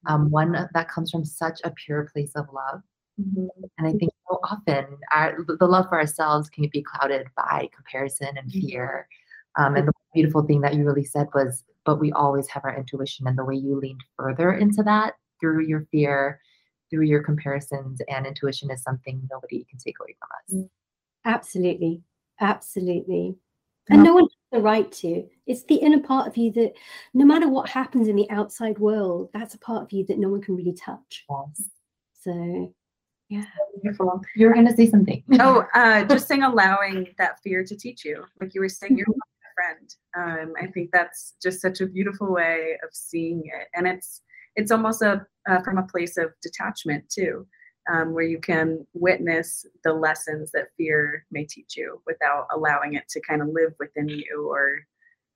um, 0.08 0.30
one 0.30 0.68
that 0.74 0.90
comes 0.90 1.12
from 1.12 1.24
such 1.24 1.62
a 1.64 1.72
pure 1.72 2.10
place 2.12 2.32
of 2.36 2.48
love. 2.54 2.82
Mm-hmm. 3.20 3.48
And 3.78 3.88
I 3.88 3.92
think 3.92 4.12
so 4.30 4.40
often 4.44 4.86
our, 5.12 5.38
the 5.48 5.66
love 5.66 5.88
for 5.90 6.00
ourselves 6.00 6.50
can 6.50 6.70
be 6.72 6.82
clouded 6.82 7.28
by 7.36 7.70
comparison 7.76 8.30
and 8.38 8.50
mm-hmm. 8.50 8.68
fear. 8.68 9.08
Um, 9.58 9.76
and 9.76 9.88
the 9.88 9.94
beautiful 10.14 10.44
thing 10.44 10.62
that 10.62 10.76
you 10.76 10.86
really 10.86 11.04
said 11.04 11.28
was, 11.34 11.64
but 11.84 12.00
we 12.00 12.12
always 12.12 12.48
have 12.48 12.64
our 12.64 12.78
intuition, 12.78 13.28
and 13.28 13.38
the 13.38 13.44
way 13.44 13.56
you 13.56 13.78
leaned 13.78 14.04
further 14.18 14.54
into 14.54 14.84
that 14.84 15.16
through 15.40 15.66
your 15.66 15.86
fear, 15.92 16.40
through 16.90 17.06
your 17.06 17.24
comparisons, 17.24 18.02
and 18.08 18.26
intuition 18.26 18.72
is 18.72 18.82
something 18.84 19.28
nobody 19.32 19.66
can 19.70 19.80
take 19.80 19.96
away 20.00 20.16
from 20.20 20.30
us. 20.62 20.70
Absolutely, 21.26 22.02
absolutely. 22.40 23.36
And 23.90 24.04
no 24.04 24.14
one 24.14 24.24
has 24.24 24.32
the 24.54 24.60
right 24.62 24.90
to. 24.92 25.28
It's 25.48 25.64
the 25.64 25.76
inner 25.76 26.00
part 26.00 26.28
of 26.28 26.38
you 26.38 26.52
that, 26.54 26.74
no 27.14 27.26
matter 27.26 27.50
what 27.50 27.68
happens 27.68 28.08
in 28.08 28.16
the 28.16 28.30
outside 28.30 28.80
world, 28.80 29.30
that's 29.34 29.56
a 29.56 29.60
part 29.60 29.84
of 29.84 29.92
you 29.92 30.06
that 30.06 30.20
no 30.20 30.30
one 30.30 30.42
can 30.42 30.56
really 30.56 30.74
touch. 30.74 31.26
Yes. 31.30 31.64
So 32.22 32.74
yeah. 33.32 33.46
Beautiful. 33.82 34.22
You 34.36 34.48
were 34.48 34.54
going 34.54 34.68
to 34.68 34.76
say 34.76 34.90
something. 34.90 35.24
oh, 35.40 35.64
uh, 35.74 36.04
just 36.04 36.28
saying 36.28 36.44
allowing 36.44 37.08
that 37.18 37.40
fear 37.44 37.64
to 37.64 37.76
teach 37.76 38.04
you. 38.06 38.26
Like 38.42 38.54
you 38.54 38.62
were 38.62 38.70
saying, 38.70 38.98
you're 38.98 39.08
a 39.08 39.52
friend. 39.56 39.96
Um, 40.18 40.54
I 40.62 40.68
think 40.68 40.90
that's 40.92 41.36
just 41.42 41.62
such 41.62 41.80
a 41.80 41.88
beautiful 41.88 42.32
way 42.32 42.78
of 42.84 42.90
seeing 42.92 43.44
it. 43.46 43.70
And 43.74 43.88
it's, 43.88 44.22
it's 44.58 44.72
almost 44.72 45.02
a, 45.02 45.26
uh, 45.50 45.62
from 45.62 45.78
a 45.78 45.88
place 45.88 46.18
of 46.18 46.34
detachment 46.44 47.10
too. 47.10 47.48
um, 47.90 48.14
where 48.14 48.24
you 48.24 48.40
can 48.40 48.86
witness 48.94 49.66
the 49.84 49.94
lessons 49.94 50.52
that 50.52 50.70
fear 50.78 51.26
may 51.32 51.46
teach 51.46 51.76
you 51.76 52.02
without 52.06 52.48
allowing 52.54 52.94
it 52.94 53.08
to 53.10 53.22
kind 53.22 53.42
of 53.42 53.50
live 53.50 53.74
within 53.80 54.08
you 54.08 54.48
or 54.50 54.80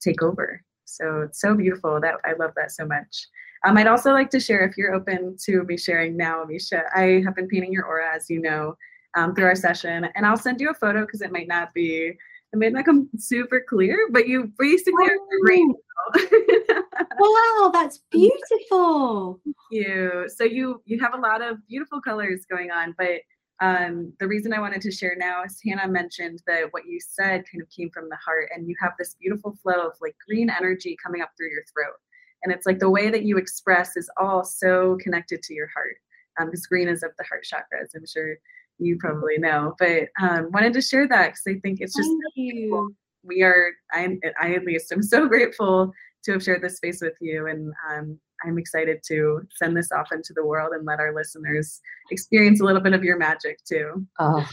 take 0.02 0.22
over. 0.22 0.62
So 0.86 1.22
it's 1.22 1.42
so 1.42 1.56
beautiful. 1.56 2.00
That 2.00 2.16
I 2.24 2.34
love 2.34 2.52
that 2.56 2.72
so 2.72 2.86
much. 2.86 3.28
Um, 3.66 3.78
I'd 3.78 3.88
also 3.88 4.12
like 4.12 4.30
to 4.30 4.40
share, 4.40 4.64
if 4.64 4.78
you're 4.78 4.94
open 4.94 5.36
to 5.46 5.64
me 5.64 5.76
sharing 5.76 6.16
now, 6.16 6.46
Amisha, 6.46 6.84
I 6.96 7.24
have 7.26 7.36
been 7.36 7.48
painting 7.48 7.74
your 7.74 7.86
aura, 7.86 8.16
as 8.16 8.30
you 8.30 8.40
know, 8.40 8.78
um, 9.16 9.34
through 9.34 9.46
our 9.46 9.56
session, 9.56 10.08
and 10.16 10.26
I'll 10.26 10.38
send 10.38 10.62
you 10.62 10.70
a 10.70 10.74
photo 10.74 11.02
because 11.02 11.22
it 11.22 11.32
might 11.32 11.48
not 11.48 11.74
be, 11.74 12.16
it 12.54 12.58
may 12.58 12.70
not 12.70 12.86
come 12.86 13.10
super 13.18 13.66
clear, 13.68 13.98
but 14.12 14.28
you 14.28 14.52
basically 14.60 15.06
are 15.06 15.18
green. 15.42 15.74
wow, 17.18 17.72
that's 17.74 18.02
beautiful. 18.12 19.40
Thank 19.44 19.56
you. 19.72 20.30
So 20.34 20.44
you 20.44 20.82
you 20.86 21.00
have 21.00 21.16
a 21.16 21.20
lot 21.20 21.42
of 21.42 21.58
beautiful 21.68 22.02
colors 22.02 22.46
going 22.50 22.70
on, 22.70 22.94
but 22.98 23.22
um, 23.62 24.14
the 24.20 24.28
reason 24.28 24.54
I 24.54 24.60
wanted 24.60 24.82
to 24.82 24.92
share 24.92 25.16
now 25.18 25.44
is 25.44 25.60
Hannah 25.66 25.88
mentioned 25.88 26.42
that 26.46 26.66
what 26.72 26.86
you 26.86 27.00
said 27.00 27.46
kind 27.52 27.62
of 27.62 27.70
came 27.70 27.90
from 27.90 28.10
the 28.10 28.18
heart, 28.18 28.50
and 28.54 28.68
you 28.68 28.76
have 28.82 28.92
this 29.00 29.16
beautiful 29.20 29.58
flow 29.64 29.88
of 29.88 29.94
like 30.02 30.16
green 30.28 30.50
energy 30.50 30.96
coming 31.02 31.22
up 31.22 31.32
through 31.38 31.50
your 31.50 31.64
throat. 31.74 31.96
And 32.46 32.54
it's 32.54 32.68
like 32.68 32.80
the 32.80 32.90
way 32.90 33.10
that 33.10 33.24
you 33.24 33.38
express 33.38 33.98
is 33.98 34.10
all 34.18 34.46
so 34.46 34.98
connected 35.02 35.42
to 35.44 35.54
your 35.54 35.68
heart. 35.68 35.98
Um, 36.40 36.48
because 36.48 36.68
green 36.68 36.88
is 36.88 37.02
of 37.02 37.12
the 37.18 37.24
heart 37.24 37.44
chakra, 37.44 37.82
as 37.82 37.92
I'm 37.96 38.06
sure 38.06 38.36
you 38.78 38.98
probably 38.98 39.38
know. 39.38 39.74
But 39.80 40.10
um, 40.22 40.52
wanted 40.52 40.74
to 40.74 40.82
share 40.82 41.08
that 41.08 41.28
because 41.28 41.44
I 41.48 41.60
think 41.60 41.80
it's 41.82 41.96
just 41.96 42.10
we 43.24 43.42
are. 43.42 43.72
I, 43.92 44.18
I 44.40 44.54
at 44.54 44.66
least 44.66 44.92
am 44.92 45.02
so 45.02 45.28
grateful 45.30 45.92
to 46.24 46.34
have 46.34 46.44
shared 46.44 46.62
this 46.62 46.78
space 46.78 47.02
with 47.02 47.16
you, 47.20 47.48
and 47.48 47.74
um, 47.90 48.20
I'm 48.46 48.58
excited 48.58 49.02
to 49.08 49.42
send 49.56 49.76
this 49.76 49.92
off 49.92 50.12
into 50.12 50.34
the 50.34 50.46
world 50.46 50.74
and 50.74 50.86
let 50.86 51.00
our 51.00 51.16
listeners 51.16 51.82
experience 52.12 52.62
a 52.62 52.66
little 52.66 52.82
bit 52.82 52.94
of 52.94 53.04
your 53.04 53.18
magic 53.18 53.64
too. 53.66 54.06
Oh. 54.20 54.46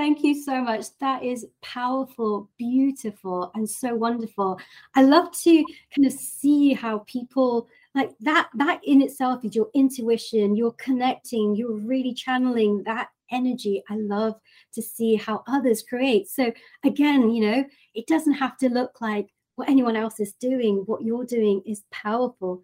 Thank 0.00 0.24
you 0.24 0.34
so 0.34 0.62
much. 0.62 0.86
That 1.00 1.22
is 1.22 1.46
powerful, 1.60 2.48
beautiful, 2.56 3.50
and 3.54 3.68
so 3.68 3.94
wonderful. 3.94 4.58
I 4.94 5.02
love 5.02 5.30
to 5.42 5.64
kind 5.94 6.06
of 6.06 6.12
see 6.14 6.72
how 6.72 7.00
people 7.00 7.68
like 7.94 8.12
that. 8.20 8.48
That 8.54 8.80
in 8.82 9.02
itself 9.02 9.44
is 9.44 9.54
your 9.54 9.68
intuition. 9.74 10.56
You're 10.56 10.72
connecting. 10.78 11.54
You're 11.54 11.76
really 11.76 12.14
channeling 12.14 12.82
that 12.84 13.10
energy. 13.30 13.82
I 13.90 13.96
love 13.96 14.40
to 14.72 14.80
see 14.80 15.16
how 15.16 15.44
others 15.46 15.82
create. 15.82 16.28
So 16.28 16.50
again, 16.82 17.28
you 17.28 17.50
know, 17.50 17.64
it 17.92 18.06
doesn't 18.06 18.32
have 18.32 18.56
to 18.60 18.70
look 18.70 19.02
like 19.02 19.28
what 19.56 19.68
anyone 19.68 19.96
else 19.96 20.18
is 20.18 20.32
doing. 20.32 20.76
What 20.86 21.02
you're 21.02 21.26
doing 21.26 21.60
is 21.66 21.82
powerful 21.90 22.62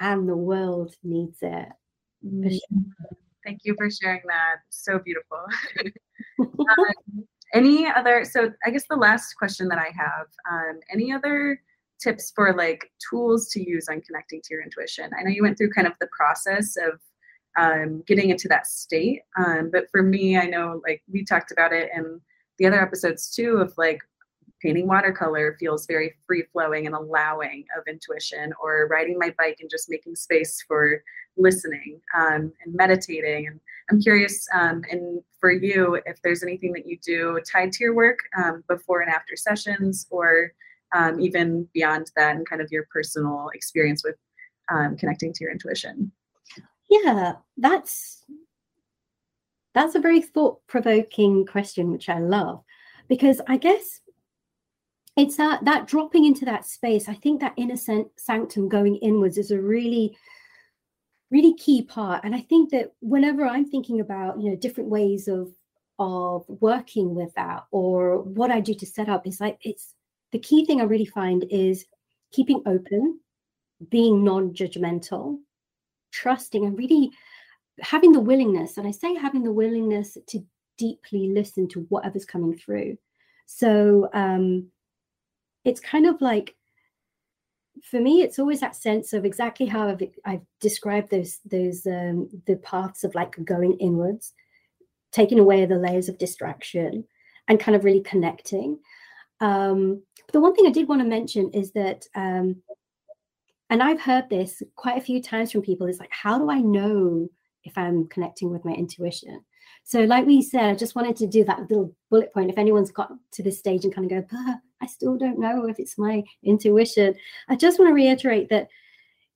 and 0.00 0.26
the 0.26 0.34
world 0.34 0.94
needs 1.02 1.40
it. 1.42 1.68
Mm-hmm. 2.26 3.14
Thank 3.44 3.60
you 3.64 3.74
for 3.76 3.90
sharing 3.90 4.22
that. 4.26 4.56
So 4.70 4.98
beautiful. 4.98 5.38
um, 6.40 7.24
any 7.52 7.86
other, 7.86 8.24
so 8.24 8.50
I 8.64 8.70
guess 8.70 8.84
the 8.88 8.96
last 8.96 9.34
question 9.34 9.68
that 9.68 9.78
I 9.78 9.90
have, 9.96 10.26
um, 10.50 10.80
any 10.92 11.12
other 11.12 11.60
tips 12.00 12.32
for 12.34 12.54
like 12.54 12.90
tools 13.10 13.48
to 13.50 13.68
use 13.68 13.88
on 13.88 14.00
connecting 14.00 14.40
to 14.42 14.48
your 14.54 14.62
intuition? 14.62 15.10
I 15.18 15.22
know 15.22 15.30
you 15.30 15.42
went 15.42 15.56
through 15.56 15.70
kind 15.70 15.86
of 15.86 15.94
the 16.00 16.08
process 16.16 16.76
of 16.76 17.00
um, 17.56 18.02
getting 18.06 18.30
into 18.30 18.48
that 18.48 18.66
state. 18.66 19.20
Um, 19.36 19.70
but 19.72 19.90
for 19.90 20.02
me, 20.02 20.36
I 20.36 20.46
know 20.46 20.80
like 20.86 21.02
we 21.10 21.24
talked 21.24 21.52
about 21.52 21.72
it 21.72 21.90
in 21.94 22.20
the 22.58 22.66
other 22.66 22.80
episodes 22.80 23.30
too 23.30 23.56
of 23.56 23.72
like 23.76 24.00
painting 24.64 24.88
watercolor 24.88 25.56
feels 25.60 25.86
very 25.86 26.14
free 26.26 26.44
flowing 26.52 26.86
and 26.86 26.94
allowing 26.96 27.64
of 27.76 27.84
intuition, 27.86 28.52
or 28.62 28.88
riding 28.90 29.18
my 29.18 29.30
bike 29.36 29.58
and 29.60 29.70
just 29.70 29.90
making 29.90 30.16
space 30.16 30.64
for 30.66 31.04
listening 31.36 32.00
um, 32.18 32.52
and 32.64 32.74
meditating. 32.74 33.46
And 33.48 33.60
I'm 33.90 34.00
curious, 34.00 34.46
um, 34.54 34.82
and 34.90 35.22
for 35.38 35.52
you, 35.52 36.00
if 36.06 36.16
there's 36.22 36.42
anything 36.42 36.72
that 36.72 36.86
you 36.86 36.96
do 37.04 37.38
tied 37.52 37.72
to 37.72 37.84
your 37.84 37.94
work 37.94 38.20
um, 38.42 38.64
before 38.66 39.02
and 39.02 39.14
after 39.18 39.36
sessions, 39.36 40.06
or 40.10 40.52
um, 40.96 41.20
even 41.20 41.68
beyond 41.74 42.10
that, 42.16 42.36
and 42.36 42.48
kind 42.48 42.62
of 42.62 42.72
your 42.72 42.86
personal 42.90 43.50
experience 43.52 44.02
with 44.02 44.16
um, 44.72 44.96
connecting 44.96 45.32
to 45.34 45.44
your 45.44 45.52
intuition. 45.52 46.10
Yeah, 46.88 47.32
that's 47.58 48.24
that's 49.74 49.96
a 49.96 50.00
very 50.00 50.22
thought-provoking 50.22 51.46
question, 51.46 51.90
which 51.90 52.08
I 52.08 52.20
love, 52.20 52.62
because 53.08 53.40
I 53.48 53.56
guess 53.56 54.00
it's 55.16 55.36
that 55.36 55.64
that 55.64 55.86
dropping 55.86 56.24
into 56.24 56.44
that 56.44 56.66
space. 56.66 57.08
I 57.08 57.14
think 57.14 57.40
that 57.40 57.54
innocent 57.56 58.08
sanctum 58.16 58.68
going 58.68 58.96
inwards 58.96 59.38
is 59.38 59.50
a 59.50 59.60
really 59.60 60.16
really 61.30 61.54
key 61.54 61.82
part. 61.82 62.22
And 62.24 62.34
i 62.34 62.40
think 62.40 62.70
that 62.70 62.92
whenever 63.00 63.46
i'm 63.46 63.68
thinking 63.68 64.00
about 64.00 64.40
you 64.40 64.50
know 64.50 64.56
different 64.56 64.90
ways 64.90 65.26
of 65.28 65.48
of 65.98 66.44
working 66.48 67.14
with 67.14 67.32
that 67.34 67.64
or 67.70 68.22
what 68.22 68.50
i 68.50 68.60
do 68.60 68.74
to 68.74 68.86
set 68.86 69.08
up 69.08 69.26
is 69.26 69.40
like 69.40 69.58
it's 69.62 69.94
the 70.32 70.38
key 70.40 70.64
thing 70.64 70.80
i 70.80 70.84
really 70.84 71.06
find 71.06 71.44
is 71.50 71.86
keeping 72.32 72.60
open 72.66 73.20
being 73.90 74.24
non-judgmental 74.24 75.38
trusting 76.10 76.64
and 76.64 76.76
really 76.76 77.10
having 77.80 78.10
the 78.10 78.20
willingness 78.20 78.76
and 78.76 78.88
i 78.88 78.90
say 78.90 79.14
having 79.14 79.44
the 79.44 79.52
willingness 79.52 80.18
to 80.26 80.44
deeply 80.76 81.30
listen 81.30 81.68
to 81.68 81.80
whatever's 81.88 82.24
coming 82.24 82.56
through. 82.56 82.96
So 83.46 84.08
um 84.12 84.68
it's 85.64 85.80
kind 85.80 86.06
of 86.06 86.20
like 86.20 86.54
for 87.82 88.00
me 88.00 88.22
it's 88.22 88.38
always 88.38 88.60
that 88.60 88.76
sense 88.76 89.12
of 89.12 89.24
exactly 89.24 89.66
how 89.66 89.88
i've, 89.88 90.02
I've 90.24 90.42
described 90.60 91.10
those 91.10 91.40
those 91.44 91.86
um, 91.86 92.28
the 92.46 92.56
paths 92.56 93.04
of 93.04 93.14
like 93.14 93.42
going 93.44 93.74
inwards 93.80 94.34
taking 95.14 95.38
away 95.38 95.64
the 95.64 95.76
layers 95.76 96.08
of 96.08 96.18
distraction 96.18 97.04
and 97.46 97.60
kind 97.60 97.76
of 97.76 97.84
really 97.84 98.00
connecting. 98.00 98.78
Um, 99.40 100.02
the 100.32 100.40
one 100.40 100.54
thing 100.54 100.66
i 100.66 100.70
did 100.70 100.88
want 100.88 101.00
to 101.00 101.06
mention 101.06 101.50
is 101.52 101.70
that 101.72 102.06
um, 102.16 102.56
and 103.70 103.82
i've 103.82 104.00
heard 104.00 104.28
this 104.28 104.62
quite 104.74 104.98
a 104.98 105.04
few 105.04 105.22
times 105.22 105.52
from 105.52 105.62
people 105.62 105.86
is 105.86 106.00
like 106.00 106.10
how 106.10 106.38
do 106.38 106.50
i 106.50 106.58
know 106.58 107.28
if 107.62 107.76
i'm 107.78 108.08
connecting 108.08 108.50
with 108.50 108.64
my 108.64 108.72
intuition? 108.72 109.44
So 109.84 110.00
like 110.00 110.26
we 110.26 110.42
said 110.42 110.64
i 110.64 110.74
just 110.74 110.96
wanted 110.96 111.16
to 111.16 111.26
do 111.26 111.44
that 111.44 111.60
little 111.70 111.94
bullet 112.10 112.32
point 112.32 112.50
if 112.50 112.58
anyone's 112.58 112.90
got 112.90 113.12
to 113.32 113.42
this 113.42 113.58
stage 113.58 113.84
and 113.84 113.94
kind 113.94 114.10
of 114.10 114.28
go 114.28 114.54
I 114.84 114.86
still 114.86 115.16
don't 115.16 115.38
know 115.38 115.66
if 115.66 115.78
it's 115.78 115.96
my 115.96 116.22
intuition. 116.42 117.14
I 117.48 117.56
just 117.56 117.78
want 117.78 117.88
to 117.88 117.94
reiterate 117.94 118.50
that, 118.50 118.68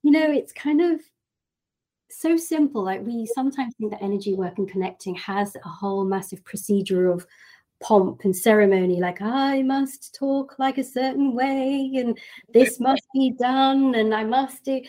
you 0.03 0.11
know, 0.11 0.31
it's 0.31 0.53
kind 0.53 0.83
of 0.83 1.01
so 2.11 2.37
simple. 2.37 2.85
Like 2.85 3.01
we 3.01 3.25
sometimes 3.25 3.75
think 3.77 3.93
that 3.93 4.03
energy 4.03 4.35
work 4.35 4.59
and 4.59 4.69
connecting 4.69 5.15
has 5.15 5.57
a 5.57 5.69
whole 5.69 6.05
massive 6.05 6.45
procedure 6.45 7.11
of 7.11 7.27
pomp 7.81 8.25
and 8.25 8.37
ceremony, 8.37 9.01
like 9.01 9.23
I 9.23 9.63
must 9.63 10.15
talk 10.15 10.59
like 10.59 10.77
a 10.77 10.85
certain 10.85 11.35
way 11.35 11.93
and 11.97 12.19
this 12.53 12.79
must 12.79 13.07
be 13.15 13.31
done 13.39 13.95
and 13.95 14.15
I 14.15 14.25
must 14.25 14.65
do. 14.65 14.83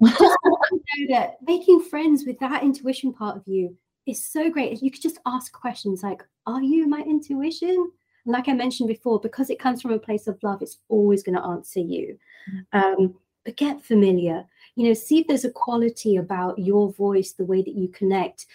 Just 0.02 0.38
know 0.44 0.80
that 1.10 1.34
making 1.46 1.82
friends 1.82 2.24
with 2.26 2.38
that 2.40 2.62
intuition 2.62 3.12
part 3.12 3.36
of 3.36 3.42
you 3.46 3.76
is 4.06 4.26
so 4.26 4.50
great. 4.50 4.82
You 4.82 4.90
could 4.90 5.02
just 5.02 5.20
ask 5.26 5.52
questions 5.52 6.02
like, 6.02 6.24
Are 6.46 6.62
you 6.62 6.88
my 6.88 7.00
intuition? 7.00 7.92
Like 8.24 8.48
I 8.48 8.52
mentioned 8.52 8.88
before, 8.88 9.20
because 9.20 9.50
it 9.50 9.58
comes 9.58 9.82
from 9.82 9.92
a 9.92 9.98
place 9.98 10.26
of 10.26 10.42
love, 10.42 10.62
it's 10.62 10.78
always 10.88 11.22
going 11.22 11.36
to 11.36 11.44
answer 11.44 11.80
you. 11.80 12.18
Mm-hmm. 12.50 13.02
Um, 13.02 13.14
but 13.44 13.56
get 13.56 13.82
familiar. 13.82 14.44
You 14.76 14.88
know, 14.88 14.94
see 14.94 15.20
if 15.20 15.26
there's 15.26 15.44
a 15.44 15.50
quality 15.50 16.16
about 16.16 16.58
your 16.58 16.92
voice, 16.92 17.32
the 17.32 17.44
way 17.44 17.62
that 17.62 17.74
you 17.74 17.88
connect. 17.88 18.46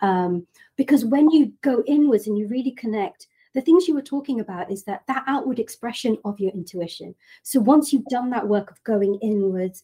Um, 0.00 0.46
because 0.76 1.04
when 1.04 1.30
you 1.30 1.52
go 1.62 1.82
inwards 1.86 2.26
and 2.26 2.36
you 2.36 2.46
really 2.48 2.72
connect, 2.72 3.26
the 3.54 3.60
things 3.60 3.86
you 3.86 3.94
were 3.94 4.02
talking 4.02 4.40
about 4.40 4.70
is 4.70 4.84
that 4.84 5.02
that 5.06 5.24
outward 5.26 5.58
expression 5.58 6.18
of 6.24 6.38
your 6.40 6.52
intuition. 6.52 7.14
So 7.42 7.60
once 7.60 7.92
you've 7.92 8.04
done 8.06 8.30
that 8.30 8.46
work 8.46 8.70
of 8.70 8.82
going 8.84 9.18
inwards, 9.22 9.82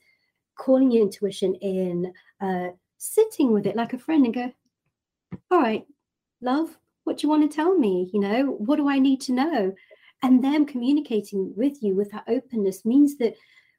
calling 0.57 0.91
your 0.91 1.03
intuition 1.03 1.55
in, 1.57 2.13
uh, 2.41 2.69
sitting 2.99 3.53
with 3.53 3.67
it 3.67 3.77
like 3.77 3.95
a 3.95 3.99
friend 3.99 4.27
and 4.27 4.35
go, 4.35 4.53
all 5.51 5.61
right, 5.61 5.87
love, 6.43 6.77
what 7.11 7.19
do 7.19 7.27
you 7.27 7.29
want 7.29 7.51
to 7.51 7.57
tell 7.57 7.77
me? 7.77 8.09
You 8.13 8.21
know, 8.21 8.45
what 8.59 8.77
do 8.77 8.89
I 8.89 9.01
need 9.01 9.21
to 9.23 9.33
know? 9.33 9.75
And 10.23 10.45
them 10.45 10.65
communicating 10.65 11.53
with 11.57 11.83
you 11.83 11.97
with 11.97 12.09
that 12.13 12.23
openness 12.29 12.85
means 12.85 13.17
that 13.17 13.35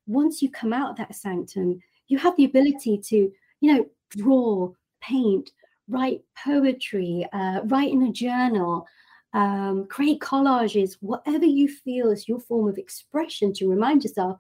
once 0.06 0.42
you 0.42 0.52
come 0.52 0.74
out 0.74 0.92
of 0.92 0.98
that 0.98 1.16
sanctum, 1.16 1.80
you 2.10 2.18
have 2.18 2.36
the 2.36 2.44
ability 2.44 2.98
to, 3.06 3.32
you 3.62 3.74
know, 3.74 3.86
draw, 4.10 4.74
paint, 5.00 5.50
write 5.88 6.24
poetry, 6.44 7.26
uh, 7.32 7.62
write 7.68 7.94
in 7.94 8.04
a 8.04 8.12
journal, 8.12 8.86
um, 9.32 9.86
create 9.86 10.20
collages, 10.20 10.98
whatever 11.00 11.46
you 11.46 11.70
feel 11.70 12.12
is 12.12 12.28
your 12.28 12.42
form 12.42 12.68
of 12.68 12.78
expression 12.78 13.54
to 13.54 13.70
remind 13.70 14.04
yourself 14.04 14.40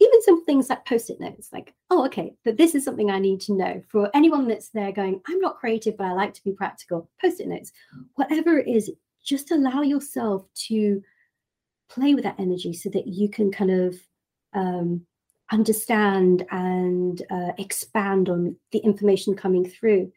even 0.00 0.22
some 0.22 0.44
things 0.44 0.68
like 0.68 0.84
post-it 0.84 1.20
notes 1.20 1.50
like 1.52 1.72
oh 1.90 2.04
okay 2.04 2.34
that 2.44 2.56
this 2.56 2.74
is 2.74 2.84
something 2.84 3.10
i 3.10 3.18
need 3.18 3.40
to 3.40 3.52
know. 3.54 3.82
For 3.88 4.10
anyone 4.14 4.48
that's 4.48 4.70
there 4.70 4.92
going 4.92 5.20
i'm 5.28 5.40
not 5.40 5.58
creative 5.58 5.96
but 5.96 6.06
i 6.06 6.12
like 6.12 6.34
to 6.34 6.44
be 6.44 6.52
practical 6.52 7.08
post-it 7.20 7.48
notes. 7.48 7.72
Whatever 8.14 8.58
it 8.58 8.68
is 8.68 8.90
just 9.24 9.50
allow 9.50 9.82
yourself 9.82 10.46
to 10.54 11.02
play 11.88 12.14
with 12.14 12.24
that 12.24 12.38
energy 12.38 12.72
so 12.72 12.90
that 12.90 13.06
you 13.06 13.28
can 13.28 13.50
kind 13.50 13.70
of 13.70 13.96
um, 14.52 15.06
understand 15.50 16.46
and 16.50 17.22
uh, 17.30 17.52
expand 17.58 18.28
on 18.28 18.56
the 18.72 18.78
information 18.78 19.34
coming 19.34 19.68
through. 19.68 20.12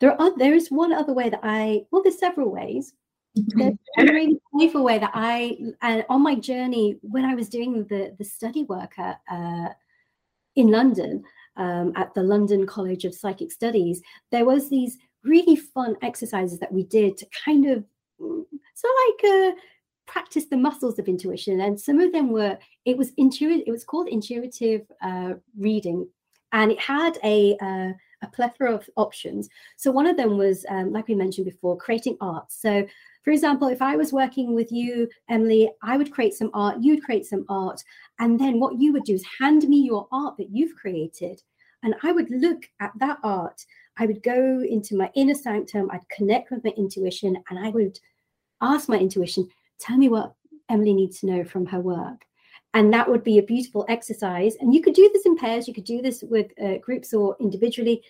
There 0.00 0.20
are 0.20 0.36
there 0.36 0.54
is 0.54 0.70
one 0.70 0.92
other 0.92 1.12
way 1.12 1.28
that 1.28 1.40
I 1.42 1.82
well, 1.90 2.02
there's 2.02 2.18
several 2.18 2.50
ways. 2.50 2.92
There's 3.34 3.74
a 3.98 4.04
really 4.04 4.40
playful 4.52 4.84
way 4.84 4.98
that 4.98 5.12
I 5.14 5.58
uh, 5.82 6.02
on 6.08 6.22
my 6.22 6.34
journey 6.34 6.98
when 7.02 7.24
I 7.24 7.34
was 7.34 7.48
doing 7.48 7.84
the 7.84 8.14
the 8.18 8.24
study 8.24 8.64
work 8.64 8.98
at, 8.98 9.20
uh, 9.30 9.68
in 10.56 10.70
London 10.70 11.22
um, 11.56 11.92
at 11.96 12.12
the 12.14 12.22
London 12.22 12.66
College 12.66 13.04
of 13.04 13.14
Psychic 13.14 13.52
Studies, 13.52 14.02
there 14.30 14.44
was 14.44 14.68
these 14.68 14.98
really 15.22 15.56
fun 15.56 15.96
exercises 16.02 16.58
that 16.58 16.72
we 16.72 16.84
did 16.84 17.16
to 17.18 17.26
kind 17.44 17.66
of 17.66 17.84
so 18.18 18.88
like 19.06 19.32
uh, 19.32 19.52
practice 20.06 20.46
the 20.46 20.56
muscles 20.56 20.98
of 20.98 21.08
intuition. 21.08 21.60
And 21.60 21.80
some 21.80 22.00
of 22.00 22.12
them 22.12 22.30
were 22.30 22.58
it 22.84 22.96
was 22.96 23.12
intuitive 23.16 23.64
it 23.66 23.70
was 23.70 23.84
called 23.84 24.08
intuitive 24.08 24.82
uh, 25.02 25.34
reading. 25.58 26.08
And 26.52 26.72
it 26.72 26.80
had 26.80 27.18
a 27.22 27.56
uh, 27.60 27.92
a 28.22 28.28
plethora 28.32 28.74
of 28.74 28.88
options. 28.96 29.48
So 29.76 29.90
one 29.90 30.06
of 30.06 30.16
them 30.16 30.36
was 30.36 30.66
um, 30.68 30.92
like 30.92 31.08
we 31.08 31.14
mentioned 31.14 31.46
before 31.46 31.76
creating 31.76 32.16
art. 32.20 32.50
So 32.50 32.86
for 33.22 33.30
example 33.30 33.68
if 33.68 33.82
i 33.82 33.96
was 33.96 34.12
working 34.12 34.54
with 34.54 34.70
you 34.70 35.08
emily 35.28 35.70
i 35.82 35.96
would 35.96 36.12
create 36.12 36.34
some 36.34 36.50
art 36.54 36.76
you'd 36.80 37.04
create 37.04 37.26
some 37.26 37.44
art 37.48 37.82
and 38.18 38.38
then 38.38 38.60
what 38.60 38.78
you 38.78 38.92
would 38.92 39.04
do 39.04 39.14
is 39.14 39.24
hand 39.38 39.68
me 39.68 39.78
your 39.78 40.06
art 40.12 40.36
that 40.36 40.50
you've 40.50 40.76
created 40.76 41.42
and 41.82 41.94
i 42.02 42.12
would 42.12 42.30
look 42.30 42.64
at 42.80 42.92
that 42.98 43.18
art 43.22 43.64
i 43.98 44.06
would 44.06 44.22
go 44.22 44.62
into 44.68 44.96
my 44.96 45.10
inner 45.14 45.34
sanctum 45.34 45.90
i'd 45.92 46.08
connect 46.08 46.50
with 46.50 46.64
my 46.64 46.70
intuition 46.76 47.36
and 47.50 47.58
i 47.58 47.68
would 47.70 47.98
ask 48.60 48.88
my 48.88 48.98
intuition 48.98 49.48
tell 49.80 49.96
me 49.96 50.08
what 50.08 50.34
Emily 50.70 50.94
needs 50.94 51.20
to 51.20 51.26
know 51.26 51.44
from 51.44 51.66
her 51.66 51.80
work. 51.80 52.24
And 52.72 52.94
that 52.94 53.10
would 53.10 53.24
be 53.24 53.38
a 53.38 53.42
beautiful 53.42 53.84
exercise. 53.88 54.54
And 54.60 54.72
you 54.72 54.80
could 54.80 54.94
do 54.94 55.10
this 55.12 55.26
in 55.26 55.36
pairs, 55.36 55.66
you 55.66 55.74
could 55.74 55.84
do 55.84 56.00
this 56.00 56.22
with 56.22 56.52
uh, 56.62 56.78
groups 56.78 57.12
or 57.12 57.36
individually. 57.40 58.02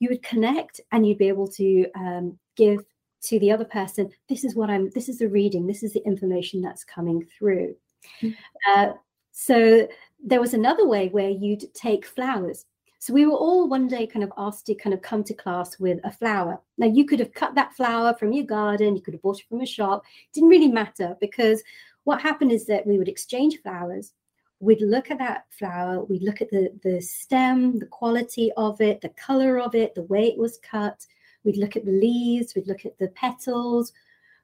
You 0.00 0.08
would 0.08 0.24
connect 0.24 0.80
and 0.90 1.06
you'd 1.06 1.18
be 1.18 1.28
able 1.28 1.46
to 1.52 1.86
um, 1.94 2.38
give 2.56 2.84
to 3.22 3.38
the 3.38 3.50
other 3.50 3.64
person 3.64 4.10
this 4.28 4.44
is 4.44 4.54
what 4.54 4.70
I'm, 4.70 4.90
this 4.90 5.08
is 5.08 5.18
the 5.18 5.28
reading, 5.28 5.66
this 5.66 5.82
is 5.82 5.92
the 5.92 6.04
information 6.04 6.60
that's 6.60 6.84
coming 6.84 7.26
through. 7.38 7.74
Mm-hmm. 8.20 8.30
Uh, 8.70 8.92
so 9.30 9.88
there 10.24 10.40
was 10.40 10.54
another 10.54 10.86
way 10.86 11.08
where 11.08 11.30
you'd 11.30 11.72
take 11.74 12.06
flowers 12.06 12.66
so 13.02 13.12
we 13.12 13.26
were 13.26 13.32
all 13.32 13.66
one 13.66 13.88
day 13.88 14.06
kind 14.06 14.22
of 14.22 14.32
asked 14.38 14.66
to 14.66 14.76
kind 14.76 14.94
of 14.94 15.02
come 15.02 15.24
to 15.24 15.34
class 15.34 15.76
with 15.80 15.98
a 16.04 16.12
flower. 16.12 16.60
Now 16.78 16.86
you 16.86 17.04
could 17.04 17.18
have 17.18 17.34
cut 17.34 17.52
that 17.56 17.74
flower 17.74 18.14
from 18.14 18.32
your 18.32 18.44
garden, 18.44 18.94
you 18.94 19.02
could 19.02 19.14
have 19.14 19.22
bought 19.22 19.40
it 19.40 19.48
from 19.48 19.60
a 19.60 19.66
shop. 19.66 20.04
It 20.28 20.34
didn't 20.34 20.50
really 20.50 20.68
matter 20.68 21.16
because 21.20 21.64
what 22.04 22.20
happened 22.20 22.52
is 22.52 22.64
that 22.66 22.86
we 22.86 22.98
would 22.98 23.08
exchange 23.08 23.58
flowers. 23.60 24.12
We'd 24.60 24.82
look 24.82 25.10
at 25.10 25.18
that 25.18 25.46
flower, 25.50 26.04
we'd 26.04 26.22
look 26.22 26.40
at 26.40 26.50
the, 26.50 26.78
the 26.84 27.00
stem, 27.00 27.80
the 27.80 27.86
quality 27.86 28.52
of 28.56 28.80
it, 28.80 29.00
the 29.00 29.08
color 29.08 29.58
of 29.58 29.74
it, 29.74 29.96
the 29.96 30.04
way 30.04 30.28
it 30.28 30.38
was 30.38 30.60
cut. 30.62 31.04
We'd 31.44 31.56
look 31.56 31.76
at 31.76 31.84
the 31.84 31.92
leaves, 31.92 32.54
we'd 32.54 32.68
look 32.68 32.84
at 32.86 32.98
the 32.98 33.08
petals, 33.08 33.92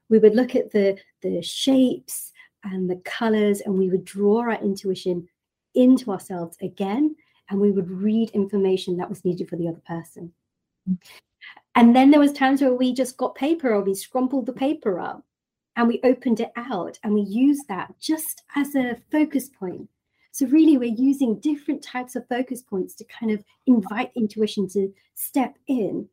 we 0.09 0.19
would 0.19 0.35
look 0.35 0.55
at 0.55 0.71
the, 0.71 0.97
the 1.21 1.41
shapes 1.41 2.31
and 2.63 2.89
the 2.89 2.97
colors, 3.05 3.61
and 3.61 3.77
we 3.77 3.89
would 3.89 4.05
draw 4.05 4.41
our 4.41 4.53
intuition 4.61 5.27
into 5.75 6.11
ourselves 6.11 6.57
again 6.61 7.15
and 7.49 7.59
we 7.59 7.71
would 7.71 7.89
read 7.89 8.29
information 8.31 8.97
that 8.97 9.09
was 9.09 9.25
needed 9.25 9.49
for 9.49 9.55
the 9.55 9.67
other 9.67 9.81
person. 9.87 10.31
And 11.75 11.95
then 11.95 12.11
there 12.11 12.19
was 12.19 12.33
times 12.33 12.61
where 12.61 12.73
we 12.73 12.93
just 12.93 13.17
got 13.17 13.35
paper 13.35 13.73
or 13.73 13.81
we 13.81 13.93
scrumpled 13.93 14.45
the 14.45 14.53
paper 14.53 14.99
up 14.99 15.23
and 15.75 15.87
we 15.87 15.99
opened 16.03 16.39
it 16.39 16.51
out 16.55 16.99
and 17.03 17.13
we 17.13 17.21
used 17.21 17.67
that 17.69 17.93
just 17.99 18.43
as 18.55 18.75
a 18.75 18.97
focus 19.11 19.49
point. 19.49 19.87
So 20.31 20.45
really 20.47 20.77
we're 20.77 20.93
using 20.93 21.39
different 21.39 21.81
types 21.81 22.15
of 22.15 22.27
focus 22.27 22.61
points 22.61 22.93
to 22.95 23.05
kind 23.05 23.31
of 23.31 23.43
invite 23.65 24.11
intuition 24.15 24.67
to 24.69 24.93
step 25.15 25.57
in 25.67 26.07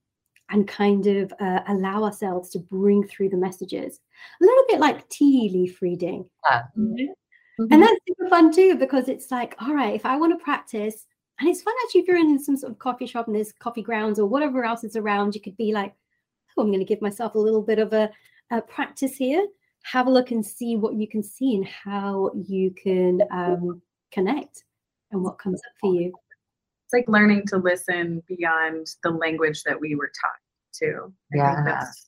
and 0.51 0.69
kind 0.69 1.07
of 1.07 1.33
uh, 1.41 1.61
allow 1.69 2.05
ourselves 2.05 2.51
to 2.51 2.59
bring 2.59 3.07
through 3.07 3.29
the 3.29 3.37
messages. 3.37 4.01
A 4.41 4.45
little 4.45 4.65
bit 4.69 4.81
like 4.81 5.09
tea 5.09 5.51
leaf 5.53 5.83
reading. 5.83 6.29
Yeah. 6.49 6.63
Mm-hmm. 6.79 7.73
And 7.73 7.83
that's 7.83 7.97
super 8.07 8.29
fun 8.29 8.53
too, 8.53 8.77
because 8.77 9.09
it's 9.09 9.31
like, 9.31 9.55
all 9.61 9.75
right, 9.75 9.95
if 9.95 10.05
I 10.05 10.17
want 10.17 10.39
to 10.39 10.45
practice 10.45 11.07
and 11.39 11.49
it's 11.49 11.63
fun 11.63 11.75
actually 11.85 12.03
if 12.03 12.09
you're 12.09 12.17
in 12.17 12.39
some 12.39 12.57
sort 12.57 12.73
of 12.73 12.79
coffee 12.79 13.07
shop 13.07 13.27
and 13.27 13.37
there's 13.37 13.53
coffee 13.53 13.83
grounds 13.83 14.19
or 14.19 14.27
whatever 14.27 14.65
else 14.65 14.85
is 14.85 14.97
around, 14.97 15.35
you 15.35 15.41
could 15.41 15.57
be 15.57 15.73
like, 15.73 15.95
oh, 16.57 16.63
I'm 16.63 16.69
going 16.69 16.79
to 16.79 16.85
give 16.85 17.03
myself 17.03 17.35
a 17.35 17.39
little 17.39 17.63
bit 17.63 17.79
of 17.79 17.93
a, 17.93 18.11
a, 18.51 18.63
practice 18.63 19.17
here. 19.17 19.47
Have 19.85 20.07
a 20.07 20.11
look 20.11 20.31
and 20.31 20.45
see 20.45 20.77
what 20.77 20.95
you 20.95 21.07
can 21.07 21.23
see 21.23 21.57
and 21.57 21.67
how 21.67 22.31
you 22.35 22.71
can 22.73 23.23
um, 23.31 23.83
connect 24.11 24.65
and 25.13 25.23
what 25.23 25.39
comes 25.39 25.61
up 25.61 25.73
for 25.81 25.95
you. 25.95 26.13
It's 26.87 26.93
like 26.93 27.09
learning 27.09 27.47
to 27.49 27.57
listen 27.57 28.23
beyond 28.29 28.87
the 29.03 29.11
language 29.11 29.65
that 29.65 29.81
we 29.81 29.97
were 29.97 30.13
taught 30.21 30.39
to. 30.75 31.13
I 31.33 31.37
yeah. 31.37 31.63
that's 31.65 32.07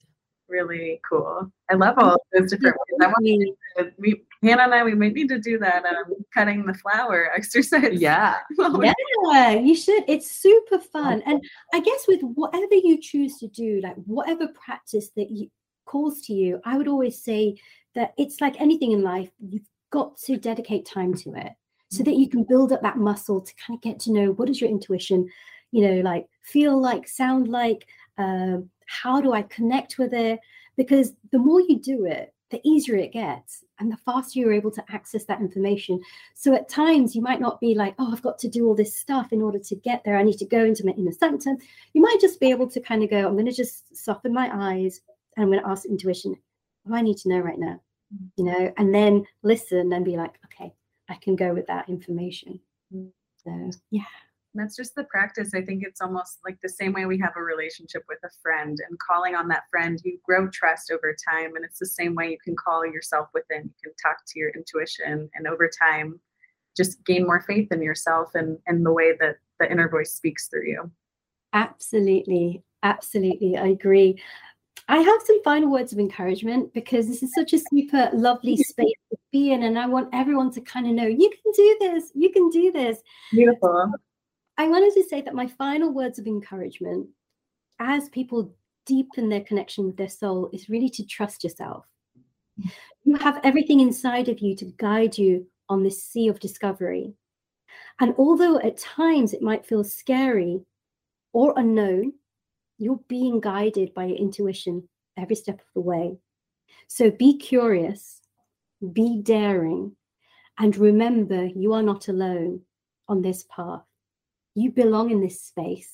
really 0.49 1.01
cool. 1.09 1.51
I 1.68 1.74
love 1.74 1.97
all 1.99 2.16
those 2.33 2.53
different 2.53 2.76
ways. 2.76 3.01
I 3.03 3.07
want 3.09 3.57
to, 3.79 3.93
we, 3.99 4.22
Hannah 4.41 4.62
and 4.62 4.74
I, 4.74 4.85
we 4.85 4.95
might 4.95 5.14
need 5.14 5.31
to 5.31 5.41
do 5.41 5.59
that 5.59 5.85
um, 5.85 6.14
cutting 6.33 6.64
the 6.64 6.74
flower 6.74 7.29
exercise. 7.37 8.01
Yeah. 8.01 8.37
yeah, 8.61 9.51
you 9.51 9.74
should. 9.74 10.05
It's 10.07 10.31
super 10.31 10.79
fun. 10.79 11.24
And 11.26 11.43
I 11.74 11.81
guess 11.81 12.07
with 12.07 12.20
whatever 12.22 12.74
you 12.74 13.01
choose 13.01 13.37
to 13.39 13.49
do, 13.49 13.81
like 13.83 13.97
whatever 14.07 14.47
practice 14.49 15.11
that 15.16 15.29
you 15.29 15.51
calls 15.87 16.20
to 16.26 16.35
you, 16.35 16.61
I 16.64 16.79
would 16.79 16.87
always 16.87 17.20
say 17.20 17.57
that 17.97 18.14
it's 18.16 18.41
like 18.41 18.61
anything 18.61 18.93
in 18.93 19.03
life, 19.03 19.31
you've 19.41 19.68
got 19.91 20.18
to 20.18 20.37
dedicate 20.37 20.87
time 20.87 21.14
to 21.14 21.35
it 21.35 21.53
so 21.91 22.03
that 22.03 22.16
you 22.16 22.28
can 22.28 22.45
build 22.45 22.72
up 22.72 22.82
that 22.82 22.99
muscle 22.99 23.41
to 23.41 23.55
kind 23.55 23.76
of 23.76 23.82
get 23.82 23.99
to 24.01 24.12
know 24.12 24.32
what 24.32 24.51
is 24.51 24.61
your 24.61 24.70
intuition, 24.70 25.28
you 25.70 25.86
know, 25.86 26.01
like 26.01 26.26
feel 26.43 26.80
like, 26.80 27.09
sound 27.09 27.49
like, 27.49 27.86
uh, 28.18 28.59
how 28.86 29.20
do 29.20 29.32
I 29.32 29.43
connect 29.43 29.99
with 29.99 30.12
it? 30.12 30.41
Because 30.76 31.12
the 31.32 31.39
more 31.39 31.61
you 31.61 31.78
do 31.78 32.07
it, 32.07 32.34
the 32.51 32.61
easier 32.64 32.97
it 32.97 33.12
gets 33.12 33.64
and 33.78 33.93
the 33.93 33.97
faster 33.99 34.39
you're 34.39 34.53
able 34.53 34.70
to 34.70 34.84
access 34.91 35.24
that 35.24 35.41
information. 35.41 36.01
So 36.34 36.55
at 36.55 36.68
times 36.68 37.14
you 37.14 37.22
might 37.22 37.41
not 37.41 37.61
be 37.61 37.74
like, 37.74 37.95
oh, 37.99 38.11
I've 38.11 38.22
got 38.22 38.39
to 38.39 38.49
do 38.49 38.66
all 38.66 38.74
this 38.74 38.97
stuff 38.97 39.32
in 39.32 39.43
order 39.43 39.59
to 39.59 39.76
get 39.76 40.03
there. 40.05 40.16
I 40.16 40.22
need 40.22 40.39
to 40.39 40.47
go 40.47 40.64
into 40.64 40.86
my 40.86 40.93
inner 40.93 41.12
sanctum. 41.12 41.59
You 41.93 42.01
might 42.01 42.18
just 42.20 42.41
be 42.41 42.51
able 42.51 42.68
to 42.70 42.80
kind 42.80 43.03
of 43.03 43.11
go, 43.11 43.26
I'm 43.26 43.34
going 43.34 43.47
to 43.47 43.53
just 43.53 43.95
soften 43.95 44.32
my 44.32 44.51
eyes 44.53 45.01
and 45.36 45.45
I'm 45.45 45.51
going 45.51 45.62
to 45.62 45.68
ask 45.68 45.84
intuition, 45.84 46.36
what 46.84 46.93
do 46.93 46.99
I 46.99 47.03
need 47.03 47.18
to 47.18 47.28
know 47.28 47.41
right 47.41 47.59
now? 47.59 47.80
You 48.36 48.45
know, 48.45 48.72
and 48.78 48.95
then 48.95 49.24
listen 49.43 49.93
and 49.93 50.05
be 50.05 50.16
like, 50.16 50.39
okay, 50.47 50.72
I 51.09 51.15
can 51.17 51.37
go 51.37 51.55
with 51.55 51.67
that 51.67 51.89
information. 51.89 52.61
Mm. 52.95 53.11
So 53.45 53.71
yeah 53.91 54.05
that's 54.59 54.77
just 54.77 54.95
the 54.95 55.05
practice. 55.05 55.53
I 55.55 55.63
think 55.63 55.83
it's 55.85 56.01
almost 56.01 56.39
like 56.45 56.59
the 56.63 56.69
same 56.69 56.93
way 56.93 57.07
we 57.07 57.19
have 57.21 57.35
a 57.37 57.43
relationship 57.43 58.05
with 58.09 58.19
a 58.25 58.31
friend 58.43 58.79
and 58.89 58.99
calling 58.99 59.35
on 59.35 59.49
that 59.49 59.65
friend, 59.71 60.01
you 60.05 60.19
grow 60.25 60.49
trust 60.51 60.91
over 60.91 61.15
time. 61.29 61.55
And 61.57 61.65
it's 61.65 61.79
the 61.79 61.87
same 61.87 62.15
way 62.15 62.31
you 62.31 62.39
can 62.43 62.57
call 62.57 62.85
yourself 62.85 63.29
within. 63.35 63.65
You 63.65 63.91
can 63.91 63.93
talk 64.03 64.19
to 64.27 64.39
your 64.39 64.51
intuition 64.51 65.29
and 65.35 65.47
over 65.47 65.69
time 65.69 66.21
just 66.77 67.05
gain 67.05 67.27
more 67.27 67.41
faith 67.41 67.73
in 67.73 67.83
yourself 67.83 68.31
and, 68.35 68.59
and 68.67 68.87
the 68.87 68.93
way 68.93 69.17
that 69.19 69.37
the 69.59 69.71
inner 69.71 69.89
voice 69.89 70.13
speaks 70.13 70.49
through 70.49 70.67
you. 70.67 70.91
Absolutely. 71.53 72.63
Absolutely. 72.83 73.57
I 73.57 73.69
agree. 73.69 74.23
I 74.87 74.99
have 74.99 75.20
some 75.24 75.43
final 75.43 75.70
words 75.70 75.93
of 75.93 75.99
encouragement 75.99 76.72
because 76.72 77.09
this 77.09 77.22
is 77.22 77.33
such 77.35 77.53
a 77.53 77.59
super 77.70 78.11
lovely 78.12 78.57
space 78.57 78.95
to 79.11 79.18
be 79.33 79.53
in. 79.53 79.64
And 79.64 79.79
I 79.79 79.87
want 79.87 80.11
everyone 80.12 80.51
to 80.53 80.61
kind 80.61 80.87
of 80.87 80.93
know 80.93 81.07
you 81.07 81.31
can 81.31 81.53
do 81.55 81.76
this, 81.81 82.11
you 82.14 82.31
can 82.31 82.49
do 82.51 82.72
this. 82.72 82.99
Beautiful. 83.33 83.93
I 84.57 84.68
wanted 84.68 84.95
to 84.95 85.05
say 85.09 85.22
that 85.22 85.35
my 85.35 85.47
final 85.47 85.93
words 85.93 86.18
of 86.18 86.26
encouragement 86.26 87.09
as 87.79 88.09
people 88.09 88.55
deepen 88.87 89.29
their 89.29 89.43
connection 89.43 89.87
with 89.87 89.97
their 89.97 90.09
soul 90.09 90.51
is 90.53 90.68
really 90.68 90.89
to 90.91 91.07
trust 91.07 91.45
yourself. 91.45 91.85
You 93.05 93.16
have 93.16 93.41
everything 93.45 93.81
inside 93.81 94.29
of 94.29 94.41
you 94.41 94.57
to 94.57 94.72
guide 94.79 95.16
you 95.16 95.47
on 95.68 95.83
this 95.83 96.03
sea 96.03 96.29
of 96.29 96.41
discovery. 96.41 97.12
And 98.01 98.14
although 98.18 98.59
at 98.59 98.79
times 98.79 99.33
it 99.33 99.43
might 99.43 99.66
feel 99.66 99.85
scary 99.85 100.62
or 101.33 101.55
unknown, 101.57 102.14
you're 102.79 103.01
being 103.09 103.41
guided 103.41 103.93
by 103.93 104.05
your 104.05 104.16
intuition 104.16 104.89
every 105.16 105.37
step 105.37 105.57
of 105.57 105.66
the 105.74 105.81
way. 105.81 106.16
So 106.87 107.11
be 107.11 107.37
curious, 107.37 108.20
be 108.93 109.20
daring, 109.20 109.97
and 110.59 110.76
remember 110.76 111.47
you 111.47 111.74
are 111.74 111.83
not 111.83 112.09
alone 112.09 112.62
on 113.09 113.22
this 113.22 113.45
path. 113.55 113.83
You 114.55 114.70
belong 114.70 115.11
in 115.11 115.20
this 115.20 115.43
space, 115.43 115.93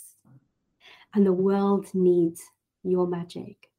and 1.14 1.26
the 1.26 1.32
world 1.32 1.86
needs 1.94 2.42
your 2.82 3.06
magic. 3.06 3.70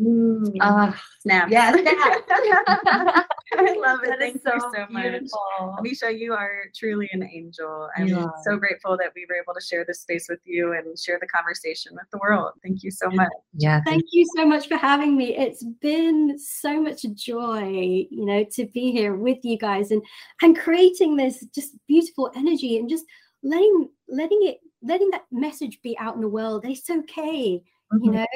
Mm. 0.00 0.54
Uh, 0.60 0.92
snap. 1.20 1.50
Yes. 1.50 1.74
I 3.58 3.74
love 3.78 4.00
it. 4.04 4.18
Thank 4.18 4.42
so 4.42 4.54
you 4.54 4.60
so 4.60 4.86
beautiful. 4.88 5.40
much. 5.60 5.80
Amisha, 5.80 6.18
you 6.18 6.34
are 6.34 6.64
truly 6.74 7.08
an 7.12 7.22
angel. 7.22 7.88
I'm 7.96 8.08
yeah. 8.08 8.26
so 8.44 8.58
grateful 8.58 8.98
that 8.98 9.12
we 9.14 9.26
were 9.28 9.36
able 9.36 9.54
to 9.54 9.60
share 9.60 9.84
this 9.86 10.00
space 10.00 10.26
with 10.28 10.40
you 10.44 10.74
and 10.74 10.98
share 10.98 11.18
the 11.18 11.26
conversation 11.26 11.92
with 11.94 12.04
the 12.12 12.18
world. 12.18 12.52
Thank 12.62 12.82
you 12.82 12.90
so 12.90 13.08
much. 13.08 13.28
Yeah. 13.54 13.80
Thank 13.86 14.04
you 14.12 14.26
so 14.36 14.44
much 14.44 14.68
for 14.68 14.76
having 14.76 15.16
me. 15.16 15.34
It's 15.34 15.64
been 15.80 16.38
so 16.38 16.80
much 16.80 17.02
joy, 17.14 18.06
you 18.10 18.26
know, 18.26 18.44
to 18.52 18.66
be 18.66 18.92
here 18.92 19.14
with 19.14 19.38
you 19.42 19.56
guys 19.56 19.90
and 19.90 20.02
and 20.42 20.58
creating 20.58 21.16
this 21.16 21.44
just 21.54 21.74
beautiful 21.86 22.30
energy 22.36 22.78
and 22.78 22.88
just 22.88 23.04
letting 23.42 23.88
letting 24.08 24.40
it 24.42 24.58
letting 24.82 25.10
that 25.10 25.24
message 25.32 25.80
be 25.82 25.96
out 25.98 26.14
in 26.14 26.20
the 26.20 26.28
world 26.28 26.64
it's 26.64 26.90
okay 26.90 27.62
you 28.00 28.10
know 28.10 28.26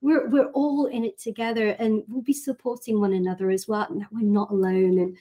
we're 0.00 0.28
we're 0.28 0.50
all 0.52 0.86
in 0.86 1.04
it 1.04 1.18
together 1.18 1.70
and 1.78 2.02
we'll 2.08 2.22
be 2.22 2.32
supporting 2.32 3.00
one 3.00 3.12
another 3.12 3.50
as 3.50 3.66
well 3.66 3.86
and 3.90 4.00
that 4.00 4.12
we're 4.12 4.20
not 4.20 4.50
alone 4.50 4.98
and 4.98 5.16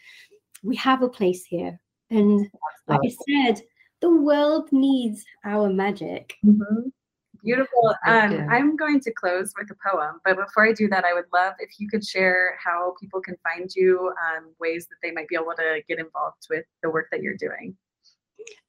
we 0.63 0.75
have 0.75 1.01
a 1.01 1.09
place 1.09 1.45
here 1.45 1.79
and 2.09 2.47
like 2.87 2.99
i 3.03 3.15
said 3.29 3.61
the 4.01 4.09
world 4.09 4.69
needs 4.71 5.25
our 5.45 5.69
magic 5.69 6.35
Mm-hmm. 6.45 6.89
Beautiful. 7.43 7.95
Thank 8.05 8.33
Um. 8.33 8.49
I'm 8.49 8.75
going 8.75 8.99
to 9.01 9.11
close 9.13 9.53
with 9.57 9.69
a 9.71 9.89
poem, 9.89 10.19
but 10.25 10.37
before 10.37 10.67
I 10.67 10.73
do 10.73 10.87
that, 10.89 11.05
I 11.05 11.13
would 11.13 11.25
love 11.33 11.53
if 11.59 11.79
you 11.79 11.87
could 11.87 12.05
share 12.05 12.57
how 12.63 12.95
people 12.99 13.21
can 13.21 13.35
find 13.43 13.69
you, 13.75 14.11
um, 14.27 14.53
ways 14.59 14.87
that 14.87 14.95
they 15.01 15.11
might 15.11 15.27
be 15.27 15.35
able 15.35 15.53
to 15.57 15.81
get 15.87 15.99
involved 15.99 16.47
with 16.49 16.65
the 16.83 16.89
work 16.89 17.07
that 17.11 17.21
you're 17.21 17.37
doing. 17.37 17.75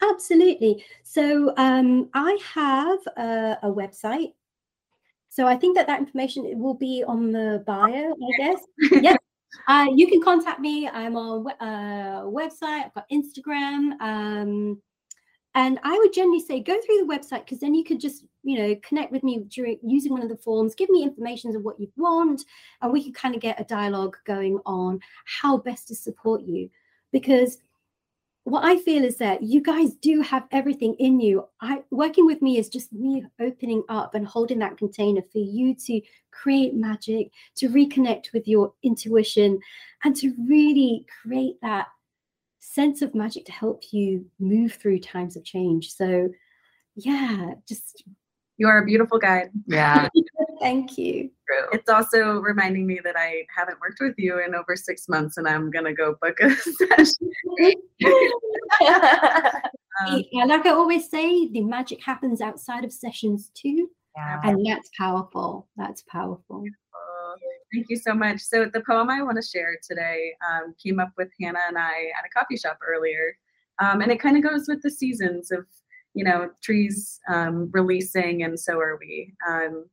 Absolutely. 0.02 0.84
So 1.02 1.54
um, 1.56 2.10
I 2.14 2.38
have 2.54 2.98
a, 3.16 3.58
a 3.64 3.68
website. 3.68 4.34
So 5.28 5.46
I 5.46 5.56
think 5.56 5.76
that 5.76 5.86
that 5.86 6.00
information 6.00 6.58
will 6.58 6.74
be 6.74 7.04
on 7.06 7.32
the 7.32 7.62
bio, 7.66 8.12
I 8.12 8.36
guess. 8.38 8.60
yes. 9.02 9.18
Uh, 9.66 9.86
you 9.94 10.06
can 10.06 10.22
contact 10.22 10.60
me. 10.60 10.88
I'm 10.88 11.16
on 11.16 11.46
uh, 11.60 12.22
website. 12.24 12.86
I've 12.86 12.94
got 12.94 13.08
Instagram. 13.10 14.00
Um, 14.00 14.80
and 15.54 15.78
I 15.82 15.96
would 15.98 16.12
generally 16.12 16.40
say 16.40 16.60
go 16.60 16.78
through 16.80 16.98
the 16.98 17.12
website 17.12 17.44
because 17.44 17.58
then 17.58 17.74
you 17.74 17.82
could 17.82 18.00
just, 18.00 18.24
you 18.42 18.58
know, 18.58 18.76
connect 18.82 19.10
with 19.10 19.24
me 19.24 19.40
during 19.48 19.78
using 19.82 20.12
one 20.12 20.22
of 20.22 20.28
the 20.28 20.36
forms, 20.36 20.74
give 20.74 20.90
me 20.90 21.02
information 21.02 21.54
of 21.56 21.62
what 21.62 21.80
you 21.80 21.90
want, 21.96 22.44
and 22.80 22.92
we 22.92 23.02
can 23.02 23.12
kind 23.12 23.34
of 23.34 23.40
get 23.40 23.60
a 23.60 23.64
dialogue 23.64 24.16
going 24.26 24.60
on 24.66 25.00
how 25.24 25.56
best 25.56 25.88
to 25.88 25.94
support 25.94 26.42
you. 26.42 26.70
Because 27.10 27.58
what 28.48 28.64
I 28.64 28.78
feel 28.78 29.04
is 29.04 29.16
that 29.18 29.42
you 29.42 29.60
guys 29.60 29.94
do 29.96 30.20
have 30.22 30.46
everything 30.52 30.94
in 30.94 31.20
you. 31.20 31.46
I 31.60 31.82
working 31.90 32.26
with 32.26 32.40
me 32.40 32.58
is 32.58 32.68
just 32.68 32.92
me 32.92 33.24
opening 33.40 33.82
up 33.88 34.14
and 34.14 34.26
holding 34.26 34.58
that 34.60 34.78
container 34.78 35.22
for 35.32 35.38
you 35.38 35.74
to 35.74 36.00
create 36.30 36.74
magic, 36.74 37.30
to 37.56 37.68
reconnect 37.68 38.32
with 38.32 38.48
your 38.48 38.72
intuition, 38.82 39.58
and 40.04 40.16
to 40.16 40.34
really 40.48 41.06
create 41.22 41.56
that 41.62 41.88
sense 42.60 43.02
of 43.02 43.14
magic 43.14 43.44
to 43.46 43.52
help 43.52 43.82
you 43.92 44.24
move 44.38 44.72
through 44.72 45.00
times 45.00 45.36
of 45.36 45.44
change. 45.44 45.92
So, 45.92 46.28
yeah, 46.94 47.54
just 47.68 48.02
You 48.58 48.66
are 48.66 48.78
a 48.78 48.84
beautiful 48.84 49.18
guide. 49.18 49.50
Yeah, 49.66 50.08
thank 50.60 50.98
you. 50.98 51.30
It's 51.72 51.88
also 51.88 52.40
reminding 52.40 52.86
me 52.86 53.00
that 53.04 53.14
I 53.16 53.46
haven't 53.56 53.80
worked 53.80 54.00
with 54.00 54.14
you 54.18 54.40
in 54.44 54.54
over 54.54 54.74
six 54.76 55.08
months, 55.08 55.36
and 55.36 55.48
I'm 55.48 55.70
gonna 55.70 55.94
go 55.94 56.16
book 56.20 56.38
a 56.40 56.50
session. 56.56 57.32
Um, 60.06 60.22
Yeah, 60.30 60.44
like 60.44 60.64
I 60.64 60.70
always 60.70 61.10
say, 61.10 61.48
the 61.48 61.60
magic 61.60 62.00
happens 62.04 62.40
outside 62.40 62.84
of 62.84 62.92
sessions 62.92 63.50
too, 63.52 63.90
yeah. 64.16 64.40
and 64.44 64.64
that's 64.64 64.88
powerful. 64.96 65.66
That's 65.76 66.02
powerful. 66.02 66.64
Thank 67.74 67.86
you 67.90 67.96
so 67.96 68.14
much. 68.14 68.40
So 68.40 68.66
the 68.72 68.82
poem 68.88 69.10
I 69.10 69.22
want 69.22 69.36
to 69.36 69.46
share 69.46 69.76
today 69.82 70.32
um, 70.48 70.74
came 70.82 71.00
up 71.00 71.10
with 71.18 71.28
Hannah 71.40 71.58
and 71.68 71.76
I 71.76 72.10
at 72.18 72.24
a 72.24 72.30
coffee 72.32 72.56
shop 72.56 72.78
earlier, 72.86 73.36
um, 73.80 74.00
and 74.00 74.12
it 74.12 74.20
kind 74.20 74.36
of 74.36 74.42
goes 74.42 74.66
with 74.68 74.82
the 74.82 74.90
seasons 74.90 75.50
of 75.50 75.66
you 76.18 76.24
know 76.24 76.50
trees 76.60 77.20
um, 77.32 77.70
releasing, 77.72 78.42
and 78.42 78.58
so 78.58 78.80
are 78.80 78.98
we. 79.00 79.32
Um, 79.48 79.84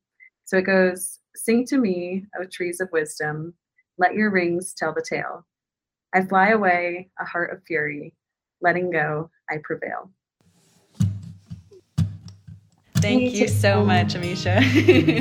so 0.43 0.57
it 0.57 0.63
goes: 0.63 1.19
Sing 1.35 1.67
to 1.67 1.77
me, 1.77 2.25
O 2.39 2.45
trees 2.51 2.79
of 2.79 2.89
wisdom, 2.91 3.53
let 3.99 4.15
your 4.15 4.31
rings 4.31 4.73
tell 4.75 4.91
the 4.91 5.05
tale. 5.07 5.45
I 6.15 6.25
fly 6.25 6.49
away, 6.49 7.11
a 7.19 7.25
heart 7.25 7.53
of 7.53 7.61
fury, 7.67 8.15
letting 8.59 8.89
go, 8.89 9.29
I 9.51 9.57
prevail. 9.63 10.09
Thank 12.95 13.35
you 13.35 13.47
so 13.47 13.85
much, 13.85 14.15
Amisha. 14.15 14.63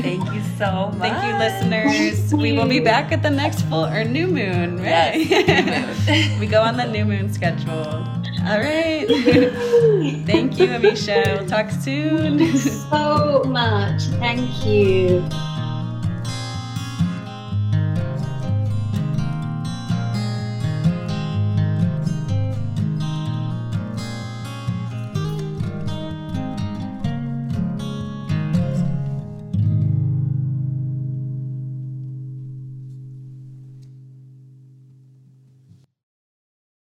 Thank 0.02 0.32
you 0.32 0.42
so 0.56 0.90
much. 0.92 0.98
Thank 1.00 1.22
you, 1.22 1.38
listeners. 1.38 2.32
We 2.32 2.54
will 2.54 2.68
be 2.68 2.80
back 2.80 3.12
at 3.12 3.22
the 3.22 3.28
next 3.28 3.60
full 3.62 3.84
or 3.84 4.04
new 4.04 4.26
moon, 4.26 4.78
right? 4.78 5.16
Yes, 5.16 6.06
new 6.08 6.30
moon. 6.30 6.40
we 6.40 6.46
go 6.46 6.62
on 6.62 6.78
the 6.78 6.86
new 6.86 7.04
moon 7.04 7.30
schedule. 7.30 8.23
All 8.46 8.58
right. 8.58 9.06
Thank 10.26 10.58
you, 10.58 10.66
Amisha. 10.66 11.38
We'll 11.38 11.48
talk 11.48 11.70
soon. 11.70 12.56
so 12.58 13.42
much. 13.46 14.02
Thank 14.20 14.66
you. 14.66 15.26